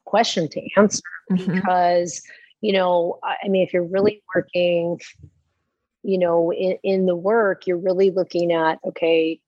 question 0.05 0.47
to 0.49 0.61
answer 0.75 1.03
mm-hmm. 1.31 1.53
because 1.53 2.23
you 2.61 2.73
know, 2.73 3.19
I 3.23 3.47
mean, 3.47 3.65
if 3.65 3.73
you're 3.73 3.83
really 3.83 4.21
working, 4.35 4.99
you 6.03 6.17
know, 6.17 6.51
in, 6.51 6.77
in 6.83 7.05
the 7.05 7.15
work, 7.15 7.67
you're 7.67 7.77
really 7.77 8.11
looking 8.11 8.51
at, 8.51 8.79
okay, 8.85 9.39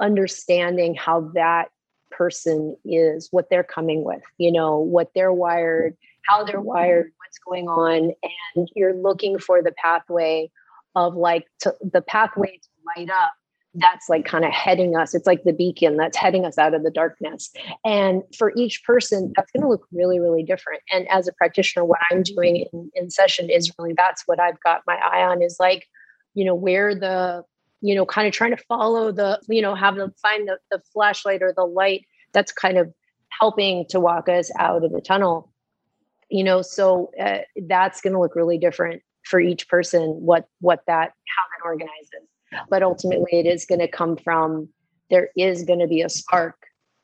understanding 0.00 0.94
how 0.94 1.32
that 1.34 1.70
person 2.10 2.76
is, 2.84 3.28
what 3.30 3.50
they're 3.50 3.64
coming 3.64 4.04
with, 4.04 4.22
you 4.38 4.52
know, 4.52 4.78
what 4.78 5.10
they're 5.14 5.32
wired, 5.32 5.96
how 6.26 6.44
they're 6.44 6.60
wired, 6.60 7.12
what's 7.18 7.38
going 7.38 7.68
on. 7.68 8.12
And 8.56 8.68
you're 8.74 8.94
looking 8.94 9.38
for 9.38 9.62
the 9.62 9.72
pathway 9.72 10.50
of 10.94 11.14
like 11.14 11.46
to, 11.60 11.74
the 11.80 12.02
pathway 12.02 12.58
to 12.62 12.68
light 12.96 13.10
up 13.10 13.32
that's 13.74 14.08
like 14.08 14.24
kind 14.24 14.44
of 14.44 14.52
heading 14.52 14.96
us. 14.96 15.14
It's 15.14 15.26
like 15.26 15.44
the 15.44 15.52
beacon 15.52 15.96
that's 15.96 16.16
heading 16.16 16.44
us 16.44 16.58
out 16.58 16.74
of 16.74 16.82
the 16.82 16.90
darkness. 16.90 17.50
And 17.84 18.22
for 18.36 18.52
each 18.56 18.82
person, 18.84 19.32
that's 19.36 19.50
going 19.52 19.62
to 19.62 19.68
look 19.68 19.86
really, 19.92 20.18
really 20.18 20.42
different. 20.42 20.82
And 20.90 21.06
as 21.10 21.28
a 21.28 21.32
practitioner, 21.32 21.84
what 21.84 22.00
I'm 22.10 22.22
doing 22.22 22.66
in, 22.72 22.90
in 22.94 23.10
session 23.10 23.50
is 23.50 23.70
really 23.78 23.94
that's 23.96 24.22
what 24.26 24.40
I've 24.40 24.60
got 24.60 24.82
my 24.86 24.96
eye 24.96 25.22
on 25.22 25.42
is 25.42 25.56
like, 25.60 25.86
you 26.34 26.44
know, 26.44 26.54
where 26.54 26.94
the 26.94 27.44
you 27.80 27.94
know, 27.94 28.04
kind 28.04 28.26
of 28.26 28.34
trying 28.34 28.50
to 28.50 28.62
follow 28.64 29.12
the, 29.12 29.40
you 29.48 29.62
know, 29.62 29.74
have 29.74 29.96
them 29.96 30.12
find 30.20 30.48
the, 30.48 30.58
the 30.70 30.80
flashlight 30.92 31.42
or 31.42 31.52
the 31.52 31.64
light 31.64 32.04
that's 32.32 32.52
kind 32.52 32.76
of 32.76 32.92
helping 33.40 33.86
to 33.88 34.00
walk 34.00 34.28
us 34.28 34.50
out 34.58 34.84
of 34.84 34.92
the 34.92 35.00
tunnel. 35.00 35.52
You 36.28 36.44
know, 36.44 36.60
so 36.60 37.10
uh, 37.22 37.38
that's 37.68 38.00
going 38.00 38.12
to 38.12 38.20
look 38.20 38.34
really 38.34 38.58
different 38.58 39.02
for 39.24 39.40
each 39.40 39.68
person. 39.68 40.02
What 40.02 40.46
what 40.60 40.82
that 40.86 41.12
how 41.28 41.44
that 41.50 41.64
organizes, 41.64 42.27
but 42.68 42.82
ultimately 42.82 43.38
it 43.38 43.46
is 43.46 43.66
going 43.66 43.80
to 43.80 43.88
come 43.88 44.16
from 44.16 44.68
there 45.10 45.30
is 45.36 45.64
going 45.64 45.78
to 45.78 45.86
be 45.86 46.02
a 46.02 46.08
spark. 46.08 46.56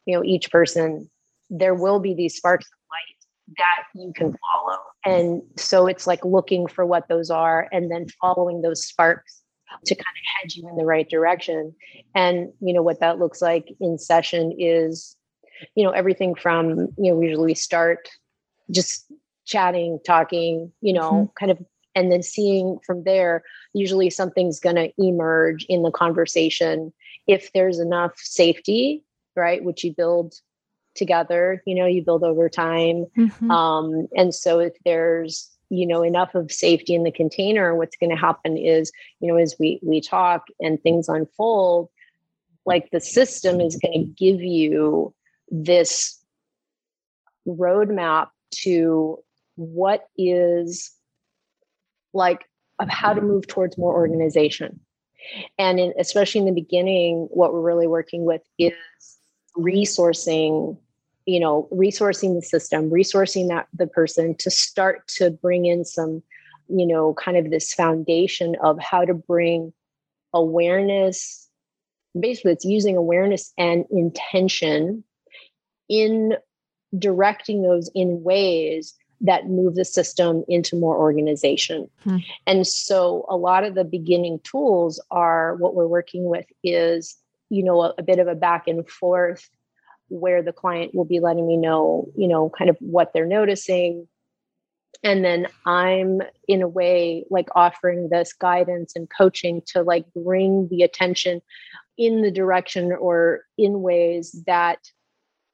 You 0.07 0.17
know, 0.17 0.25
each 0.25 0.51
person 0.51 1.11
there 1.51 1.75
will 1.75 2.01
be 2.01 2.15
these 2.15 2.37
sparks 2.37 2.67
of 2.67 2.79
light 2.91 3.57
that 3.59 3.85
you 3.95 4.13
can 4.15 4.35
follow, 4.53 4.79
and 5.05 5.43
so 5.57 5.87
it's 5.87 6.07
like 6.07 6.25
looking 6.25 6.67
for 6.67 6.85
what 6.85 7.09
those 7.09 7.31
are 7.31 7.69
and 7.73 7.91
then 7.91 8.07
following 8.21 8.63
those 8.63 8.85
sparks 8.85 9.43
to 9.87 9.95
kind 9.95 10.01
of 10.03 10.43
head 10.43 10.55
you 10.55 10.69
in 10.69 10.77
the 10.77 10.85
right 10.85 11.09
direction. 11.09 11.75
And 12.15 12.53
you 12.61 12.75
know 12.75 12.83
what 12.83 13.01
that 13.01 13.19
looks 13.19 13.41
like 13.41 13.69
in 13.81 13.99
session 13.99 14.55
is, 14.59 15.17
you 15.75 15.85
know, 15.85 15.91
everything 15.91 16.35
from 16.35 16.89
you 16.99 17.11
know 17.11 17.15
we 17.15 17.29
usually 17.29 17.55
start 17.55 18.09
just 18.71 19.11
chatting, 19.47 19.99
talking, 20.07 20.73
you 20.81 20.93
know, 20.93 21.13
mm-hmm. 21.13 21.33
kind 21.39 21.53
of 21.53 21.59
and 21.95 22.11
then 22.11 22.23
seeing 22.23 22.79
from 22.87 23.05
there 23.05 23.43
usually 23.75 24.09
something's 24.09 24.61
going 24.61 24.77
to 24.77 24.93
emerge 24.99 25.67
in 25.69 25.83
the 25.83 25.91
conversation 25.91 26.93
if 27.27 27.53
there's 27.53 27.79
enough 27.79 28.13
safety 28.17 29.03
right 29.37 29.65
which 29.65 29.85
you 29.85 29.93
build 29.93 30.35
together 30.95 31.63
you 31.67 31.75
know 31.75 31.87
you 31.87 32.03
build 32.03 32.23
over 32.23 32.49
time 32.49 33.07
mm-hmm. 33.19 33.51
um, 33.51 34.07
and 34.17 34.35
so 34.35 34.61
if 34.61 34.73
there's 34.85 35.51
you 35.71 35.87
know 35.87 36.03
enough 36.03 36.35
of 36.35 36.53
safety 36.53 36.95
in 36.95 37.03
the 37.03 37.11
container 37.11 37.75
what's 37.75 37.97
going 37.97 38.11
to 38.11 38.17
happen 38.17 38.57
is 38.57 38.93
you 39.21 39.29
know 39.29 39.37
as 39.37 39.57
we 39.59 39.81
we 39.83 40.01
talk 40.01 40.47
and 40.61 40.81
things 40.83 41.09
unfold 41.09 41.89
like 42.67 42.91
the 42.91 43.01
system 43.01 43.61
is 43.61 43.77
going 43.77 43.93
to 43.93 44.25
give 44.25 44.41
you 44.41 45.13
this 45.51 46.23
roadmap 47.47 48.29
to 48.51 49.19
what 49.57 50.09
is 50.17 50.93
like 52.13 52.45
of 52.79 52.89
how 52.89 53.15
to 53.15 53.21
move 53.21 53.47
towards 53.47 53.79
more 53.79 53.95
organization. 53.95 54.81
And 55.59 55.81
in, 55.81 55.95
especially 55.99 56.41
in 56.41 56.47
the 56.47 56.61
beginning 56.61 57.29
what 57.31 57.53
we're 57.53 57.61
really 57.61 57.87
working 57.87 58.25
with 58.25 58.43
is 58.59 58.73
resourcing 59.57 60.77
you 61.27 61.41
know 61.41 61.69
resourcing 61.73 62.35
the 62.35 62.43
system 62.43 62.91
resourcing 62.91 63.49
that 63.49 63.69
the 63.73 63.87
person 63.87 64.35
to 64.35 64.51
start 64.51 65.07
to 65.07 65.31
bring 65.31 65.65
in 65.65 65.85
some 65.85 66.23
you 66.69 66.87
know 66.87 67.15
kind 67.15 67.37
of 67.37 67.51
this 67.51 67.73
foundation 67.73 68.57
of 68.63 68.79
how 68.81 69.05
to 69.05 69.15
bring 69.15 69.73
awareness 70.35 71.49
basically 72.19 72.53
it's 72.53 72.65
using 72.65 72.97
awareness 72.97 73.53
and 73.57 73.85
intention 73.91 75.05
in 75.89 76.35
directing 76.99 77.63
those 77.63 77.91
in 77.95 78.23
ways 78.23 78.95
that 79.25 79.49
move 79.49 79.75
the 79.75 79.85
system 79.87 80.45
into 80.49 80.77
more 80.77 80.97
organization. 80.99 81.89
Hmm. 82.05 82.19
And 82.47 82.67
so 82.67 83.25
a 83.29 83.37
lot 83.37 83.65
of 83.65 83.75
the 83.75 83.85
beginning 83.85 84.39
tools 84.45 85.03
are 85.11 85.57
what 85.57 85.75
we're 85.75 85.87
working 85.87 86.27
with 86.27 86.45
is, 86.63 87.17
you 87.49 87.65
know, 87.65 87.83
a, 87.83 87.95
a, 87.97 88.03
bit 88.03 88.19
of 88.19 88.29
a 88.29 88.35
back 88.35 88.69
and 88.69 88.89
forth 88.89 89.49
where 90.09 90.43
the 90.43 90.53
client 90.53 90.95
will 90.95 91.07
be 91.07 91.21
letting 91.21 91.47
me 91.47 91.57
know, 91.57 92.07
you 92.15 92.29
know, 92.29 92.51
kind 92.51 92.69
of 92.69 92.77
what 92.81 93.13
they're 93.15 93.27
noticing. 93.27 94.07
And 95.03 95.25
then 95.25 95.47
I'm 95.65 96.21
in 96.47 96.61
a 96.61 96.69
way 96.69 97.25
like 97.31 97.49
offering 97.55 98.11
this 98.11 98.35
guidance 98.35 98.93
and 98.95 99.09
coaching 99.09 99.63
to 99.69 99.83
like 99.83 100.05
bring 100.15 100.69
the 100.69 100.83
attention 100.83 101.41
in 101.97 102.21
the 102.21 102.31
direction 102.31 102.93
or 102.93 103.41
in 103.57 103.81
ways 103.81 104.43
that 104.47 104.79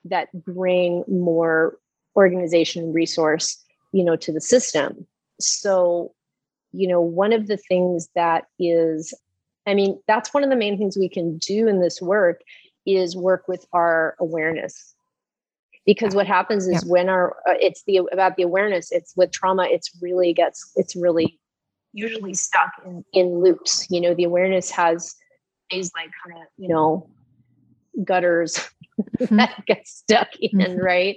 that 0.07 0.29
bring 0.33 1.05
more 1.07 1.77
organization 2.17 2.93
resource 2.93 3.63
you 3.93 4.05
know 4.05 4.17
to 4.17 4.33
the 4.33 4.41
system 4.41 5.07
so 5.39 6.13
you 6.73 6.87
know 6.87 7.01
one 7.01 7.33
of 7.33 7.47
the 7.47 7.57
things 7.57 8.09
that 8.15 8.45
is 8.59 9.15
i 9.67 9.75
mean 9.75 9.99
that's 10.07 10.33
one 10.35 10.45
of 10.45 10.51
the 10.51 10.57
main 10.57 10.77
things 10.77 10.97
we 10.97 11.09
can 11.09 11.39
do 11.39 11.69
in 11.69 11.81
this 11.81 12.01
work 12.01 12.41
is 12.87 13.17
work 13.17 13.47
with 13.47 13.67
our 13.73 14.17
awareness 14.19 14.95
because 15.87 16.15
what 16.15 16.27
happens 16.27 16.67
is 16.67 16.85
yeah. 16.85 16.91
when 16.91 17.09
our 17.09 17.37
uh, 17.49 17.55
it's 17.61 17.83
the 17.85 17.99
about 18.13 18.37
the 18.37 18.43
awareness 18.43 18.91
it's 18.93 19.15
with 19.17 19.31
trauma 19.33 19.67
it's 19.69 19.91
really 20.01 20.33
gets 20.33 20.73
it's 20.77 20.97
really 20.97 21.39
usually 21.93 22.35
stuck 22.35 22.71
in, 22.85 23.05
in 23.13 23.41
loops 23.41 23.87
you 23.91 24.01
know 24.01 24.15
the 24.15 24.25
awareness 24.25 24.71
has 24.71 25.15
these 25.71 25.91
like 25.95 26.11
kind 26.25 26.41
of 26.41 26.49
you 26.57 26.69
know 26.69 27.09
gutters. 28.05 28.69
That 29.31 29.63
get 29.67 29.87
stuck 29.87 30.29
in, 30.41 30.59
mm-hmm. 30.59 30.79
right? 30.79 31.17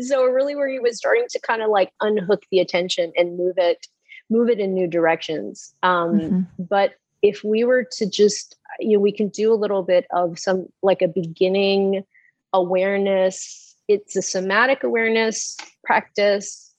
So 0.00 0.24
really 0.24 0.54
where 0.54 0.68
he 0.68 0.78
was 0.78 0.98
starting 0.98 1.26
to 1.30 1.40
kind 1.40 1.62
of 1.62 1.70
like 1.70 1.92
unhook 2.00 2.42
the 2.50 2.60
attention 2.60 3.12
and 3.16 3.36
move 3.36 3.54
it, 3.58 3.86
move 4.30 4.48
it 4.48 4.60
in 4.60 4.74
new 4.74 4.86
directions. 4.86 5.74
Um, 5.82 6.18
mm-hmm. 6.18 6.40
but 6.58 6.94
if 7.22 7.44
we 7.44 7.64
were 7.64 7.86
to 7.92 8.08
just, 8.08 8.56
you 8.80 8.96
know, 8.96 9.00
we 9.00 9.12
can 9.12 9.28
do 9.28 9.52
a 9.52 9.56
little 9.56 9.82
bit 9.82 10.06
of 10.10 10.38
some 10.38 10.66
like 10.82 11.02
a 11.02 11.08
beginning 11.08 12.04
awareness. 12.52 13.76
It's 13.88 14.16
a 14.16 14.22
somatic 14.22 14.82
awareness 14.82 15.56
practice 15.84 16.72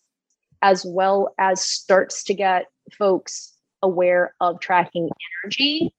as 0.62 0.86
well 0.86 1.34
as 1.38 1.62
starts 1.62 2.24
to 2.24 2.34
get 2.34 2.66
folks 2.98 3.54
aware 3.82 4.34
of 4.40 4.60
tracking 4.60 5.10
energy 5.44 5.94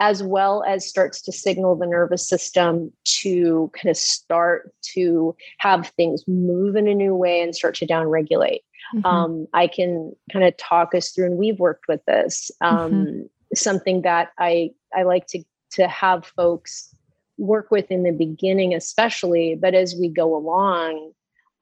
as 0.00 0.22
well 0.22 0.62
as 0.66 0.88
starts 0.88 1.20
to 1.22 1.32
signal 1.32 1.74
the 1.74 1.86
nervous 1.86 2.28
system 2.28 2.92
to 3.04 3.70
kind 3.74 3.90
of 3.90 3.96
start 3.96 4.72
to 4.82 5.34
have 5.58 5.88
things 5.96 6.22
move 6.28 6.76
in 6.76 6.86
a 6.86 6.94
new 6.94 7.14
way 7.14 7.40
and 7.40 7.54
start 7.54 7.74
to 7.74 7.86
downregulate. 7.86 8.60
Mm-hmm. 8.94 9.06
Um, 9.06 9.46
I 9.52 9.66
can 9.66 10.14
kind 10.32 10.44
of 10.44 10.56
talk 10.56 10.94
us 10.94 11.10
through, 11.10 11.26
and 11.26 11.38
we've 11.38 11.58
worked 11.58 11.88
with 11.88 12.00
this. 12.06 12.50
Um, 12.60 12.92
mm-hmm. 12.92 13.20
Something 13.54 14.02
that 14.02 14.30
I 14.38 14.70
I 14.94 15.02
like 15.02 15.26
to 15.28 15.42
to 15.72 15.88
have 15.88 16.26
folks 16.36 16.94
work 17.36 17.70
with 17.70 17.90
in 17.90 18.02
the 18.02 18.12
beginning, 18.12 18.74
especially, 18.74 19.54
but 19.54 19.74
as 19.74 19.94
we 19.94 20.08
go 20.08 20.36
along, 20.36 21.12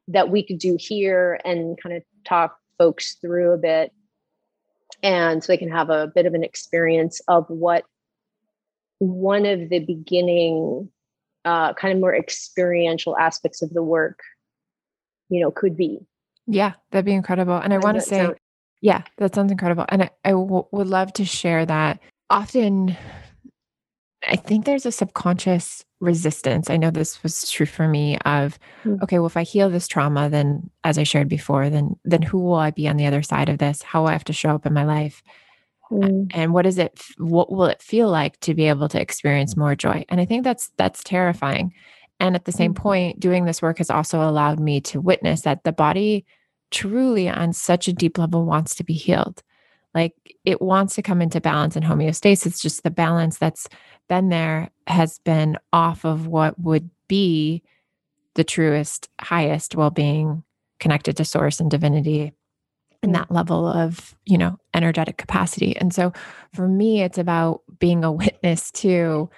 that 0.09 0.30
we 0.30 0.43
could 0.43 0.59
do 0.59 0.76
here 0.78 1.41
and 1.45 1.80
kind 1.80 1.97
of 1.97 2.03
talk 2.24 2.59
folks 2.78 3.14
through 3.14 3.53
a 3.53 3.59
bit, 3.59 3.93
and 5.03 5.43
so 5.43 5.53
they 5.53 5.57
can 5.57 5.70
have 5.70 5.91
a 5.91 6.12
bit 6.14 6.26
of 6.26 6.34
an 6.34 6.45
experience 6.45 7.20
of 7.28 7.49
what 7.49 7.84
one 8.99 9.47
of 9.47 9.68
the 9.68 9.80
beginning 9.80 10.88
uh, 11.44 11.72
kind 11.74 11.94
of 11.94 12.01
more 12.01 12.14
experiential 12.14 13.16
aspects 13.18 13.62
of 13.62 13.70
the 13.70 13.82
work 13.82 14.18
you 15.28 15.40
know 15.40 15.51
could 15.51 15.76
be. 15.76 16.01
Yeah 16.47 16.74
that'd 16.90 17.05
be 17.05 17.12
incredible. 17.12 17.57
And 17.57 17.72
i 17.72 17.78
want 17.78 17.97
to 17.97 18.01
say 18.01 18.18
sound- 18.18 18.36
yeah 18.80 19.03
that 19.18 19.34
sounds 19.34 19.53
incredible. 19.53 19.84
And 19.88 20.05
I, 20.05 20.11
I 20.24 20.30
w- 20.30 20.66
would 20.72 20.88
love 20.88 21.12
to 21.14 21.24
share 21.24 21.64
that. 21.66 22.01
Often 22.30 22.97
i 24.28 24.34
think 24.34 24.64
there's 24.64 24.86
a 24.86 24.92
subconscious 24.92 25.84
resistance. 26.01 26.68
I 26.68 26.76
know 26.76 26.90
this 26.90 27.22
was 27.22 27.49
true 27.51 27.66
for 27.66 27.88
me 27.88 28.18
of 28.24 28.59
mm-hmm. 28.84 29.03
okay 29.03 29.18
well 29.18 29.26
if 29.26 29.36
i 29.36 29.44
heal 29.44 29.70
this 29.70 29.88
trauma 29.88 30.28
then 30.28 30.68
as 30.84 30.99
i 30.99 31.05
shared 31.05 31.28
before 31.28 31.70
then 31.70 31.97
then 32.05 32.22
who 32.22 32.38
will 32.38 32.57
i 32.57 32.70
be 32.70 32.88
on 32.88 32.97
the 32.97 33.07
other 33.07 33.22
side 33.22 33.49
of 33.49 33.59
this? 33.59 33.82
How 33.82 34.01
will 34.01 34.09
i 34.09 34.12
have 34.12 34.24
to 34.24 34.32
show 34.32 34.51
up 34.51 34.66
in 34.66 34.72
my 34.72 34.84
life 34.84 35.22
Mm. 35.91 36.32
and 36.34 36.53
what 36.53 36.66
is 36.66 36.78
it 36.78 37.01
what 37.16 37.51
will 37.51 37.66
it 37.66 37.80
feel 37.80 38.11
like 38.11 38.41
to 38.41 38.55
be 38.55 38.66
able 38.66 38.89
to 38.89 39.01
experience 39.01 39.57
more 39.57 39.76
joy? 39.76 40.05
And 40.09 40.20
i 40.20 40.24
think 40.24 40.45
that's 40.45 40.70
that's 40.76 41.03
terrifying. 41.05 41.72
And 42.18 42.34
at 42.34 42.45
the 42.45 42.53
same 42.53 42.72
mm. 42.72 42.78
point 42.78 43.20
doing 43.20 43.45
this 43.45 43.62
work 43.62 43.78
has 43.78 43.91
also 43.91 44.28
allowed 44.28 44.59
me 44.59 44.80
to 44.82 45.01
witness 45.01 45.43
that 45.43 45.64
the 45.64 45.72
body 45.72 46.24
truly 46.70 47.28
on 47.28 47.53
such 47.53 47.89
a 47.89 47.93
deep 47.93 48.18
level 48.18 48.45
wants 48.45 48.74
to 48.76 48.84
be 48.84 48.95
healed. 48.95 49.43
Like 49.95 50.14
it 50.45 50.61
wants 50.61 50.95
to 50.97 51.03
come 51.03 51.22
into 51.22 51.41
balance 51.41 51.76
and 51.76 51.84
homeostasis 51.84 52.61
just 52.61 52.82
the 52.82 52.91
balance 52.91 53.39
that's 53.39 53.68
been 54.09 54.28
there 54.28 54.70
has 54.87 55.18
been 55.20 55.57
off 55.72 56.05
of 56.05 56.26
what 56.26 56.59
would 56.59 56.91
be 57.09 57.62
the 58.34 58.45
truest 58.45 59.09
highest 59.20 59.74
well-being 59.74 60.43
connected 60.78 61.16
to 61.16 61.24
source 61.24 61.61
and 61.61 61.70
divinity 61.70 62.32
and 63.07 63.14
that 63.14 63.30
level 63.30 63.66
of 63.66 64.14
you 64.26 64.36
know 64.36 64.59
energetic 64.74 65.16
capacity. 65.16 65.76
And 65.76 65.94
so 65.94 66.12
for 66.52 66.68
me 66.68 67.02
it's 67.02 67.18
about 67.18 67.62
being 67.78 68.04
a 68.04 68.12
witness 68.12 68.70
to 68.72 69.30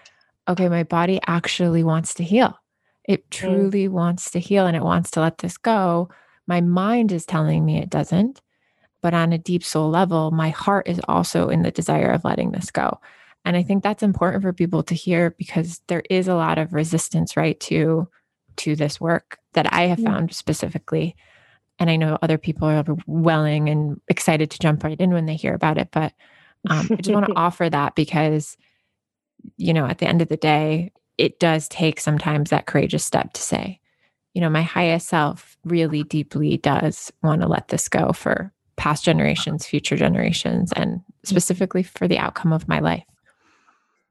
okay 0.48 0.68
my 0.68 0.82
body 0.82 1.20
actually 1.26 1.84
wants 1.84 2.14
to 2.14 2.24
heal. 2.24 2.58
It 3.04 3.26
mm. 3.26 3.30
truly 3.30 3.88
mm. 3.88 3.92
wants 3.92 4.30
to 4.32 4.40
heal 4.40 4.66
and 4.66 4.76
it 4.76 4.82
wants 4.82 5.10
to 5.12 5.20
let 5.20 5.38
this 5.38 5.56
go. 5.56 6.08
My 6.46 6.60
mind 6.60 7.12
is 7.12 7.26
telling 7.26 7.64
me 7.64 7.78
it 7.78 7.90
doesn't 7.90 8.40
but 9.00 9.14
on 9.14 9.32
a 9.32 9.38
deep 9.38 9.62
soul 9.62 9.88
level 9.90 10.32
my 10.32 10.48
heart 10.48 10.88
is 10.88 11.00
also 11.06 11.50
in 11.50 11.62
the 11.62 11.70
desire 11.70 12.10
of 12.10 12.24
letting 12.24 12.50
this 12.50 12.70
go. 12.70 12.98
And 13.44 13.56
i 13.56 13.62
think 13.62 13.82
that's 13.82 14.02
important 14.02 14.42
for 14.42 14.52
people 14.52 14.82
to 14.84 14.94
hear 14.94 15.30
because 15.38 15.80
there 15.86 16.02
is 16.10 16.26
a 16.26 16.34
lot 16.34 16.58
of 16.58 16.72
resistance 16.72 17.36
right 17.36 17.58
to 17.60 18.08
to 18.56 18.74
this 18.74 19.00
work 19.00 19.38
that 19.52 19.72
i 19.72 19.82
have 19.82 20.00
found 20.00 20.34
specifically 20.34 21.14
and 21.78 21.90
I 21.90 21.96
know 21.96 22.18
other 22.22 22.38
people 22.38 22.68
are 22.68 22.84
welling 23.06 23.68
and 23.68 24.00
excited 24.08 24.50
to 24.50 24.58
jump 24.58 24.84
right 24.84 24.98
in 24.98 25.10
when 25.10 25.26
they 25.26 25.36
hear 25.36 25.54
about 25.54 25.78
it. 25.78 25.88
But 25.92 26.12
um, 26.68 26.88
I 26.90 26.96
just 26.96 27.10
want 27.10 27.26
to 27.26 27.32
offer 27.36 27.68
that 27.70 27.94
because 27.94 28.56
you 29.56 29.72
know, 29.72 29.86
at 29.86 29.98
the 29.98 30.06
end 30.06 30.22
of 30.22 30.28
the 30.28 30.36
day, 30.36 30.92
it 31.16 31.38
does 31.40 31.68
take 31.68 32.00
sometimes 32.00 32.50
that 32.50 32.66
courageous 32.66 33.04
step 33.04 33.32
to 33.32 33.42
say, 33.42 33.80
you 34.34 34.40
know, 34.40 34.50
my 34.50 34.62
highest 34.62 35.08
self 35.08 35.56
really 35.64 36.04
deeply 36.04 36.56
does 36.58 37.12
want 37.22 37.42
to 37.42 37.48
let 37.48 37.68
this 37.68 37.88
go 37.88 38.12
for 38.12 38.52
past 38.76 39.04
generations, 39.04 39.66
future 39.66 39.96
generations, 39.96 40.72
and 40.74 41.00
specifically 41.24 41.82
for 41.82 42.06
the 42.06 42.18
outcome 42.18 42.52
of 42.52 42.68
my 42.68 42.78
life. 42.78 43.04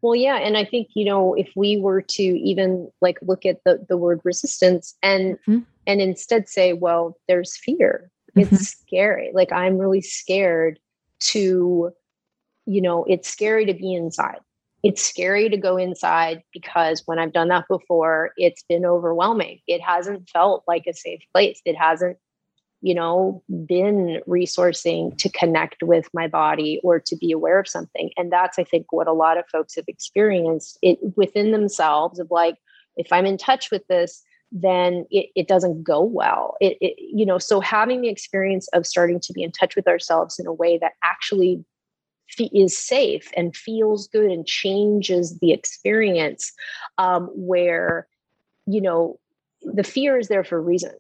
Well, 0.02 0.16
yeah, 0.16 0.38
and 0.38 0.58
I 0.58 0.66
think 0.66 0.90
you 0.94 1.06
know 1.06 1.34
if 1.34 1.50
we 1.56 1.78
were 1.78 2.02
to 2.02 2.24
even 2.24 2.92
like 3.02 3.18
look 3.22 3.46
at 3.46 3.64
the 3.64 3.86
the 3.88 3.98
word 3.98 4.22
resistance 4.24 4.96
and 5.02 5.36
mm-hmm. 5.48 5.60
And 5.88 6.02
instead 6.02 6.48
say, 6.48 6.74
well, 6.74 7.18
there's 7.28 7.58
fear. 7.58 8.12
Mm-hmm. 8.36 8.54
It's 8.54 8.70
scary. 8.70 9.32
Like 9.34 9.52
I'm 9.52 9.80
really 9.80 10.02
scared 10.02 10.80
to, 11.20 11.92
you 12.66 12.82
know, 12.82 13.04
it's 13.06 13.28
scary 13.28 13.66
to 13.66 13.74
be 13.74 13.96
inside. 13.96 14.40
It's 14.84 15.04
scary 15.04 15.50
to 15.50 15.58
go 15.58 15.78
inside 15.78 16.44
because 16.54 17.02
when 17.08 17.18
I've 17.18 17.34
done 17.34 17.48
that 17.48 17.66
before, 17.68 18.32
it's 18.38 18.64
been 18.70 18.86
overwhelming. 18.86 19.60
It 19.66 19.82
hasn't 19.82 20.30
felt 20.30 20.64
like 20.68 20.84
a 20.86 20.94
safe 20.94 21.22
place. 21.34 21.60
It 21.66 21.76
hasn't 21.76 22.18
you 22.82 22.94
know, 22.94 23.44
been 23.66 24.22
resourcing 24.28 25.18
to 25.18 25.30
connect 25.30 25.82
with 25.82 26.08
my 26.14 26.28
body 26.28 26.80
or 26.84 27.00
to 27.00 27.16
be 27.16 27.32
aware 27.32 27.60
of 27.60 27.68
something. 27.68 28.12
And 28.18 28.32
that's, 28.32 28.60
I 28.60 28.64
think, 28.64 28.92
what 28.92 29.08
a 29.08 29.14
lot 29.14 29.38
of 29.38 29.48
folks 29.52 29.76
have 29.76 29.86
experienced 29.88 30.78
it 30.82 31.00
within 31.16 31.52
themselves 31.52 32.20
of 32.20 32.30
like, 32.30 32.58
if 32.96 33.12
I'm 33.12 33.26
in 33.26 33.38
touch 33.38 33.72
with 33.72 33.86
this, 33.88 34.24
then 34.52 35.06
it, 35.12 35.30
it 35.36 35.48
doesn't 35.48 35.84
go 35.84 36.02
well. 36.02 36.56
It, 36.62 36.78
it, 36.80 36.96
you 36.98 37.26
know, 37.26 37.38
so 37.38 37.60
having 37.60 38.02
the 38.02 38.10
experience 38.10 38.68
of 38.74 38.86
starting 38.86 39.20
to 39.22 39.34
be 39.34 39.44
in 39.44 39.52
touch 39.52 39.76
with 39.76 39.88
ourselves 39.88 40.40
in 40.40 40.48
a 40.48 40.54
way 40.54 40.78
that 40.78 40.94
actually 41.04 41.64
is 42.54 42.78
safe 42.78 43.32
and 43.36 43.56
feels 43.56 44.08
good 44.08 44.30
and 44.30 44.46
changes 44.46 45.40
the 45.40 45.52
experience 45.52 46.54
um, 46.98 47.30
where, 47.34 48.08
you 48.66 48.82
know, 48.82 49.20
the 49.62 49.84
fear 49.84 50.18
is 50.18 50.28
there 50.28 50.44
for 50.44 50.58
a 50.58 50.62
reason 50.62 50.92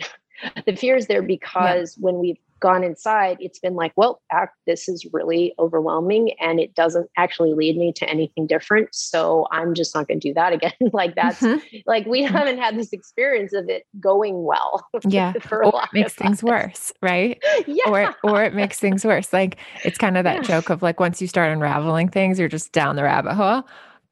the 0.66 0.76
fear 0.76 0.96
is 0.96 1.06
there 1.06 1.22
because 1.22 1.96
yeah. 1.96 2.02
when 2.02 2.18
we've 2.18 2.38
gone 2.60 2.82
inside, 2.82 3.36
it's 3.40 3.58
been 3.58 3.74
like, 3.74 3.92
well, 3.96 4.20
this 4.66 4.88
is 4.88 5.06
really 5.12 5.54
overwhelming 5.58 6.32
and 6.40 6.58
it 6.58 6.74
doesn't 6.74 7.10
actually 7.16 7.52
lead 7.52 7.76
me 7.76 7.92
to 7.92 8.08
anything 8.08 8.46
different. 8.46 8.94
So 8.94 9.46
I'm 9.52 9.74
just 9.74 9.94
not 9.94 10.08
going 10.08 10.20
to 10.20 10.28
do 10.28 10.34
that 10.34 10.52
again. 10.52 10.72
like 10.92 11.14
that's 11.14 11.40
mm-hmm. 11.40 11.76
like 11.86 12.06
we 12.06 12.22
mm-hmm. 12.22 12.34
haven't 12.34 12.58
had 12.58 12.78
this 12.78 12.92
experience 12.92 13.52
of 13.52 13.68
it 13.68 13.84
going 14.00 14.44
well. 14.44 14.86
Yeah. 15.08 15.34
for 15.34 15.64
or 15.64 15.82
it 15.84 15.88
makes 15.92 16.14
things 16.14 16.42
worse, 16.42 16.92
right? 17.00 17.40
yeah. 17.66 17.84
Or 17.88 18.14
or 18.24 18.42
it 18.42 18.54
makes 18.54 18.80
things 18.80 19.04
worse. 19.04 19.32
Like 19.32 19.58
it's 19.84 19.98
kind 19.98 20.16
of 20.16 20.24
that 20.24 20.36
yeah. 20.36 20.42
joke 20.42 20.68
of 20.68 20.82
like 20.82 20.98
once 20.98 21.20
you 21.20 21.28
start 21.28 21.52
unraveling 21.52 22.08
things, 22.08 22.38
you're 22.38 22.48
just 22.48 22.72
down 22.72 22.96
the 22.96 23.04
rabbit 23.04 23.34
hole. 23.34 23.62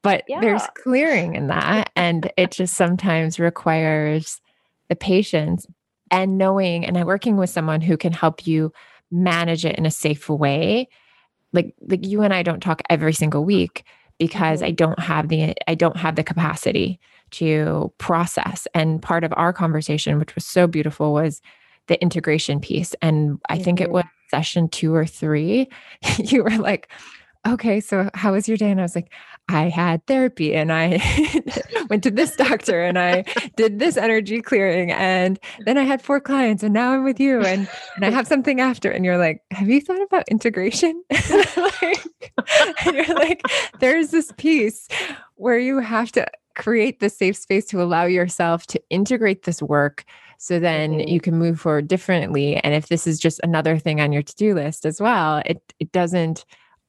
But 0.02 0.24
yeah. 0.28 0.40
there's 0.40 0.62
clearing 0.82 1.34
in 1.34 1.48
that. 1.48 1.90
And 1.96 2.30
it 2.36 2.52
just 2.52 2.74
sometimes 2.74 3.40
requires 3.40 4.40
the 4.88 4.94
patience 4.94 5.66
and 6.10 6.38
knowing 6.38 6.84
and 6.84 7.04
working 7.06 7.36
with 7.36 7.50
someone 7.50 7.80
who 7.80 7.96
can 7.96 8.12
help 8.12 8.46
you 8.46 8.72
manage 9.10 9.64
it 9.64 9.76
in 9.76 9.86
a 9.86 9.90
safe 9.90 10.28
way 10.28 10.88
like 11.52 11.74
like 11.82 12.04
you 12.06 12.22
and 12.22 12.34
I 12.34 12.42
don't 12.42 12.60
talk 12.60 12.82
every 12.90 13.12
single 13.12 13.44
week 13.44 13.84
because 14.18 14.58
mm-hmm. 14.58 14.66
I 14.66 14.70
don't 14.72 14.98
have 14.98 15.28
the 15.28 15.54
I 15.68 15.74
don't 15.74 15.96
have 15.96 16.16
the 16.16 16.24
capacity 16.24 17.00
to 17.32 17.92
process 17.98 18.66
and 18.74 19.00
part 19.00 19.24
of 19.24 19.32
our 19.36 19.52
conversation 19.52 20.18
which 20.18 20.34
was 20.34 20.44
so 20.44 20.66
beautiful 20.66 21.12
was 21.12 21.40
the 21.86 22.00
integration 22.02 22.60
piece 22.60 22.94
and 23.02 23.38
I 23.48 23.58
think 23.58 23.80
it 23.80 23.84
mm-hmm. 23.84 23.94
was 23.94 24.04
session 24.30 24.68
2 24.68 24.94
or 24.94 25.06
3 25.06 25.68
you 26.18 26.42
were 26.42 26.58
like 26.58 26.88
okay, 27.46 27.80
so 27.80 28.10
how 28.14 28.32
was 28.32 28.48
your 28.48 28.56
day? 28.56 28.70
And 28.70 28.80
I 28.80 28.84
was 28.84 28.94
like, 28.94 29.12
I 29.48 29.68
had 29.68 30.06
therapy 30.06 30.54
and 30.54 30.72
I 30.72 31.02
went 31.90 32.02
to 32.04 32.10
this 32.10 32.34
doctor 32.34 32.82
and 32.82 32.98
I 32.98 33.24
did 33.56 33.78
this 33.78 33.96
energy 33.96 34.40
clearing. 34.40 34.90
And 34.90 35.38
then 35.66 35.76
I 35.76 35.82
had 35.82 36.00
four 36.00 36.20
clients 36.20 36.62
and 36.62 36.72
now 36.72 36.92
I'm 36.92 37.04
with 37.04 37.20
you 37.20 37.42
and, 37.42 37.68
and 37.96 38.04
I 38.04 38.10
have 38.10 38.26
something 38.26 38.60
after. 38.60 38.90
And 38.90 39.04
you're 39.04 39.18
like, 39.18 39.42
have 39.50 39.68
you 39.68 39.80
thought 39.80 40.02
about 40.02 40.28
integration? 40.28 41.02
like, 41.30 42.32
and 42.86 42.96
you're 42.96 43.14
like, 43.14 43.42
there's 43.80 44.10
this 44.10 44.32
piece 44.38 44.88
where 45.34 45.58
you 45.58 45.78
have 45.80 46.10
to 46.12 46.26
create 46.54 47.00
the 47.00 47.10
safe 47.10 47.36
space 47.36 47.66
to 47.66 47.82
allow 47.82 48.04
yourself 48.04 48.66
to 48.68 48.80
integrate 48.88 49.42
this 49.42 49.60
work 49.60 50.04
so 50.38 50.60
then 50.60 50.92
mm-hmm. 50.92 51.08
you 51.08 51.20
can 51.20 51.38
move 51.38 51.60
forward 51.60 51.88
differently. 51.88 52.56
And 52.56 52.74
if 52.74 52.88
this 52.88 53.06
is 53.06 53.18
just 53.18 53.40
another 53.42 53.78
thing 53.78 54.00
on 54.00 54.12
your 54.12 54.22
to-do 54.22 54.54
list 54.54 54.84
as 54.84 55.00
well, 55.00 55.42
it 55.46 55.62
it 55.80 55.90
doesn't 55.92 56.44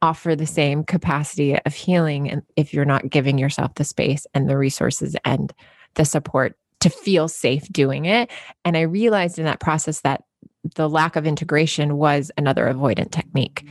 offer 0.06 0.36
the 0.36 0.46
same 0.46 0.84
capacity 0.84 1.58
of 1.66 1.74
healing 1.74 2.30
and 2.30 2.44
if 2.56 2.76
you're 2.76 2.86
not 2.86 3.10
giving 3.10 3.40
yourself 3.40 3.74
the 3.74 3.84
space 3.84 4.28
and 4.36 4.48
the 4.48 4.56
resources 4.56 5.16
and 5.26 5.52
the 5.96 6.06
support 6.06 6.56
to 6.80 6.92
feel 6.92 7.28
safe 7.28 7.68
doing 7.72 8.06
it. 8.06 8.30
And 8.64 8.78
i 8.78 8.82
realized 8.82 9.40
in 9.40 9.46
that 9.46 9.60
process 9.60 10.02
that 10.02 10.24
the 10.76 10.88
lack 10.88 11.16
of 11.16 11.26
integration 11.26 11.98
was 11.98 12.32
another 12.38 12.72
avoidant 12.72 13.10
technique 13.10 13.68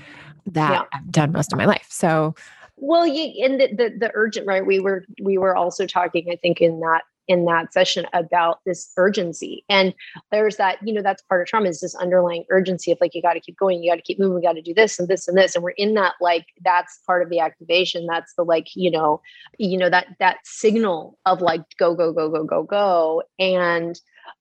that 0.47 0.73
yeah. 0.73 0.83
i've 0.93 1.11
done 1.13 1.31
most 1.31 1.53
of 1.53 1.57
my 1.57 1.67
life. 1.67 1.87
So 1.89 2.35
well 2.77 3.07
you 3.07 3.45
and 3.45 3.61
the, 3.61 3.69
the 3.69 3.97
the 3.97 4.11
urgent 4.15 4.45
right? 4.49 4.67
We 4.67 4.81
were 4.81 5.05
we 5.23 5.39
were 5.39 5.55
also 5.55 5.87
talking 5.87 6.27
i 6.33 6.37
think 6.37 6.61
in 6.61 6.81
that 6.81 7.03
in 7.29 7.45
that 7.47 7.73
session 7.73 8.07
about 8.13 8.61
this 8.67 8.93
urgency. 8.97 9.65
And 9.69 9.95
there's 10.31 10.57
that, 10.57 10.79
you 10.87 10.93
know, 10.93 11.03
that's 11.03 11.23
part 11.23 11.43
of 11.43 11.49
trauma 11.49 11.69
is 11.69 11.81
this 11.81 11.95
underlying 11.95 12.45
urgency 12.51 12.93
of 12.93 12.99
like, 13.01 13.15
you 13.15 13.23
got 13.23 13.35
to 13.35 13.41
keep 13.41 13.57
going, 13.57 13.83
you 13.83 13.91
got 13.91 13.97
to 13.97 14.03
keep 14.03 14.19
moving, 14.19 14.37
we 14.37 14.43
got 14.43 14.53
to 14.53 14.63
do 14.63 14.75
this 14.75 14.99
and 14.99 15.09
this 15.09 15.29
and 15.29 15.37
this. 15.37 15.55
And 15.55 15.65
we're 15.65 15.71
in 15.71 15.95
that, 15.95 16.15
like, 16.21 16.47
that's 16.63 17.01
part 17.07 17.23
of 17.23 17.31
the 17.31 17.41
activation. 17.41 18.07
That's 18.07 18.35
the 18.35 18.45
like, 18.45 18.69
you 18.75 18.91
know, 18.91 19.21
you 19.59 19.79
know, 19.79 19.91
that 19.91 20.09
that 20.19 20.39
signal 20.45 21.19
of 21.27 21.41
like 21.41 21.63
go, 21.79 21.95
go, 21.95 22.13
go, 22.13 22.29
go, 22.29 22.45
go, 22.45 22.63
go. 22.63 23.23
And 23.39 23.99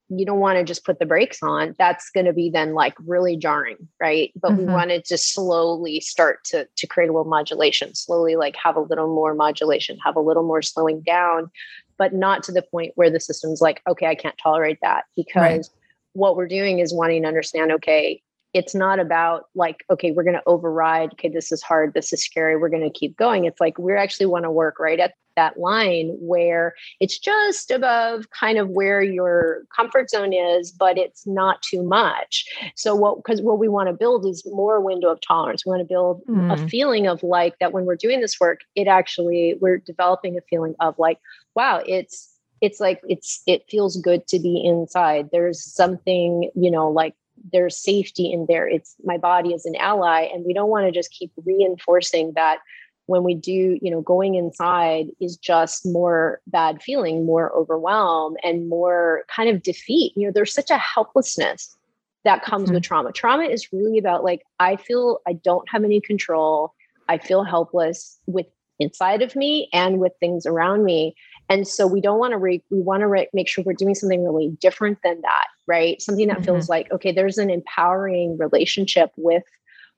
you 0.10 0.26
don't 0.26 0.40
want 0.40 0.58
to 0.58 0.64
just 0.64 0.86
put 0.86 1.00
the 1.00 1.06
brakes 1.06 1.42
on 1.42 1.76
that's 1.78 2.10
going 2.10 2.26
to 2.26 2.34
be 2.34 2.50
then 2.50 2.74
like 2.74 2.94
really 3.06 3.38
jarring 3.38 3.78
right 4.00 4.32
but 4.36 4.52
mm-hmm. 4.52 4.60
we 4.60 4.66
wanted 4.66 5.06
to 5.06 5.18
slowly 5.18 6.00
start 6.00 6.44
to 6.44 6.68
to 6.76 6.88
create 6.88 7.10
a 7.10 7.12
little 7.12 7.30
modulation 7.30 7.94
slowly 7.96 8.36
like 8.36 8.56
have 8.56 8.76
a 8.76 8.82
little 8.82 9.08
more 9.08 9.34
modulation 9.34 9.98
have 10.04 10.16
a 10.16 10.22
little 10.22 10.44
more 10.44 10.62
slowing 10.62 11.02
down 11.02 11.50
but 11.98 12.14
not 12.14 12.44
to 12.44 12.52
the 12.52 12.62
point 12.62 12.94
where 12.96 13.10
the 13.10 13.20
system's 13.20 13.62
like, 13.62 13.82
okay, 13.88 14.08
I 14.08 14.16
can't 14.16 14.38
tolerate 14.42 14.80
that 14.82 15.06
because 15.16 15.70
right. 15.70 15.70
what 16.14 16.36
we're 16.36 16.48
doing 16.48 16.80
is 16.80 16.94
wanting 16.94 17.24
to 17.24 17.28
understand, 17.28 17.72
okay, 17.72 18.22
it's 18.54 18.76
not 18.76 19.00
about 19.00 19.46
like, 19.56 19.84
okay, 19.90 20.12
we're 20.12 20.24
going 20.24 20.36
to 20.36 20.44
override. 20.46 21.14
Okay, 21.14 21.30
this 21.30 21.52
is 21.52 21.62
hard. 21.64 21.94
This 21.94 22.14
is 22.14 22.24
scary. 22.24 22.56
We're 22.56 22.70
going 22.70 22.84
to 22.84 23.00
keep 23.00 23.18
going. 23.18 23.46
It's 23.46 23.60
like 23.60 23.78
we 23.80 23.94
actually 23.94 24.28
want 24.28 24.44
to 24.44 24.52
work 24.52 24.80
right 24.80 25.00
at 25.00 25.14
that 25.36 25.58
line 25.58 26.16
where 26.20 26.76
it's 27.00 27.18
just 27.18 27.72
above 27.72 28.30
kind 28.30 28.60
of 28.60 28.70
where 28.70 29.02
your 29.02 29.64
comfort 29.76 30.10
zone 30.10 30.34
is, 30.34 30.72
but 30.72 31.00
it's 31.00 31.26
not 31.26 31.62
too 31.64 31.82
much. 31.82 32.46
So, 32.76 32.96
what, 32.96 33.18
because 33.18 33.42
what 33.42 33.58
we 33.58 33.68
want 33.68 33.88
to 33.90 33.94
build 33.94 34.26
is 34.28 34.46
more 34.46 34.80
window 34.80 35.10
of 35.10 35.20
tolerance. 35.22 35.66
We 35.66 35.72
want 35.72 35.82
to 35.82 35.92
build 35.92 36.22
mm. 36.28 36.54
a 36.54 36.68
feeling 36.70 37.08
of 37.08 37.24
like 37.24 37.58
that 37.60 37.74
when 37.74 37.86
we're 37.86 37.96
doing 37.96 38.22
this 38.22 38.40
work, 38.40 38.60
it 38.76 38.88
actually, 38.88 39.58
we're 39.60 39.80
developing 39.80 40.38
a 40.38 40.42
feeling 40.42 40.76
of 40.80 40.98
like, 41.00 41.18
wow, 41.56 41.82
it's, 41.86 42.30
it's 42.62 42.80
like 42.80 43.02
it's 43.10 43.44
it 43.46 43.66
feels 43.70 43.98
good 43.98 44.26
to 44.26 44.40
be 44.40 44.64
inside 44.64 45.28
there's 45.34 45.62
something 45.62 46.50
you 46.56 46.72
know 46.72 46.90
like 46.90 47.14
there's 47.52 47.78
safety 47.78 48.32
in 48.32 48.46
there. 48.48 48.68
It's 48.68 48.96
my 49.04 49.18
body 49.18 49.54
is 49.54 49.66
an 49.66 49.76
ally. 49.76 50.30
And 50.34 50.46
we 50.46 50.54
don't 50.54 50.70
want 50.70 50.86
to 50.86 50.92
just 50.92 51.12
keep 51.12 51.32
reinforcing 51.46 52.34
that 52.36 52.60
when 53.08 53.24
we 53.24 53.36
do, 53.36 53.78
you 53.82 53.92
know, 53.92 54.02
going 54.02 54.36
inside 54.36 55.08
is 55.20 55.36
just 55.36 55.86
more 55.86 56.40
bad 56.48 56.82
feeling, 56.82 57.26
more 57.26 57.54
overwhelm, 57.54 58.38
and 58.44 58.70
more 58.70 59.26
kind 59.28 59.50
of 59.50 59.62
defeat. 59.62 60.14
You 60.16 60.28
know, 60.28 60.32
there's 60.34 60.54
such 60.54 60.70
a 60.70 60.78
helplessness 60.78 61.76
that 62.24 62.44
comes 62.44 62.66
mm-hmm. 62.66 62.76
with 62.76 62.84
trauma. 62.84 63.12
Trauma 63.12 63.44
is 63.44 63.74
really 63.74 63.98
about 63.98 64.24
like, 64.24 64.44
I 64.60 64.78
feel 64.78 65.20
I 65.28 65.34
don't 65.34 65.68
have 65.70 65.84
any 65.84 66.00
control. 66.00 66.74
I 67.10 67.18
feel 67.18 67.44
helpless 67.44 68.18
with 68.26 68.46
inside 68.80 69.22
of 69.22 69.36
me 69.36 69.70
and 69.74 70.00
with 70.00 70.14
things 70.22 70.46
around 70.46 70.86
me. 70.86 71.16
And 71.50 71.68
so 71.68 71.86
we 71.86 72.02
don't 72.02 72.20
want 72.20 72.32
to 72.32 72.38
re- 72.38 72.64
we 72.70 72.82
want 72.82 73.02
to 73.02 73.08
re- 73.08 73.30
make 73.34 73.48
sure 73.48 73.64
we're 73.64 73.74
doing 73.74 73.96
something 73.96 74.24
really 74.24 74.50
different 74.60 75.00
than 75.04 75.22
that, 75.22 75.48
right? 75.68 76.02
Something 76.02 76.28
that 76.28 76.38
mm-hmm. 76.38 76.46
feels 76.46 76.70
like 76.70 76.92
okay, 76.92 77.12
there's 77.12 77.38
an 77.38 77.50
empowering 77.50 78.38
relationship 78.38 79.12
with 79.18 79.44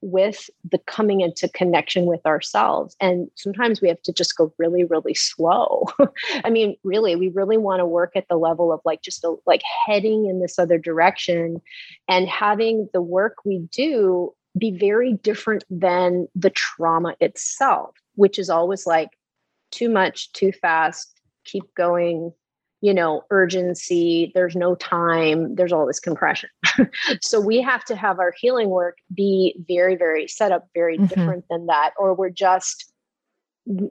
with 0.01 0.49
the 0.69 0.77
coming 0.79 1.21
into 1.21 1.49
connection 1.49 2.05
with 2.05 2.23
ourselves 2.25 2.95
and 3.01 3.29
sometimes 3.35 3.81
we 3.81 3.87
have 3.87 4.01
to 4.01 4.13
just 4.13 4.35
go 4.37 4.53
really 4.59 4.83
really 4.83 5.13
slow 5.13 5.85
i 6.43 6.49
mean 6.49 6.75
really 6.83 7.15
we 7.15 7.29
really 7.29 7.57
want 7.57 7.79
to 7.79 7.85
work 7.85 8.11
at 8.15 8.27
the 8.29 8.35
level 8.35 8.71
of 8.71 8.79
like 8.85 9.01
just 9.01 9.23
a, 9.23 9.35
like 9.47 9.61
heading 9.87 10.27
in 10.27 10.41
this 10.41 10.59
other 10.59 10.77
direction 10.77 11.59
and 12.07 12.27
having 12.27 12.87
the 12.93 13.01
work 13.01 13.37
we 13.45 13.59
do 13.71 14.31
be 14.57 14.71
very 14.77 15.13
different 15.13 15.63
than 15.69 16.27
the 16.35 16.51
trauma 16.51 17.15
itself 17.19 17.95
which 18.15 18.37
is 18.37 18.49
always 18.49 18.85
like 18.85 19.09
too 19.71 19.89
much 19.89 20.31
too 20.33 20.51
fast 20.51 21.14
keep 21.45 21.63
going 21.75 22.33
you 22.81 22.93
know 22.93 23.23
urgency 23.29 24.31
there's 24.35 24.55
no 24.55 24.75
time 24.75 25.55
there's 25.55 25.71
all 25.71 25.85
this 25.85 25.99
compression 25.99 26.49
so 27.21 27.39
we 27.39 27.61
have 27.61 27.83
to 27.85 27.95
have 27.95 28.19
our 28.19 28.33
healing 28.37 28.69
work 28.69 28.97
be 29.13 29.55
very 29.67 29.95
very 29.95 30.27
set 30.27 30.51
up 30.51 30.67
very 30.73 30.97
mm-hmm. 30.97 31.07
different 31.07 31.45
than 31.49 31.65
that 31.67 31.91
or 31.97 32.13
we're 32.13 32.29
just 32.29 32.91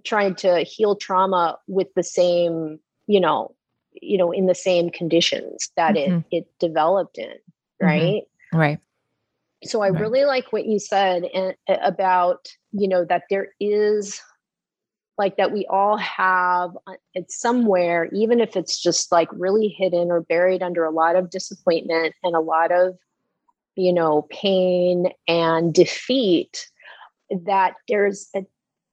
trying 0.05 0.35
to 0.37 0.61
heal 0.61 0.95
trauma 0.97 1.59
with 1.67 1.89
the 1.95 2.03
same, 2.03 2.79
you 3.07 3.21
know, 3.21 3.55
you 3.93 4.19
know, 4.19 4.33
in 4.33 4.47
the 4.47 4.55
same 4.55 4.91
conditions 4.91 5.71
that 5.77 5.95
mm-hmm. 5.95 6.19
it 6.31 6.39
it 6.39 6.59
developed 6.59 7.19
in, 7.19 7.27
mm-hmm. 7.27 7.87
right? 7.87 8.23
Mm-hmm. 8.23 8.59
Right. 8.59 8.79
So 9.65 9.81
I 9.81 9.91
right. 9.91 10.01
really 10.01 10.25
like 10.25 10.53
what 10.53 10.67
you 10.67 10.79
said 10.79 11.25
and, 11.25 11.55
about, 11.69 12.49
you 12.73 12.87
know, 12.87 13.05
that 13.07 13.25
there 13.31 13.49
is 13.59 14.21
like 15.17 15.37
that 15.37 15.53
we 15.53 15.67
all 15.67 15.97
have 15.97 16.77
uh, 16.87 16.95
it 17.15 17.31
somewhere, 17.31 18.07
even 18.13 18.41
if 18.41 18.57
it's 18.57 18.81
just 18.81 19.13
like 19.13 19.29
really 19.33 19.69
hidden 19.69 20.11
or 20.11 20.21
buried 20.23 20.63
under 20.63 20.85
a 20.85 20.91
lot 20.91 21.17
of 21.17 21.31
disappointment 21.31 22.15
and 22.23 22.35
a 22.35 22.41
lot 22.41 22.73
of, 22.73 22.97
you 23.77 23.93
know, 23.93 24.27
pain 24.31 25.11
and 25.29 25.73
defeat, 25.73 26.69
that 27.31 27.75
there's 27.89 28.29
a, 28.35 28.45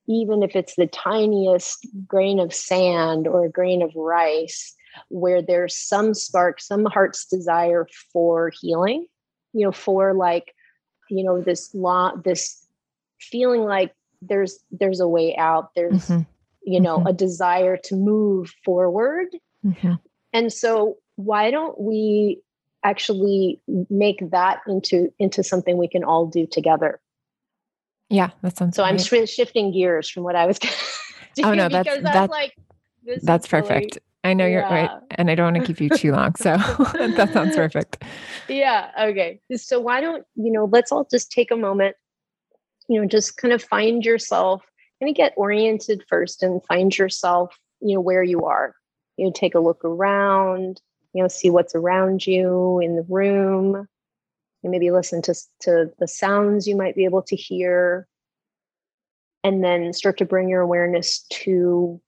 even 0.07 0.43
if 0.43 0.55
it's 0.55 0.76
the 0.76 0.88
tiniest 0.88 1.88
grain 2.07 2.39
of 2.39 2.53
sand 2.53 3.28
or 3.28 3.45
a 3.45 3.51
grain 3.51 3.82
of 3.82 3.95
rice, 3.95 4.76
where 5.09 5.41
there's 5.41 5.76
some 5.76 6.13
spark, 6.13 6.59
some 6.59 6.86
heart's 6.86 7.26
desire 7.26 7.88
for 8.11 8.51
healing, 8.61 9.05
you 9.53 9.65
know, 9.65 9.72
for 9.72 10.13
like, 10.13 10.53
you 11.09 11.24
know, 11.24 11.41
this 11.41 11.74
law, 11.74 12.13
this 12.15 12.67
feeling 13.19 13.61
like 13.61 13.93
there's 14.22 14.59
there's 14.72 14.99
a 14.99 15.07
way 15.07 15.36
out 15.38 15.72
there's 15.76 16.09
mm-hmm. 16.09 16.22
you 16.63 16.80
know 16.80 16.97
mm-hmm. 16.97 17.07
a 17.07 17.13
desire 17.13 17.78
to 17.78 17.95
move 17.95 18.53
forward 18.63 19.28
mm-hmm. 19.65 19.93
and 20.34 20.53
so 20.53 20.97
why 21.15 21.51
don't 21.51 21.80
we 21.80 22.41
actually 22.84 23.61
make 23.89 24.30
that 24.32 24.61
into 24.67 25.11
into 25.19 25.43
something 25.43 25.78
we 25.78 25.88
can 25.88 26.03
all 26.03 26.26
do 26.26 26.45
together 26.47 26.99
yeah 28.09 28.30
that 28.41 28.57
sounds 28.57 28.76
so 28.76 28.84
great. 28.84 28.91
i'm 28.91 28.97
sh- 28.97 29.30
shifting 29.30 29.72
gears 29.72 30.09
from 30.09 30.24
what 30.24 30.36
i 30.36 30.45
was 30.45 30.59
oh 31.43 31.53
no 31.53 31.69
that's 31.69 32.01
that's 32.01 32.32
like 32.32 32.53
that's 33.24 33.47
perfect 33.47 33.95
really, 33.95 34.01
I 34.24 34.34
know 34.34 34.45
you're 34.45 34.61
right. 34.61 34.89
And 35.11 35.32
I 35.32 35.36
don't 35.36 35.53
want 35.53 35.65
to 35.65 35.74
keep 35.74 35.82
you 35.82 35.89
too 35.89 36.11
long. 36.11 36.36
So 36.36 36.57
that 36.57 37.32
sounds 37.34 37.55
perfect. 37.55 38.03
Yeah. 38.47 38.91
Okay. 38.99 39.41
So 39.55 39.80
why 39.80 39.99
don't, 39.99 40.26
you 40.36 40.51
know, 40.51 40.65
let's 40.72 40.91
all 40.91 41.07
just 41.09 41.32
take 41.32 41.49
a 41.51 41.57
moment 41.57 41.95
you 42.92 43.00
know 43.00 43.08
just 43.08 43.38
kind 43.38 43.54
of 43.54 43.64
find 43.64 44.04
yourself 44.04 44.64
kind 45.00 45.10
of 45.10 45.16
get 45.16 45.34
oriented 45.38 46.04
first 46.10 46.44
and 46.44 46.64
find 46.66 46.96
yourself 46.98 47.58
you 47.80 47.96
know 47.96 48.02
where 48.02 48.24
you 48.24 48.42
are. 48.46 48.76
You 49.18 49.26
know 49.26 49.32
take 49.32 49.56
a 49.56 49.60
look 49.60 49.84
around 49.84 50.82
you 51.14 51.22
know 51.22 51.28
see 51.28 51.50
what's 51.50 51.74
around 51.74 52.28
you 52.28 52.80
in 52.80 52.96
the 52.96 53.06
room. 53.08 53.88
And 54.64 54.72
maybe 54.72 54.92
listen 54.92 55.22
to 55.24 55.34
to 55.62 55.92
the 56.00 56.08
sounds 56.08 56.68
you 56.68 56.76
might 56.76 56.96
be 56.96 57.06
able 57.06 57.24
to 57.24 57.36
hear. 57.36 58.08
And 59.44 59.64
then 59.64 59.92
start 59.94 60.18
to 60.18 60.26
bring 60.26 60.50
your 60.50 60.62
awareness 60.62 61.26
to 61.32 62.00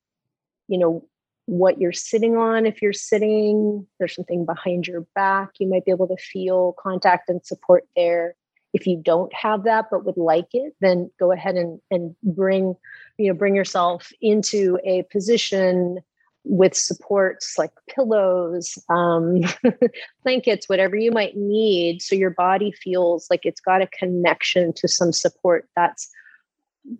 you 0.67 0.77
know 0.77 1.07
what 1.45 1.79
you're 1.79 1.91
sitting 1.93 2.35
on 2.35 2.65
if 2.65 2.81
you're 2.81 2.93
sitting. 2.93 3.87
There's 3.99 4.15
something 4.15 4.45
behind 4.45 4.85
your 4.85 5.07
back 5.15 5.51
you 5.59 5.67
might 5.67 5.85
be 5.85 5.91
able 5.91 6.07
to 6.09 6.17
feel 6.17 6.75
contact 6.77 7.29
and 7.29 7.43
support 7.45 7.85
there 7.95 8.35
if 8.73 8.87
you 8.87 8.99
don't 9.03 9.33
have 9.33 9.63
that 9.63 9.85
but 9.91 10.05
would 10.05 10.17
like 10.17 10.49
it 10.53 10.73
then 10.81 11.09
go 11.19 11.31
ahead 11.31 11.55
and 11.55 11.79
and 11.91 12.15
bring 12.23 12.75
you 13.17 13.27
know 13.27 13.37
bring 13.37 13.55
yourself 13.55 14.11
into 14.21 14.79
a 14.85 15.03
position 15.03 15.99
with 16.45 16.75
supports 16.75 17.57
like 17.57 17.71
pillows 17.89 18.77
um, 18.89 19.41
blankets 20.23 20.67
whatever 20.67 20.95
you 20.95 21.11
might 21.11 21.37
need. 21.37 22.01
So 22.01 22.15
your 22.15 22.31
body 22.31 22.71
feels 22.71 23.27
like 23.29 23.41
it's 23.43 23.61
got 23.61 23.81
a 23.81 23.87
connection 23.87 24.73
to 24.73 24.87
some 24.87 25.13
support 25.13 25.67
that's 25.75 26.09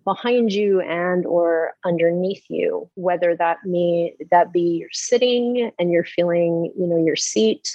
behind 0.06 0.54
you 0.54 0.80
and 0.80 1.26
or 1.26 1.74
underneath 1.84 2.46
you 2.48 2.90
whether 2.96 3.36
that 3.36 3.58
me 3.66 4.16
that 4.32 4.54
be 4.54 4.62
you're 4.62 4.88
sitting 4.94 5.72
and 5.78 5.92
you're 5.92 6.06
feeling 6.06 6.72
you 6.80 6.88
know 6.88 6.96
your 6.96 7.18
seat 7.18 7.70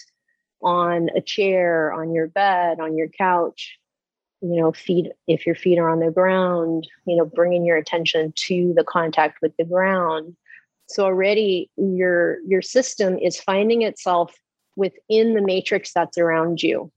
on 0.62 1.10
a 1.14 1.20
chair 1.20 1.92
on 1.92 2.14
your 2.14 2.26
bed 2.26 2.80
on 2.80 2.96
your 2.96 3.08
couch 3.08 3.78
you 4.40 4.60
know 4.60 4.72
feet 4.72 5.06
if 5.26 5.46
your 5.46 5.54
feet 5.54 5.78
are 5.78 5.90
on 5.90 6.00
the 6.00 6.10
ground 6.10 6.86
you 7.06 7.16
know 7.16 7.24
bringing 7.24 7.64
your 7.64 7.76
attention 7.76 8.32
to 8.36 8.72
the 8.76 8.84
contact 8.84 9.38
with 9.42 9.56
the 9.56 9.64
ground. 9.64 10.36
So 10.86 11.04
already 11.04 11.70
your 11.76 12.38
your 12.46 12.62
system 12.62 13.18
is 13.18 13.40
finding 13.40 13.82
itself 13.82 14.34
within 14.76 15.34
the 15.34 15.42
matrix 15.42 15.92
that's 15.92 16.18
around 16.18 16.62
you 16.62 16.90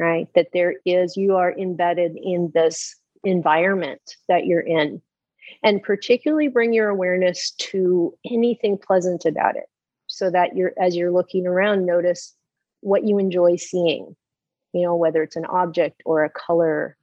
right? 0.00 0.28
That 0.34 0.48
there 0.52 0.76
is 0.86 1.16
you 1.16 1.36
are 1.36 1.56
embedded 1.56 2.16
in 2.16 2.50
this 2.54 2.96
environment 3.22 4.00
that 4.28 4.46
you're 4.46 4.60
in. 4.60 5.02
And 5.62 5.82
particularly 5.82 6.48
bring 6.48 6.72
your 6.72 6.88
awareness 6.88 7.50
to 7.50 8.14
anything 8.24 8.78
pleasant 8.78 9.26
about 9.26 9.56
it 9.56 9.66
so 10.06 10.30
that 10.30 10.56
you're 10.56 10.72
as 10.80 10.96
you're 10.96 11.12
looking 11.12 11.46
around 11.46 11.86
notice 11.86 12.34
what 12.80 13.04
you 13.04 13.18
enjoy 13.18 13.56
seeing 13.56 14.16
you 14.72 14.82
know, 14.82 14.96
whether 14.96 15.22
it's 15.22 15.36
an 15.36 15.46
object 15.46 16.02
or 16.04 16.24
a 16.24 16.30
color 16.30 16.96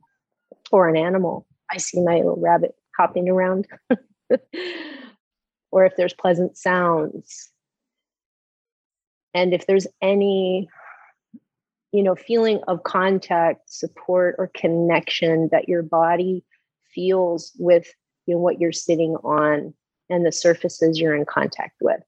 or 0.71 0.87
an 0.87 0.97
animal. 0.97 1.45
I 1.71 1.77
see 1.77 2.01
my 2.01 2.17
little 2.17 2.39
rabbit 2.39 2.75
hopping 2.97 3.29
around. 3.29 3.67
or 5.71 5.85
if 5.85 5.95
there's 5.97 6.13
pleasant 6.13 6.57
sounds. 6.57 7.49
And 9.33 9.53
if 9.53 9.67
there's 9.67 9.87
any, 10.01 10.69
you 11.91 12.03
know, 12.03 12.15
feeling 12.15 12.59
of 12.67 12.83
contact, 12.83 13.71
support, 13.71 14.35
or 14.37 14.49
connection 14.53 15.49
that 15.51 15.69
your 15.69 15.83
body 15.83 16.43
feels 16.93 17.51
with 17.59 17.93
you 18.25 18.35
know, 18.35 18.39
what 18.39 18.59
you're 18.59 18.71
sitting 18.71 19.15
on 19.23 19.73
and 20.09 20.25
the 20.25 20.31
surfaces 20.31 20.99
you're 20.99 21.15
in 21.15 21.25
contact 21.25 21.75
with. 21.81 22.01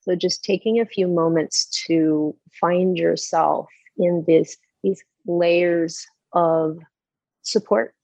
So 0.00 0.14
just 0.14 0.44
taking 0.44 0.80
a 0.80 0.86
few 0.86 1.06
moments 1.08 1.66
to 1.86 2.34
find 2.60 2.96
yourself 2.96 3.68
in 3.98 4.24
this 4.26 4.56
these 4.82 5.02
layers 5.26 6.06
of 6.32 6.78
support. 7.42 7.94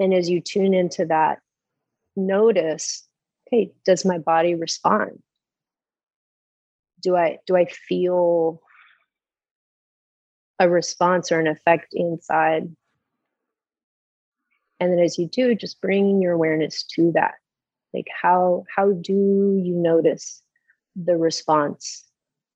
And 0.00 0.12
as 0.12 0.28
you 0.28 0.40
tune 0.40 0.74
into 0.74 1.06
that, 1.06 1.38
notice, 2.16 3.06
hey, 3.50 3.72
does 3.84 4.04
my 4.04 4.18
body 4.18 4.54
respond? 4.54 5.22
Do 7.00 7.16
I 7.16 7.38
do 7.46 7.56
I 7.56 7.66
feel 7.66 8.60
a 10.58 10.68
response 10.68 11.30
or 11.30 11.38
an 11.38 11.46
effect 11.46 11.88
inside? 11.92 12.74
And 14.80 14.92
then 14.92 14.98
as 14.98 15.18
you 15.18 15.28
do, 15.28 15.54
just 15.54 15.80
bringing 15.80 16.20
your 16.20 16.32
awareness 16.32 16.82
to 16.94 17.12
that. 17.12 17.34
Like 17.92 18.08
how 18.20 18.64
how 18.74 18.92
do 18.92 19.60
you 19.62 19.74
notice 19.76 20.42
the 20.96 21.16
response 21.16 22.04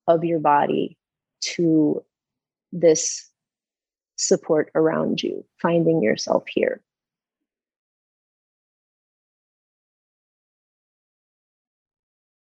of 0.07 0.25
your 0.25 0.41
body 0.41 0.97
to 1.41 2.05
this 2.73 3.31
support 4.17 4.71
around 4.75 5.23
you, 5.23 5.45
finding 5.61 6.03
yourself 6.03 6.45
here. 6.49 6.83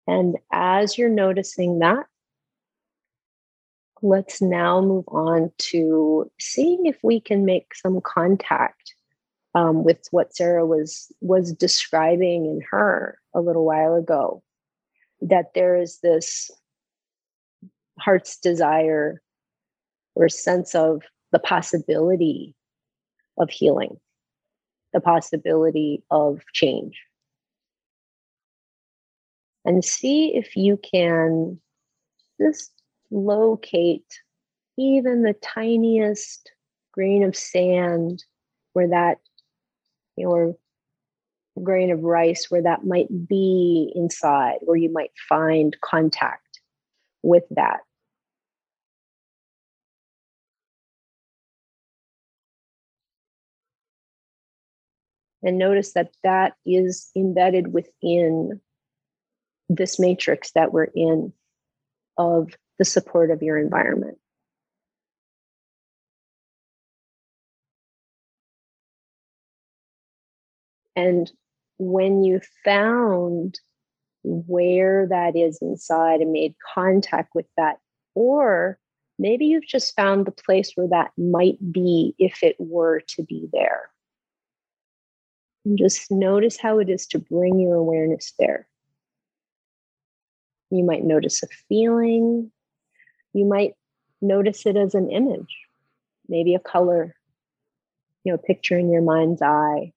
And 0.07 0.37
as 0.53 0.99
you're 0.99 1.09
noticing 1.09 1.79
that, 1.79 2.07
let's 4.03 4.43
now 4.43 4.81
move 4.83 5.07
on 5.09 5.51
to 5.57 6.31
seeing 6.39 6.87
if 6.87 6.99
we 7.03 7.21
can 7.21 7.45
make 7.45 7.75
some 7.75 8.01
contact 8.03 8.95
um, 9.55 9.83
with 9.83 10.07
what 10.11 10.35
Sarah 10.37 10.67
was 10.67 11.11
was 11.21 11.53
describing 11.53 12.45
in 12.45 12.61
her 12.71 13.19
a 13.35 13.41
little 13.41 13.65
while 13.65 13.95
ago 13.95 14.43
that 15.25 15.55
there 15.55 15.77
is 15.77 15.99
this 16.03 16.51
heart's 17.99 18.37
desire 18.37 19.23
or 20.15 20.29
sense 20.29 20.75
of 20.75 21.03
the 21.33 21.39
possibility 21.39 22.55
of 23.39 23.51
healing, 23.51 23.99
the 24.93 25.01
possibility 25.01 26.03
of 26.11 26.41
change. 26.53 27.01
And 29.65 29.85
see 29.85 30.37
if 30.37 30.57
you 30.57 30.79
can 30.93 31.59
just 32.39 32.71
locate 33.11 34.21
even 34.77 35.23
the 35.23 35.35
tiniest 35.35 36.51
grain 36.93 37.25
of 37.25 37.35
sand 37.35 38.25
where 38.75 38.89
that, 38.89 39.19
you 40.17 40.27
know, 40.29 40.59
grain 41.63 41.91
of 41.91 42.03
rice 42.03 42.47
where 42.49 42.63
that 42.63 42.85
might 42.85 43.29
be 43.29 43.93
inside, 43.95 44.59
where 44.63 44.77
you 44.77 44.93
might 44.93 45.13
find 45.29 45.77
contact 45.81 46.61
with 47.23 47.45
that. 47.51 47.81
And 55.43 55.59
notice 55.59 55.93
that 55.93 56.11
that 56.25 56.55
is 56.65 57.11
embedded 57.15 57.73
within 57.73 58.61
this 59.69 60.01
matrix 60.01 60.53
that 60.53 60.73
we're 60.73 60.89
in 60.95 61.33
of 62.17 62.55
the 62.79 62.85
support 62.85 63.31
of 63.31 63.43
your 63.43 63.59
environment. 63.59 64.19
And 70.97 71.31
when 71.79 72.23
you 72.23 72.41
found 72.65 73.59
where 74.23 75.07
that 75.09 75.37
is 75.37 75.59
inside 75.61 76.21
and 76.21 76.33
made 76.33 76.55
contact 76.75 77.35
with 77.35 77.47
that, 77.57 77.79
or 78.15 78.79
maybe 79.19 79.47
you've 79.47 79.67
just 79.67 79.95
found 79.95 80.27
the 80.27 80.33
place 80.33 80.73
where 80.75 80.89
that 80.89 81.11
might 81.17 81.59
be 81.73 82.15
if 82.19 82.43
it 82.43 82.57
were 82.59 83.01
to 83.09 83.23
be 83.23 83.49
there. 83.53 83.91
And 85.65 85.79
just 85.79 86.11
notice 86.11 86.59
how 86.59 86.79
it 86.79 86.91
is 86.91 87.07
to 87.09 87.19
bring 87.19 87.59
your 87.59 87.77
awareness 87.77 88.33
there. 88.39 88.67
You 90.71 90.85
might 90.85 91.05
notice 91.05 91.43
a 91.43 91.47
feeling. 91.69 92.51
You 93.33 93.45
might 93.47 93.75
notice 94.21 94.67
it 94.67 94.77
as 94.77 94.95
an 94.95 95.11
image, 95.11 95.57
maybe 96.29 96.55
a 96.55 96.59
color, 96.59 97.15
you 98.25 98.33
know, 98.33 98.39
picture 98.39 98.79
in 98.79 98.93
your 98.93 99.03
mind's 99.03 99.43
eye. 99.43 99.93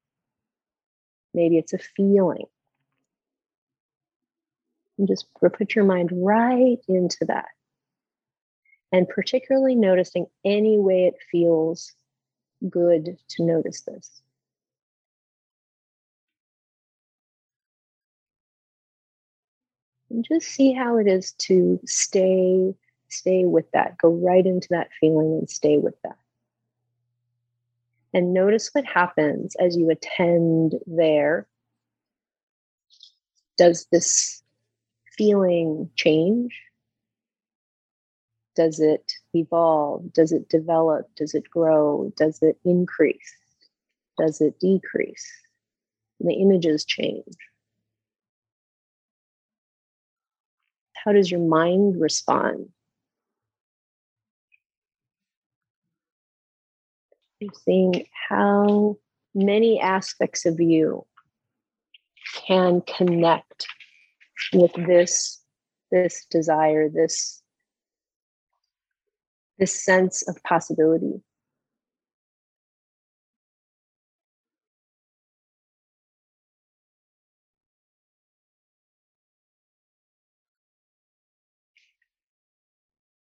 Maybe 1.38 1.60
it's 1.60 1.74
a 1.74 1.78
feeling. 1.78 2.48
And 4.98 5.08
just 5.08 5.28
put 5.36 5.76
your 5.76 5.86
mind 5.86 6.10
right 6.12 6.80
into 6.88 7.26
that. 7.28 7.46
And 8.92 9.08
particularly 9.08 9.76
noticing 9.76 10.26
any 10.44 10.80
way 10.80 11.06
it 11.06 11.14
feels 11.32 11.94
good 12.68 13.20
to 13.30 13.44
notice 13.44 13.82
this. 13.82 14.24
And 20.10 20.26
just 20.28 20.48
see 20.48 20.74
how 20.74 20.98
it 20.98 21.06
is 21.06 21.34
to 21.34 21.80
stay 21.86 22.74
stay 23.10 23.46
with 23.46 23.70
that. 23.74 24.00
Go 24.00 24.10
right 24.10 24.46
into 24.46 24.70
that 24.72 24.90
feeling 25.00 25.38
and 25.38 25.48
stay 25.48 25.78
with 25.78 26.02
that. 26.02 26.18
And 28.14 28.34
notice 28.34 28.70
what 28.72 28.86
happens 28.86 29.56
as 29.60 29.76
you 29.76 29.90
attend 29.90 30.76
there. 30.88 31.48
Does 33.58 33.88
this 33.92 34.42
feeling 35.18 35.90
change? 35.96 36.60
Does 38.56 38.80
it 38.80 39.12
evolve? 39.34 40.14
Does 40.14 40.32
it 40.32 40.50
develop? 40.50 41.08
Does 41.16 41.34
it 41.36 41.50
grow? 41.50 42.12
Does 42.18 42.40
it 42.42 42.58
increase? 42.64 43.36
Does 44.18 44.42
it 44.42 44.60
decrease? 44.60 45.28
the 46.20 46.34
images 46.34 46.86
change. 46.86 47.36
How 50.96 51.14
does 51.14 51.30
your 51.32 51.40
mind 51.40 52.00
respond? 52.02 52.70
Seeing 57.66 58.06
how 58.30 58.98
many 59.36 59.80
aspects 59.80 60.46
of 60.46 60.60
you 60.60 61.06
can 62.48 62.82
connect 62.82 63.68
with 64.54 64.74
this 64.74 65.42
this 65.92 66.26
desire 66.30 66.90
this 66.90 67.42
this 69.58 69.84
sense 69.84 70.28
of 70.28 70.42
possibility. 70.44 71.22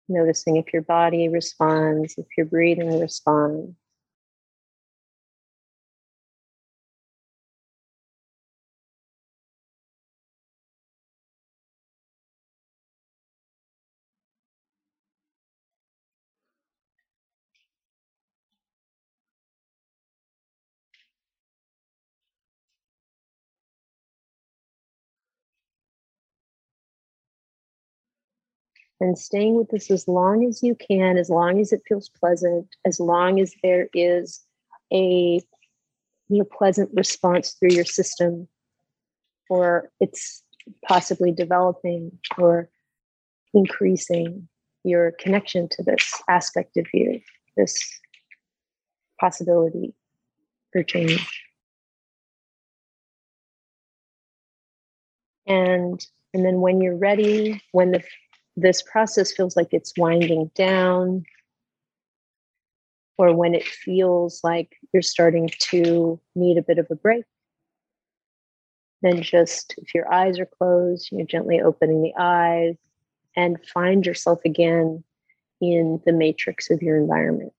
Noticing 0.08 0.58
if 0.58 0.74
your 0.74 0.82
body 0.82 1.30
responds 1.30 2.16
if 2.18 2.28
your 2.38 2.46
breathing 2.46 3.00
responds 3.00 3.76
and 29.02 29.18
staying 29.18 29.56
with 29.56 29.70
this 29.70 29.90
as 29.90 30.08
long 30.08 30.46
as 30.46 30.62
you 30.62 30.76
can, 30.76 31.18
as 31.18 31.30
long 31.30 31.60
as 31.60 31.74
it 31.74 31.82
feels 31.88 32.08
pleasant, 32.08 32.68
as 32.86 33.00
long 33.00 33.40
as 33.40 33.52
there 33.64 33.90
is 33.96 34.42
a 34.94 35.42
you 36.30 36.38
know, 36.38 36.44
pleasant 36.46 36.92
response 36.94 37.54
through 37.54 37.72
your 37.72 37.84
system, 37.84 38.48
or 39.50 39.90
it's 40.00 40.44
possibly 40.88 41.32
developing 41.32 42.18
or 42.38 42.70
increasing 43.56 44.48
your 44.84 45.14
connection 45.20 45.68
to 45.70 45.84
this 45.84 46.14
aspect 46.30 46.78
of 46.78 46.86
you, 46.94 47.20
this 47.58 47.76
possibility 49.20 49.96
for 50.72 50.84
change. 50.84 51.44
And 55.48 56.00
and 56.34 56.46
then 56.46 56.62
when 56.62 56.82
you're 56.82 56.96
ready, 56.96 57.62
when 57.72 57.92
the 57.92 58.04
this 58.58 58.82
process 58.82 59.32
feels 59.32 59.56
like 59.56 59.70
it's 59.72 59.94
winding 59.98 60.52
down, 60.56 61.24
or 63.18 63.34
when 63.36 63.54
it 63.54 63.64
feels 63.64 64.42
like 64.44 64.78
you're 64.94 65.02
starting 65.02 65.50
to 65.60 66.20
need 66.36 66.58
a 66.58 66.64
bit 66.64 66.80
of 66.80 66.88
a 66.90 66.96
break, 66.96 67.26
then 69.02 69.22
just 69.22 69.76
if 69.78 69.94
your 69.94 70.12
eyes 70.12 70.40
are 70.40 70.46
closed, 70.46 71.10
you're 71.12 71.26
gently 71.26 71.62
opening 71.62 72.02
the 72.02 72.14
eyes 72.20 72.76
and 73.36 73.64
find 73.74 74.06
yourself 74.06 74.40
again 74.46 75.04
in 75.62 76.02
the 76.06 76.12
matrix 76.12 76.70
of 76.70 76.82
your 76.82 76.98
environment. 76.98 77.54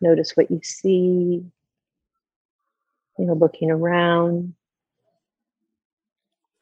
Notice 0.00 0.32
what 0.36 0.50
you 0.50 0.60
see, 0.62 1.42
you 3.18 3.24
know, 3.24 3.34
looking 3.34 3.70
around, 3.70 4.54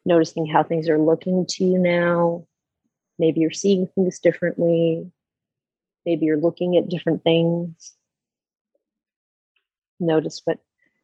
noticing 0.04 0.46
how 0.46 0.62
things 0.62 0.88
are 0.88 0.98
looking 0.98 1.46
to 1.48 1.64
you 1.64 1.78
now. 1.78 2.46
Maybe 3.18 3.40
you're 3.40 3.50
seeing 3.50 3.86
things 3.94 4.18
differently. 4.18 5.10
Maybe 6.04 6.26
you're 6.26 6.40
looking 6.40 6.76
at 6.76 6.88
different 6.88 7.22
things. 7.22 7.94
Notice 10.00 10.40
what, 10.44 10.58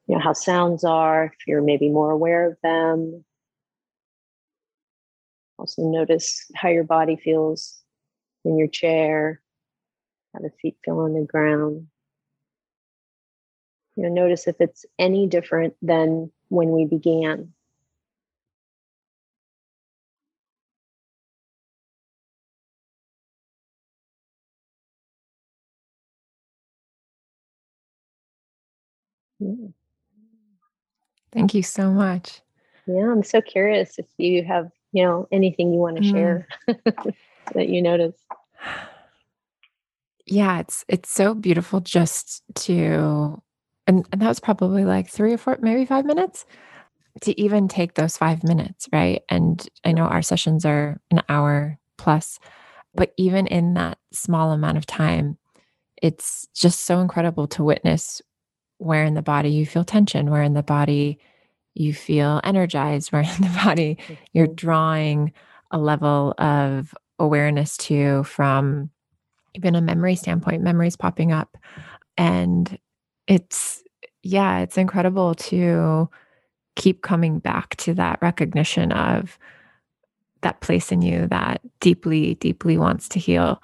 you 0.07 0.16
know, 0.16 0.20
how 0.20 0.32
sounds 0.32 0.82
are, 0.82 1.26
if 1.26 1.46
you're 1.46 1.62
maybe 1.62 1.88
more 1.88 2.11
aware 2.11 2.51
of 2.51 2.57
them. 2.62 3.24
Also, 5.59 5.82
notice 5.82 6.51
how 6.55 6.68
your 6.68 6.84
body 6.84 7.16
feels 7.16 7.82
in 8.44 8.57
your 8.57 8.68
chair, 8.68 9.40
how 10.32 10.40
the 10.40 10.51
feet 10.62 10.76
feel 10.84 11.01
on 11.01 11.14
the 11.14 11.26
ground. 11.26 11.88
You 13.96 14.05
know, 14.05 14.09
notice 14.09 14.46
if 14.46 14.57
it's 14.61 14.86
any 14.99 15.26
different 15.26 15.74
than 15.82 16.30
when 16.49 16.70
we 16.70 16.84
began. 16.84 17.53
Thank 31.32 31.55
you 31.55 31.62
so 31.62 31.91
much. 31.91 32.41
Yeah, 32.86 33.11
I'm 33.11 33.22
so 33.22 33.41
curious 33.41 33.99
if 33.99 34.07
you 34.16 34.45
have, 34.45 34.70
you 34.93 35.05
know, 35.05 35.28
anything 35.30 35.72
you 35.72 35.78
want 35.78 35.97
to 35.99 36.03
mm. 36.03 36.11
share 36.11 36.49
that 37.55 37.68
you 37.68 37.82
notice. 37.82 38.16
Yeah, 40.26 40.61
it's 40.61 40.84
it's 40.89 41.11
so 41.11 41.34
beautiful 41.34 41.80
just 41.80 42.43
to 42.55 43.41
and, 43.86 44.07
and 44.12 44.20
that 44.20 44.28
was 44.28 44.41
probably 44.41 44.84
like 44.84 45.09
three 45.09 45.32
or 45.32 45.39
four, 45.39 45.59
maybe 45.61 45.86
five 45.86 46.05
minutes 46.05 46.45
to 47.22 47.39
even 47.41 47.68
take 47.68 47.95
those 47.95 48.16
five 48.16 48.45
minutes, 48.45 48.89
right? 48.93 49.22
And 49.28 49.66
I 49.84 49.93
know 49.93 50.05
our 50.05 50.22
sessions 50.22 50.64
are 50.64 51.01
an 51.11 51.22
hour 51.28 51.78
plus, 51.97 52.39
but 52.95 53.12
even 53.16 53.47
in 53.47 53.74
that 53.74 53.99
small 54.12 54.53
amount 54.53 54.76
of 54.76 54.86
time, 54.86 55.39
it's 56.01 56.47
just 56.55 56.84
so 56.84 57.01
incredible 57.01 57.49
to 57.49 57.64
witness 57.64 58.22
where 58.78 59.04
in 59.04 59.14
the 59.14 59.22
body 59.22 59.50
you 59.50 59.66
feel 59.66 59.84
tension, 59.84 60.30
where 60.30 60.42
in 60.42 60.54
the 60.54 60.62
body 60.62 61.18
you 61.74 61.92
feel 61.92 62.40
energized, 62.44 63.12
where 63.12 63.22
in 63.22 63.42
the 63.42 63.60
body 63.64 63.98
you're 64.32 64.46
drawing 64.46 65.32
a 65.70 65.78
level 65.78 66.34
of 66.38 66.94
awareness 67.18 67.76
to 67.76 68.22
from 68.24 68.90
even 69.54 69.74
a 69.74 69.80
memory 69.80 70.14
standpoint, 70.14 70.62
memories 70.62 70.96
popping 70.96 71.32
up. 71.32 71.56
And 72.16 72.78
it's, 73.26 73.82
yeah, 74.22 74.60
it's 74.60 74.78
incredible 74.78 75.34
to 75.34 76.08
keep 76.76 77.02
coming 77.02 77.38
back 77.40 77.76
to 77.76 77.94
that 77.94 78.20
recognition 78.22 78.92
of 78.92 79.38
that 80.42 80.60
place 80.60 80.92
in 80.92 81.02
you 81.02 81.26
that 81.26 81.60
deeply, 81.80 82.36
deeply 82.36 82.78
wants 82.78 83.08
to 83.08 83.18
heal. 83.18 83.60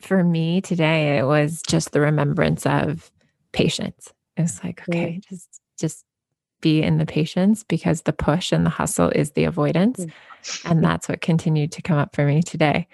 For 0.00 0.22
me 0.22 0.60
today, 0.60 1.18
it 1.18 1.24
was 1.24 1.62
just 1.62 1.92
the 1.92 2.00
remembrance 2.00 2.66
of 2.66 3.10
patience 3.52 4.12
it's 4.36 4.62
like, 4.62 4.82
okay, 4.88 5.20
just 5.28 5.60
just 5.78 6.04
be 6.60 6.82
in 6.82 6.98
the 6.98 7.06
patience 7.06 7.64
because 7.64 8.02
the 8.02 8.12
push 8.12 8.52
and 8.52 8.64
the 8.64 8.70
hustle 8.70 9.08
is 9.10 9.32
the 9.32 9.44
avoidance. 9.44 10.00
Mm-hmm. 10.00 10.68
And 10.68 10.84
that's 10.84 11.08
what 11.08 11.20
continued 11.20 11.72
to 11.72 11.82
come 11.82 11.98
up 11.98 12.14
for 12.14 12.24
me 12.24 12.42
today. 12.42 12.86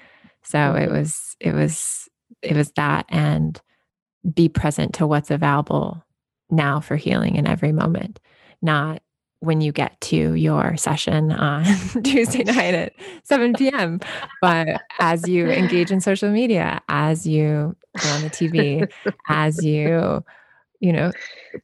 So 0.42 0.74
it 0.74 0.90
was, 0.90 1.36
it 1.40 1.52
was, 1.52 2.08
it 2.42 2.56
was 2.56 2.70
that 2.72 3.06
and 3.08 3.60
be 4.34 4.48
present 4.48 4.94
to 4.94 5.06
what's 5.06 5.30
available 5.30 6.04
now 6.50 6.80
for 6.80 6.96
healing 6.96 7.34
in 7.36 7.46
every 7.46 7.72
moment, 7.72 8.20
not 8.62 9.02
when 9.40 9.60
you 9.60 9.70
get 9.70 10.00
to 10.00 10.34
your 10.34 10.76
session 10.76 11.30
on 11.32 11.64
Tuesday 12.02 12.42
night 12.44 12.74
at 12.74 12.92
7 13.24 13.52
p.m. 13.54 14.00
But 14.40 14.80
as 14.98 15.28
you 15.28 15.48
engage 15.48 15.90
in 15.90 16.00
social 16.00 16.30
media, 16.30 16.80
as 16.88 17.26
you 17.26 17.76
go 18.00 18.08
on 18.10 18.22
the 18.22 18.30
TV, 18.30 18.90
as 19.28 19.64
you, 19.64 20.24
you 20.80 20.92
know, 20.92 21.12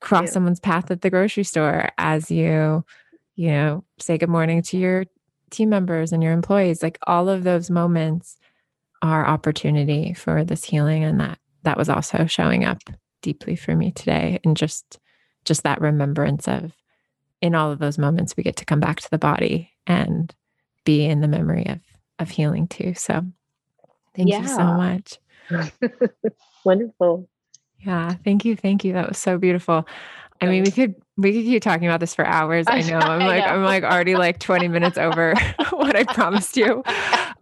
cross 0.00 0.26
yeah. 0.26 0.32
someone's 0.32 0.60
path 0.60 0.90
at 0.90 1.02
the 1.02 1.10
grocery 1.10 1.44
store, 1.44 1.90
as 1.98 2.30
you, 2.30 2.84
you 3.36 3.48
know, 3.48 3.84
say 3.98 4.18
good 4.18 4.28
morning 4.28 4.62
to 4.62 4.78
your 4.78 5.04
team 5.50 5.68
members 5.68 6.12
and 6.12 6.22
your 6.22 6.32
employees, 6.32 6.82
like 6.82 6.98
all 7.06 7.28
of 7.28 7.44
those 7.44 7.70
moments 7.70 8.38
are 9.02 9.26
opportunity 9.26 10.14
for 10.14 10.44
this 10.44 10.64
healing. 10.64 11.04
And 11.04 11.20
that 11.20 11.38
that 11.64 11.76
was 11.76 11.88
also 11.88 12.26
showing 12.26 12.64
up 12.64 12.78
deeply 13.20 13.56
for 13.56 13.76
me 13.76 13.92
today. 13.92 14.40
And 14.44 14.56
just 14.56 14.98
just 15.44 15.62
that 15.64 15.80
remembrance 15.80 16.48
of 16.48 16.72
in 17.42 17.54
all 17.54 17.72
of 17.72 17.80
those 17.80 17.98
moments 17.98 18.36
we 18.36 18.42
get 18.42 18.56
to 18.56 18.64
come 18.64 18.80
back 18.80 19.00
to 19.00 19.10
the 19.10 19.18
body 19.18 19.70
and 19.86 20.34
be 20.84 21.04
in 21.04 21.20
the 21.20 21.28
memory 21.28 21.66
of 21.66 21.80
of 22.18 22.30
healing 22.30 22.68
too 22.68 22.94
so 22.94 23.24
thank 24.14 24.28
yeah. 24.28 24.42
you 24.42 24.48
so 24.48 24.64
much 24.64 25.18
wonderful 26.64 27.28
yeah 27.84 28.14
thank 28.24 28.44
you 28.44 28.56
thank 28.56 28.84
you 28.84 28.92
that 28.92 29.08
was 29.08 29.18
so 29.18 29.38
beautiful 29.38 29.86
i 30.40 30.46
mean 30.46 30.64
we 30.64 30.70
could 30.70 30.94
we 31.16 31.32
could 31.32 31.44
keep 31.44 31.62
talking 31.62 31.86
about 31.86 32.00
this 32.00 32.14
for 32.14 32.24
hours 32.24 32.66
i 32.68 32.80
know 32.90 32.98
i'm 32.98 33.20
like 33.20 33.44
know. 33.44 33.52
i'm 33.52 33.62
like 33.62 33.84
already 33.84 34.14
like 34.14 34.38
20 34.38 34.68
minutes 34.68 34.98
over 34.98 35.34
what 35.70 35.96
i 35.96 36.04
promised 36.04 36.56
you 36.56 36.82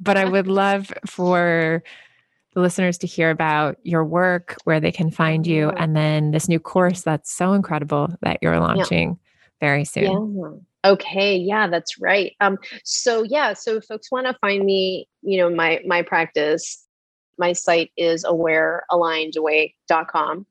but 0.01 0.16
i 0.16 0.24
would 0.24 0.47
love 0.47 0.93
for 1.07 1.82
the 2.55 2.61
listeners 2.61 2.99
to 2.99 3.07
hear 3.07 3.30
about 3.30 3.78
your 3.84 4.05
work 4.05 4.57
where 4.64 4.80
they 4.80 4.91
can 4.91 5.11
find 5.11 5.47
you 5.47 5.70
and 5.70 5.95
then 5.95 6.32
this 6.32 6.49
new 6.49 6.59
course 6.59 7.03
that's 7.03 7.32
so 7.32 7.53
incredible 7.53 8.09
that 8.22 8.38
you're 8.43 8.59
launching 8.59 9.11
yeah 9.11 9.14
very 9.61 9.84
soon. 9.84 10.38
Yeah. 10.84 10.91
Okay, 10.93 11.36
yeah, 11.36 11.68
that's 11.68 12.01
right. 12.01 12.34
Um, 12.41 12.57
so 12.84 13.22
yeah, 13.22 13.53
so 13.53 13.80
folks 13.80 14.11
want 14.11 14.26
to 14.26 14.34
find 14.41 14.64
me, 14.64 15.07
you 15.22 15.38
know, 15.38 15.55
my 15.55 15.80
my 15.86 16.03
practice, 16.03 16.86
my 17.41 17.53
site 17.53 17.91
is 17.97 18.24
awarealignedawake.com. 18.24 20.47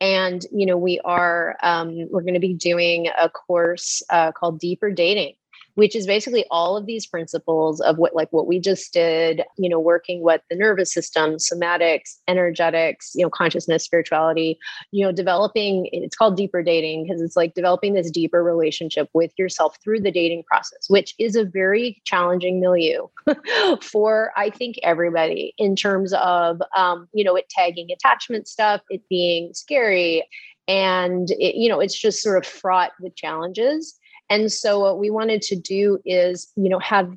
And 0.00 0.42
you 0.50 0.66
know, 0.66 0.78
we 0.78 0.98
are 1.04 1.56
um, 1.62 2.08
we're 2.10 2.22
going 2.22 2.34
to 2.34 2.40
be 2.40 2.54
doing 2.54 3.06
a 3.20 3.28
course 3.28 4.02
uh, 4.10 4.32
called 4.32 4.58
Deeper 4.58 4.90
Dating 4.90 5.34
which 5.76 5.94
is 5.94 6.06
basically 6.06 6.44
all 6.50 6.76
of 6.76 6.86
these 6.86 7.06
principles 7.06 7.80
of 7.82 7.98
what 7.98 8.14
like 8.14 8.32
what 8.32 8.46
we 8.46 8.58
just 8.58 8.92
did 8.92 9.42
you 9.56 9.68
know 9.68 9.78
working 9.78 10.22
with 10.22 10.40
the 10.50 10.56
nervous 10.56 10.92
system 10.92 11.36
somatics 11.36 12.16
energetics 12.26 13.12
you 13.14 13.22
know 13.22 13.30
consciousness 13.30 13.84
spirituality 13.84 14.58
you 14.90 15.04
know 15.04 15.12
developing 15.12 15.88
it's 15.92 16.16
called 16.16 16.36
deeper 16.36 16.62
dating 16.62 17.04
because 17.04 17.22
it's 17.22 17.36
like 17.36 17.54
developing 17.54 17.94
this 17.94 18.10
deeper 18.10 18.42
relationship 18.42 19.08
with 19.14 19.32
yourself 19.38 19.76
through 19.82 20.00
the 20.00 20.10
dating 20.10 20.42
process 20.44 20.86
which 20.88 21.14
is 21.18 21.36
a 21.36 21.44
very 21.44 22.00
challenging 22.04 22.60
milieu 22.60 23.06
for 23.80 24.32
i 24.36 24.50
think 24.50 24.76
everybody 24.82 25.54
in 25.58 25.76
terms 25.76 26.12
of 26.14 26.60
um, 26.76 27.08
you 27.12 27.22
know 27.22 27.36
it 27.36 27.48
tagging 27.48 27.88
attachment 27.92 28.48
stuff 28.48 28.80
it 28.88 29.02
being 29.08 29.52
scary 29.54 30.26
and 30.68 31.30
it, 31.32 31.54
you 31.54 31.68
know 31.68 31.80
it's 31.80 31.98
just 31.98 32.22
sort 32.22 32.38
of 32.38 32.46
fraught 32.46 32.92
with 33.00 33.14
challenges 33.14 33.98
and 34.30 34.52
so 34.52 34.80
what 34.80 34.98
we 34.98 35.10
wanted 35.10 35.42
to 35.42 35.56
do 35.56 35.98
is, 36.04 36.50
you 36.56 36.68
know, 36.68 36.78
have 36.78 37.16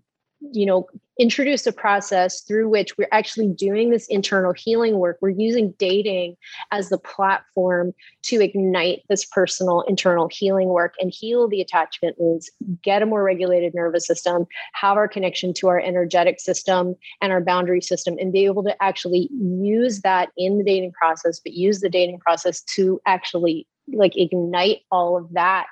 you 0.54 0.66
know 0.66 0.88
introduce 1.20 1.68
a 1.68 1.74
process 1.74 2.42
through 2.42 2.70
which 2.70 2.98
we're 2.98 3.10
actually 3.12 3.50
doing 3.50 3.90
this 3.90 4.08
internal 4.08 4.54
healing 4.54 4.98
work. 4.98 5.18
We're 5.22 5.30
using 5.30 5.74
dating 5.78 6.38
as 6.72 6.88
the 6.88 6.98
platform 6.98 7.94
to 8.24 8.42
ignite 8.42 9.02
this 9.10 9.26
personal 9.26 9.82
internal 9.82 10.30
healing 10.32 10.70
work 10.70 10.94
and 10.98 11.14
heal 11.14 11.50
the 11.50 11.60
attachment 11.60 12.16
wounds 12.18 12.50
get 12.82 13.02
a 13.02 13.06
more 13.06 13.22
regulated 13.22 13.74
nervous 13.74 14.08
system 14.08 14.48
have 14.74 14.96
our 14.96 15.08
connection 15.08 15.54
to 15.56 15.68
our 15.68 15.80
energetic 15.80 16.40
system 16.40 16.96
and 17.22 17.34
our 17.34 17.42
boundary 17.42 17.82
system 17.82 18.16
and 18.20 18.32
be 18.32 18.46
able 18.46 18.64
to 18.64 18.82
actually 18.82 19.30
use 19.34 20.02
that 20.02 20.30
in 20.38 20.58
the 20.58 20.64
dating 20.64 20.92
process 20.94 21.40
but 21.40 21.54
use 21.54 21.82
the 21.82 21.90
dating 21.90 22.20
process 22.20 22.62
to 22.62 23.00
actually 23.06 23.68
like 23.94 24.16
ignite 24.16 24.80
all 24.92 25.18
of 25.18 25.32
that 25.34 25.66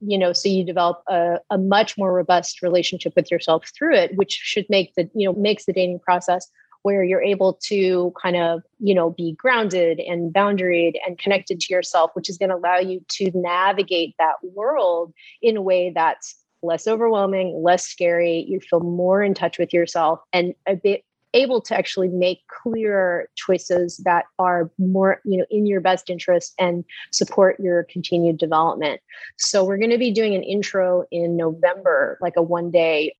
you 0.00 0.18
know 0.18 0.32
so 0.32 0.48
you 0.48 0.64
develop 0.64 1.02
a, 1.08 1.36
a 1.50 1.58
much 1.58 1.96
more 1.96 2.12
robust 2.12 2.62
relationship 2.62 3.12
with 3.16 3.30
yourself 3.30 3.70
through 3.76 3.94
it 3.94 4.16
which 4.16 4.32
should 4.32 4.66
make 4.68 4.94
the 4.94 5.08
you 5.14 5.26
know 5.26 5.38
makes 5.38 5.64
the 5.64 5.72
dating 5.72 5.98
process 6.00 6.50
where 6.82 7.04
you're 7.04 7.22
able 7.22 7.54
to 7.62 8.12
kind 8.20 8.36
of 8.36 8.62
you 8.80 8.94
know 8.94 9.10
be 9.10 9.32
grounded 9.32 10.00
and 10.00 10.32
boundaried 10.32 10.94
and 11.06 11.18
connected 11.18 11.60
to 11.60 11.72
yourself 11.72 12.10
which 12.14 12.28
is 12.28 12.38
going 12.38 12.50
to 12.50 12.56
allow 12.56 12.78
you 12.78 13.04
to 13.08 13.30
navigate 13.34 14.14
that 14.18 14.34
world 14.42 15.12
in 15.40 15.56
a 15.56 15.62
way 15.62 15.92
that's 15.94 16.42
less 16.62 16.86
overwhelming 16.86 17.62
less 17.62 17.86
scary. 17.86 18.44
You 18.48 18.60
feel 18.60 18.80
more 18.80 19.22
in 19.22 19.34
touch 19.34 19.58
with 19.58 19.72
yourself 19.72 20.20
and 20.32 20.54
a 20.66 20.76
bit 20.76 21.04
able 21.34 21.60
to 21.62 21.76
actually 21.76 22.08
make 22.08 22.40
clear 22.48 23.28
choices 23.36 23.98
that 24.04 24.24
are 24.38 24.70
more 24.78 25.20
you 25.24 25.38
know 25.38 25.46
in 25.50 25.66
your 25.66 25.80
best 25.80 26.10
interest 26.10 26.54
and 26.58 26.84
support 27.10 27.58
your 27.60 27.84
continued 27.84 28.38
development. 28.38 29.00
So 29.38 29.64
we're 29.64 29.78
going 29.78 29.90
to 29.90 29.98
be 29.98 30.12
doing 30.12 30.34
an 30.34 30.42
intro 30.42 31.04
in 31.10 31.36
november 31.36 32.18
like 32.20 32.34
a 32.36 32.42
one 32.42 32.70
day 32.70 33.14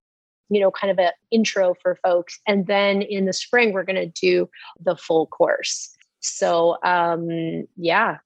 you 0.50 0.60
know 0.60 0.70
kind 0.70 0.90
of 0.90 0.98
an 0.98 1.12
intro 1.30 1.74
for 1.82 1.96
folks. 2.02 2.38
And 2.46 2.66
then 2.66 3.02
in 3.02 3.26
the 3.26 3.32
spring 3.32 3.72
we're 3.72 3.84
going 3.84 3.96
to 3.96 4.06
do 4.06 4.48
the 4.80 4.96
full 4.96 5.26
course. 5.26 5.94
So 6.20 6.76
um 6.84 7.66
yeah 7.76 8.18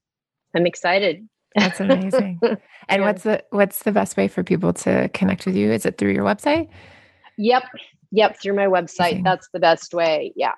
i'm 0.54 0.66
excited. 0.66 1.28
That's 1.54 1.80
amazing. 1.80 2.40
And 2.88 3.00
yeah. 3.00 3.06
what's 3.08 3.24
the 3.24 3.44
what's 3.50 3.82
the 3.82 3.90
best 3.90 4.16
way 4.16 4.28
for 4.28 4.44
people 4.44 4.72
to 4.72 5.08
connect 5.08 5.44
with 5.44 5.56
you? 5.56 5.72
Is 5.72 5.84
it 5.86 5.98
through 5.98 6.12
your 6.12 6.22
website? 6.24 6.68
Yep 7.36 7.64
Yep, 8.12 8.40
through 8.40 8.54
my 8.54 8.66
website. 8.66 9.22
That's 9.24 9.48
the 9.52 9.60
best 9.60 9.94
way. 9.94 10.32
Yeah. 10.36 10.52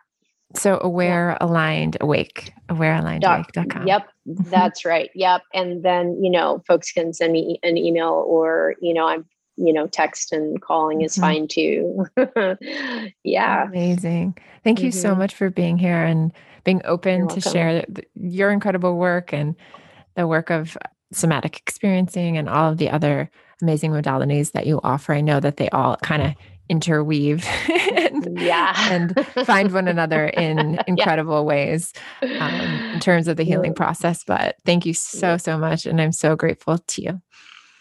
So 0.54 0.78
aware 0.80 1.36
yeah. 1.40 1.46
aligned 1.46 1.98
awake, 2.00 2.52
aware 2.68 2.94
aligned 2.94 3.24
awake.com. 3.24 3.86
Yep, 3.86 4.08
that's 4.26 4.84
right. 4.84 5.10
Yep. 5.14 5.42
And 5.52 5.84
then, 5.84 6.22
you 6.22 6.30
know, 6.30 6.62
folks 6.66 6.90
can 6.90 7.12
send 7.12 7.32
me 7.34 7.58
an 7.62 7.76
email 7.76 8.24
or, 8.26 8.74
you 8.80 8.94
know, 8.94 9.06
I'm, 9.06 9.26
you 9.56 9.72
know, 9.72 9.86
text 9.86 10.32
and 10.32 10.60
calling 10.62 11.02
is 11.02 11.16
mm-hmm. 11.16 11.20
fine 11.20 11.48
too. 11.48 12.06
yeah. 13.24 13.66
Amazing. 13.66 14.38
Thank 14.64 14.80
you 14.80 14.88
mm-hmm. 14.88 15.00
so 15.00 15.14
much 15.14 15.34
for 15.34 15.50
being 15.50 15.76
here 15.76 16.02
and 16.02 16.32
being 16.64 16.80
open 16.84 17.28
to 17.28 17.40
share 17.40 17.84
your 18.14 18.50
incredible 18.50 18.96
work 18.96 19.34
and 19.34 19.54
the 20.16 20.26
work 20.26 20.50
of 20.50 20.78
somatic 21.12 21.58
experiencing 21.58 22.38
and 22.38 22.48
all 22.48 22.72
of 22.72 22.78
the 22.78 22.90
other 22.90 23.30
amazing 23.60 23.90
modalities 23.90 24.52
that 24.52 24.66
you 24.66 24.80
offer. 24.82 25.12
I 25.12 25.20
know 25.20 25.40
that 25.40 25.56
they 25.56 25.68
all 25.70 25.96
kind 25.98 26.22
of 26.22 26.34
interweave 26.68 27.44
and, 27.68 28.38
yeah. 28.40 28.74
and 28.90 29.26
find 29.44 29.72
one 29.72 29.88
another 29.88 30.26
in 30.26 30.78
incredible 30.86 31.40
yeah. 31.40 31.40
ways 31.40 31.92
um, 32.22 32.60
in 32.94 33.00
terms 33.00 33.28
of 33.28 33.36
the 33.36 33.44
healing 33.44 33.74
process. 33.74 34.24
But 34.24 34.56
thank 34.64 34.86
you 34.86 34.94
so, 34.94 35.36
so 35.36 35.58
much. 35.58 35.86
And 35.86 36.00
I'm 36.00 36.12
so 36.12 36.36
grateful 36.36 36.78
to 36.78 37.02
you. 37.02 37.22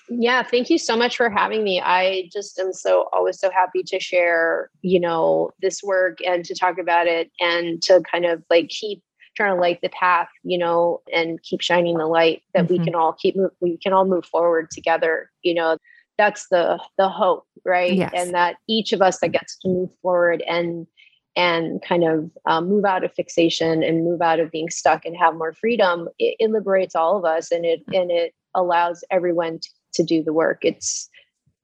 Yeah, 0.09 0.41
thank 0.41 0.69
you 0.69 0.77
so 0.77 0.95
much 0.95 1.17
for 1.17 1.29
having 1.29 1.63
me. 1.63 1.81
I 1.81 2.29
just 2.31 2.57
am 2.59 2.71
so 2.71 3.09
always 3.11 3.39
so 3.39 3.51
happy 3.51 3.83
to 3.83 3.99
share, 3.99 4.69
you 4.81 5.01
know, 5.01 5.51
this 5.61 5.83
work 5.83 6.19
and 6.25 6.45
to 6.45 6.55
talk 6.55 6.77
about 6.77 7.07
it 7.07 7.29
and 7.41 7.81
to 7.83 8.01
kind 8.09 8.25
of 8.25 8.41
like 8.49 8.69
keep 8.69 9.03
trying 9.35 9.53
to 9.53 9.61
light 9.61 9.79
the 9.81 9.89
path, 9.89 10.29
you 10.43 10.57
know, 10.57 11.01
and 11.13 11.43
keep 11.43 11.59
shining 11.61 11.97
the 11.97 12.07
light 12.07 12.41
that 12.53 12.65
mm-hmm. 12.65 12.73
we 12.73 12.79
can 12.85 12.95
all 12.95 13.13
keep 13.13 13.35
we 13.59 13.77
can 13.77 13.91
all 13.91 14.05
move 14.05 14.25
forward 14.25 14.71
together, 14.71 15.29
you 15.43 15.53
know 15.53 15.77
that's 16.17 16.47
the 16.49 16.79
the 16.97 17.09
hope 17.09 17.45
right? 17.67 17.93
Yes. 17.93 18.11
and 18.15 18.33
that 18.33 18.55
each 18.67 18.93
of 18.93 19.01
us 19.01 19.19
that 19.19 19.29
gets 19.29 19.57
to 19.59 19.67
move 19.67 19.89
forward 20.01 20.41
and 20.47 20.87
and 21.35 21.83
kind 21.83 22.03
of 22.03 22.31
um, 22.47 22.67
move 22.67 22.85
out 22.85 23.03
of 23.03 23.13
fixation 23.13 23.83
and 23.83 24.03
move 24.03 24.21
out 24.21 24.39
of 24.39 24.49
being 24.49 24.71
stuck 24.71 25.05
and 25.05 25.15
have 25.15 25.35
more 25.35 25.53
freedom 25.53 26.07
it, 26.17 26.35
it 26.39 26.49
liberates 26.49 26.95
all 26.95 27.17
of 27.17 27.25
us 27.25 27.51
and 27.51 27.65
it 27.65 27.81
and 27.93 28.09
it 28.09 28.33
allows 28.55 29.03
everyone 29.11 29.59
to, 29.59 29.69
to 29.93 30.03
do 30.03 30.23
the 30.23 30.33
work. 30.33 30.59
It's 30.63 31.09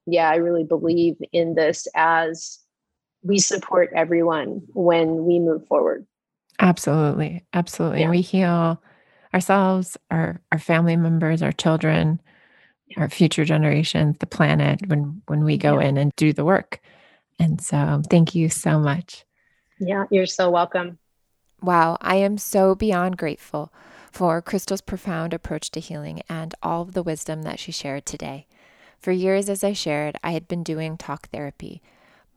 yeah 0.05 0.29
i 0.29 0.35
really 0.35 0.65
believe 0.65 1.15
in 1.31 1.55
this 1.55 1.87
as 1.95 2.59
we 3.23 3.39
support 3.39 3.89
everyone 3.95 4.61
when 4.73 5.23
we 5.23 5.39
move 5.39 5.65
forward. 5.67 6.05
Absolutely. 6.59 7.45
Absolutely. 7.53 7.99
Yeah. 7.99 8.03
and 8.03 8.11
we 8.11 8.21
heal 8.21 8.81
ourselves 9.33 9.97
our 10.11 10.41
our 10.51 10.59
family 10.59 10.97
members 10.97 11.41
our 11.41 11.53
children 11.53 12.21
our 12.97 13.09
future 13.09 13.45
generations, 13.45 14.17
the 14.19 14.25
planet 14.25 14.87
when 14.87 15.21
when 15.27 15.43
we 15.43 15.57
go 15.57 15.79
yeah. 15.79 15.87
in 15.87 15.97
and 15.97 16.15
do 16.15 16.33
the 16.33 16.45
work. 16.45 16.79
And 17.39 17.61
so 17.61 18.01
thank 18.09 18.35
you 18.35 18.49
so 18.49 18.79
much. 18.79 19.25
Yeah, 19.79 20.05
you're 20.09 20.25
so 20.25 20.49
welcome. 20.49 20.99
Wow, 21.61 21.97
I 22.01 22.15
am 22.15 22.37
so 22.37 22.75
beyond 22.75 23.17
grateful 23.17 23.73
for 24.11 24.41
Crystal's 24.41 24.81
profound 24.81 25.33
approach 25.33 25.71
to 25.71 25.79
healing 25.79 26.21
and 26.29 26.53
all 26.61 26.83
of 26.83 26.93
the 26.93 27.03
wisdom 27.03 27.43
that 27.43 27.59
she 27.59 27.71
shared 27.71 28.05
today. 28.05 28.47
For 28.99 29.11
years, 29.11 29.49
as 29.49 29.63
I 29.63 29.73
shared, 29.73 30.17
I 30.23 30.31
had 30.31 30.47
been 30.47 30.63
doing 30.63 30.97
talk 30.97 31.29
therapy, 31.29 31.81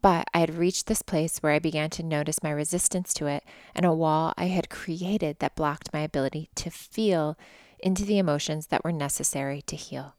but 0.00 0.26
I 0.32 0.38
had 0.40 0.54
reached 0.54 0.86
this 0.86 1.02
place 1.02 1.38
where 1.38 1.52
I 1.52 1.58
began 1.58 1.90
to 1.90 2.02
notice 2.02 2.42
my 2.42 2.50
resistance 2.50 3.12
to 3.14 3.26
it 3.26 3.44
and 3.74 3.84
a 3.84 3.92
wall 3.92 4.32
I 4.36 4.46
had 4.46 4.70
created 4.70 5.38
that 5.40 5.54
blocked 5.54 5.92
my 5.92 6.00
ability 6.00 6.48
to 6.56 6.70
feel 6.70 7.36
into 7.78 8.04
the 8.04 8.18
emotions 8.18 8.68
that 8.68 8.84
were 8.84 8.92
necessary 8.92 9.62
to 9.62 9.76
heal. 9.76 10.14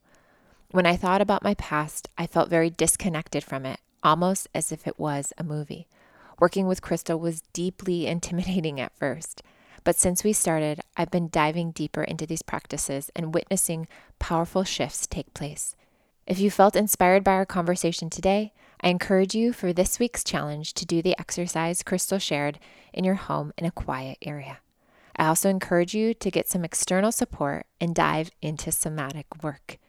When 0.72 0.86
I 0.86 0.97
thought 0.97 1.22
about 1.22 1.45
my 1.45 1.53
past, 1.53 2.09
I 2.18 2.28
felt 2.28 2.49
very 2.49 2.70
disconnected 2.70 3.41
from 3.41 3.65
it, 3.65 3.80
almost 4.03 4.49
as 4.53 4.74
if 4.74 4.86
it 4.86 4.99
was 4.99 5.32
a 5.38 5.43
movie. 5.43 5.88
Working 6.39 6.68
with 6.68 6.82
Crystal 6.82 7.18
was 7.18 7.41
deeply 7.53 8.05
intimidating 8.07 8.78
at 8.82 8.97
first. 8.97 9.41
But 9.86 9.95
since 9.95 10.26
we 10.26 10.34
started, 10.34 10.82
I've 10.97 11.09
been 11.09 11.30
diving 11.30 11.72
deeper 11.72 12.03
into 12.03 12.26
these 12.26 12.41
practices 12.41 13.09
and 13.15 13.34
witnessing 13.34 13.88
powerful 14.20 14.65
shifts 14.65 15.07
take 15.07 15.34
place. 15.34 15.74
If 16.26 16.38
you 16.38 16.51
felt 16.51 16.76
inspired 16.76 17.24
by 17.24 17.32
our 17.32 17.45
conversation 17.45 18.09
today, 18.09 18.51
I 18.82 18.89
encourage 18.89 19.34
you 19.34 19.53
for 19.53 19.72
this 19.72 19.99
week's 19.99 20.26
challenge 20.26 20.74
to 20.74 20.86
do 20.86 21.01
the 21.01 21.18
exercise 21.18 21.82
Crystal 21.82 22.20
shared 22.20 22.59
in 22.91 23.05
your 23.05 23.15
home 23.15 23.53
in 23.57 23.65
a 23.65 23.72
quiet 23.72 24.18
area. 24.22 24.57
I 25.15 25.28
also 25.28 25.49
encourage 25.49 25.93
you 25.93 26.13
to 26.15 26.30
get 26.30 26.49
some 26.49 26.65
external 26.65 27.13
support 27.13 27.65
and 27.80 27.95
dive 27.95 28.32
into 28.41 28.74
somatic 28.74 29.41
work. 29.41 29.80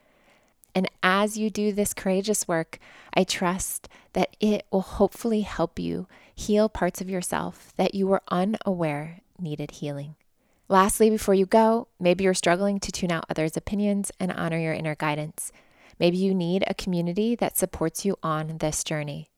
And 0.75 0.89
as 1.01 1.37
you 1.37 1.49
do 1.49 1.71
this 1.71 1.93
courageous 1.93 2.47
work, 2.47 2.79
I 3.13 3.23
trust 3.23 3.89
that 4.13 4.35
it 4.39 4.65
will 4.71 4.81
hopefully 4.81 5.41
help 5.41 5.79
you 5.79 6.07
heal 6.33 6.69
parts 6.69 7.01
of 7.01 7.09
yourself 7.09 7.73
that 7.75 7.95
you 7.95 8.07
were 8.07 8.21
unaware 8.29 9.21
needed 9.39 9.71
healing. 9.71 10.15
Lastly, 10.67 11.09
before 11.09 11.33
you 11.33 11.45
go, 11.45 11.87
maybe 11.99 12.23
you're 12.23 12.33
struggling 12.33 12.79
to 12.79 12.91
tune 12.91 13.11
out 13.11 13.25
others' 13.29 13.57
opinions 13.57 14.11
and 14.19 14.31
honor 14.31 14.59
your 14.59 14.73
inner 14.73 14.95
guidance. 14.95 15.51
Maybe 15.99 16.17
you 16.17 16.33
need 16.33 16.63
a 16.67 16.75
community 16.75 17.35
that 17.35 17.57
supports 17.57 18.05
you 18.05 18.17
on 18.21 18.59
this 18.59 18.83
journey. 18.83 19.31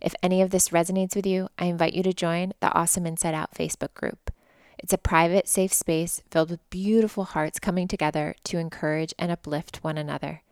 If 0.00 0.14
any 0.22 0.40
of 0.40 0.50
this 0.50 0.68
resonates 0.68 1.16
with 1.16 1.26
you, 1.26 1.48
I 1.58 1.64
invite 1.66 1.94
you 1.94 2.02
to 2.04 2.12
join 2.12 2.52
the 2.60 2.72
Awesome 2.72 3.06
Inside 3.06 3.34
Out 3.34 3.54
Facebook 3.54 3.94
group. 3.94 4.30
It's 4.78 4.92
a 4.92 4.98
private, 4.98 5.48
safe 5.48 5.72
space 5.72 6.22
filled 6.30 6.50
with 6.50 6.70
beautiful 6.70 7.24
hearts 7.24 7.58
coming 7.58 7.88
together 7.88 8.36
to 8.44 8.58
encourage 8.58 9.14
and 9.18 9.32
uplift 9.32 9.82
one 9.82 9.98
another. 9.98 10.42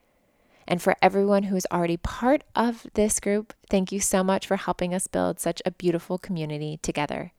And 0.67 0.81
for 0.81 0.97
everyone 1.03 1.45
who 1.45 1.57
is 1.57 1.67
already 1.71 1.97
part 1.97 2.43
of 2.55 2.87
this 2.95 3.21
group, 3.21 3.53
thank 3.69 3.93
you 3.93 4.01
so 4.01 4.25
much 4.25 4.47
for 4.47 4.57
helping 4.57 4.95
us 4.95 5.07
build 5.07 5.41
such 5.41 5.61
a 5.65 5.71
beautiful 5.71 6.19
community 6.19 6.79
together. 6.83 7.33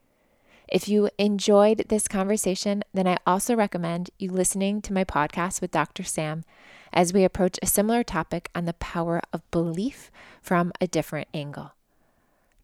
If 0.68 0.88
you 0.88 1.10
enjoyed 1.20 1.86
this 1.90 2.08
conversation, 2.08 2.84
then 2.94 3.08
I 3.08 3.18
also 3.26 3.56
recommend 3.56 4.10
you 4.18 4.32
listening 4.32 4.82
to 4.84 4.94
my 4.94 5.04
podcast 5.04 5.62
with 5.62 5.72
Dr. 5.72 6.04
Sam 6.04 6.44
as 6.92 7.14
we 7.14 7.24
approach 7.24 7.60
a 7.62 7.68
similar 7.68 8.04
topic 8.04 8.50
on 8.56 8.66
the 8.66 8.74
power 8.74 9.22
of 9.32 9.50
belief 9.52 10.10
from 10.42 10.72
a 10.82 10.88
different 10.88 11.28
angle. 11.34 11.74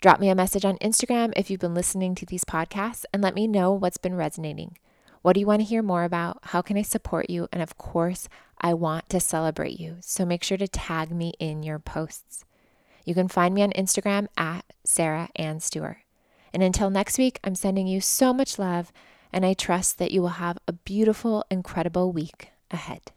Drop 0.01 0.19
me 0.19 0.29
a 0.29 0.35
message 0.35 0.65
on 0.65 0.77
Instagram 0.77 1.31
if 1.35 1.51
you've 1.51 1.59
been 1.59 1.75
listening 1.75 2.15
to 2.15 2.25
these 2.25 2.43
podcasts 2.43 3.05
and 3.13 3.21
let 3.21 3.35
me 3.35 3.45
know 3.45 3.71
what's 3.71 3.97
been 3.97 4.15
resonating. 4.15 4.77
What 5.21 5.33
do 5.33 5.39
you 5.39 5.45
want 5.45 5.59
to 5.59 5.67
hear 5.67 5.83
more 5.83 6.03
about? 6.03 6.39
How 6.45 6.63
can 6.63 6.77
I 6.77 6.81
support 6.81 7.29
you? 7.29 7.47
And 7.51 7.61
of 7.61 7.77
course, 7.77 8.27
I 8.61 8.75
want 8.75 9.09
to 9.09 9.19
celebrate 9.19 9.79
you. 9.79 9.97
So 10.01 10.23
make 10.23 10.43
sure 10.43 10.57
to 10.57 10.67
tag 10.67 11.11
me 11.11 11.33
in 11.39 11.63
your 11.63 11.79
posts. 11.79 12.45
You 13.03 13.15
can 13.15 13.27
find 13.27 13.55
me 13.55 13.63
on 13.63 13.71
Instagram 13.71 14.27
at 14.37 14.63
Sarah 14.83 15.29
Ann 15.35 15.59
Stewart. 15.59 15.97
And 16.53 16.61
until 16.61 16.89
next 16.89 17.17
week, 17.17 17.39
I'm 17.43 17.55
sending 17.55 17.87
you 17.87 18.01
so 18.01 18.33
much 18.33 18.59
love, 18.59 18.91
and 19.33 19.45
I 19.45 19.53
trust 19.53 19.97
that 19.97 20.11
you 20.11 20.21
will 20.21 20.29
have 20.29 20.59
a 20.67 20.73
beautiful, 20.73 21.43
incredible 21.49 22.11
week 22.11 22.51
ahead. 22.69 23.11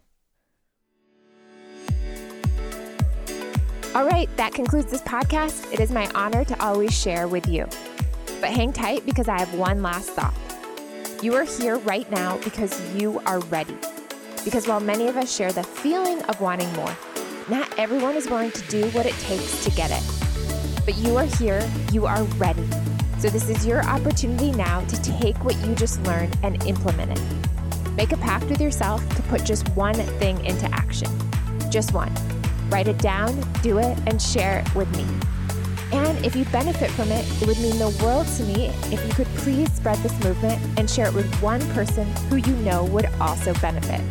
All 3.95 4.07
right, 4.07 4.35
that 4.37 4.55
concludes 4.55 4.91
this 4.91 5.03
podcast. 5.03 5.73
It 5.73 5.79
is 5.79 5.93
my 5.93 6.09
honor 6.15 6.45
to 6.45 6.65
always 6.65 6.99
share 6.99 7.29
with 7.29 7.47
you. 7.47 7.69
But 8.41 8.51
hang 8.51 8.73
tight 8.73 9.07
because 9.07 9.29
I 9.29 9.39
have 9.39 9.55
one 9.55 9.83
last 9.83 10.11
thought. 10.11 10.35
You 11.23 11.35
are 11.35 11.45
here 11.45 11.77
right 11.79 12.11
now 12.11 12.39
because 12.39 12.81
you 12.95 13.21
are 13.27 13.41
ready. 13.41 13.77
Because 14.45 14.69
while 14.69 14.81
many 14.81 15.09
of 15.09 15.17
us 15.17 15.35
share 15.35 15.53
the 15.53 15.63
feeling 15.63 16.23
of 16.25 16.41
wanting 16.41 16.71
more, 16.75 16.95
not 17.49 17.79
everyone 17.79 18.15
is 18.15 18.29
willing 18.29 18.51
to 18.51 18.63
do 18.69 18.89
what 18.91 19.07
it 19.07 19.15
takes 19.21 19.65
to 19.65 19.71
get 19.71 19.91
it. 19.91 20.03
But 20.85 20.97
you 20.97 21.17
are 21.17 21.25
here, 21.25 21.67
you 21.93 22.05
are 22.05 22.23
ready. 22.37 22.69
So, 23.19 23.31
this 23.31 23.49
is 23.49 23.65
your 23.65 23.83
opportunity 23.85 24.53
now 24.53 24.85
to 24.85 25.03
take 25.03 25.43
what 25.45 25.57
you 25.67 25.75
just 25.75 26.03
learned 26.03 26.37
and 26.43 26.63
implement 26.65 27.19
it. 27.19 27.91
Make 27.97 28.13
a 28.13 28.19
pact 28.19 28.45
with 28.47 28.61
yourself 28.61 29.09
to 29.17 29.23
put 29.23 29.45
just 29.45 29.67
one 29.71 29.95
thing 29.95 30.45
into 30.45 30.67
action. 30.75 31.09
Just 31.71 31.95
one. 31.95 32.13
Write 32.69 32.89
it 32.89 32.99
down, 32.99 33.41
do 33.63 33.79
it, 33.79 33.99
and 34.07 34.21
share 34.21 34.59
it 34.59 34.75
with 34.75 34.95
me. 34.95 35.07
And 35.97 36.25
if 36.27 36.37
you 36.37 36.45
benefit 36.47 36.91
from 36.91 37.11
it, 37.13 37.25
it 37.41 37.47
would 37.47 37.59
mean 37.59 37.79
the 37.79 37.97
world 38.03 38.27
to 38.37 38.43
me 38.43 38.67
if 38.93 39.07
you 39.07 39.13
could 39.15 39.29
please 39.37 39.73
spread 39.73 39.97
this 39.99 40.13
movement 40.25 40.61
and 40.79 40.91
share 40.91 41.07
it 41.07 41.15
with 41.15 41.33
one 41.41 41.61
person 41.73 42.07
who 42.29 42.37
you 42.37 42.57
know 42.57 42.85
would 42.85 43.07
also 43.21 43.55
benefit. 43.55 44.03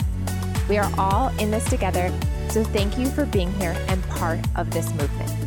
We 0.69 0.77
are 0.77 0.89
all 0.97 1.27
in 1.39 1.51
this 1.51 1.65
together, 1.65 2.11
so 2.49 2.63
thank 2.63 2.97
you 2.97 3.07
for 3.07 3.25
being 3.25 3.51
here 3.53 3.75
and 3.87 4.01
part 4.09 4.39
of 4.55 4.71
this 4.71 4.89
movement. 4.93 5.42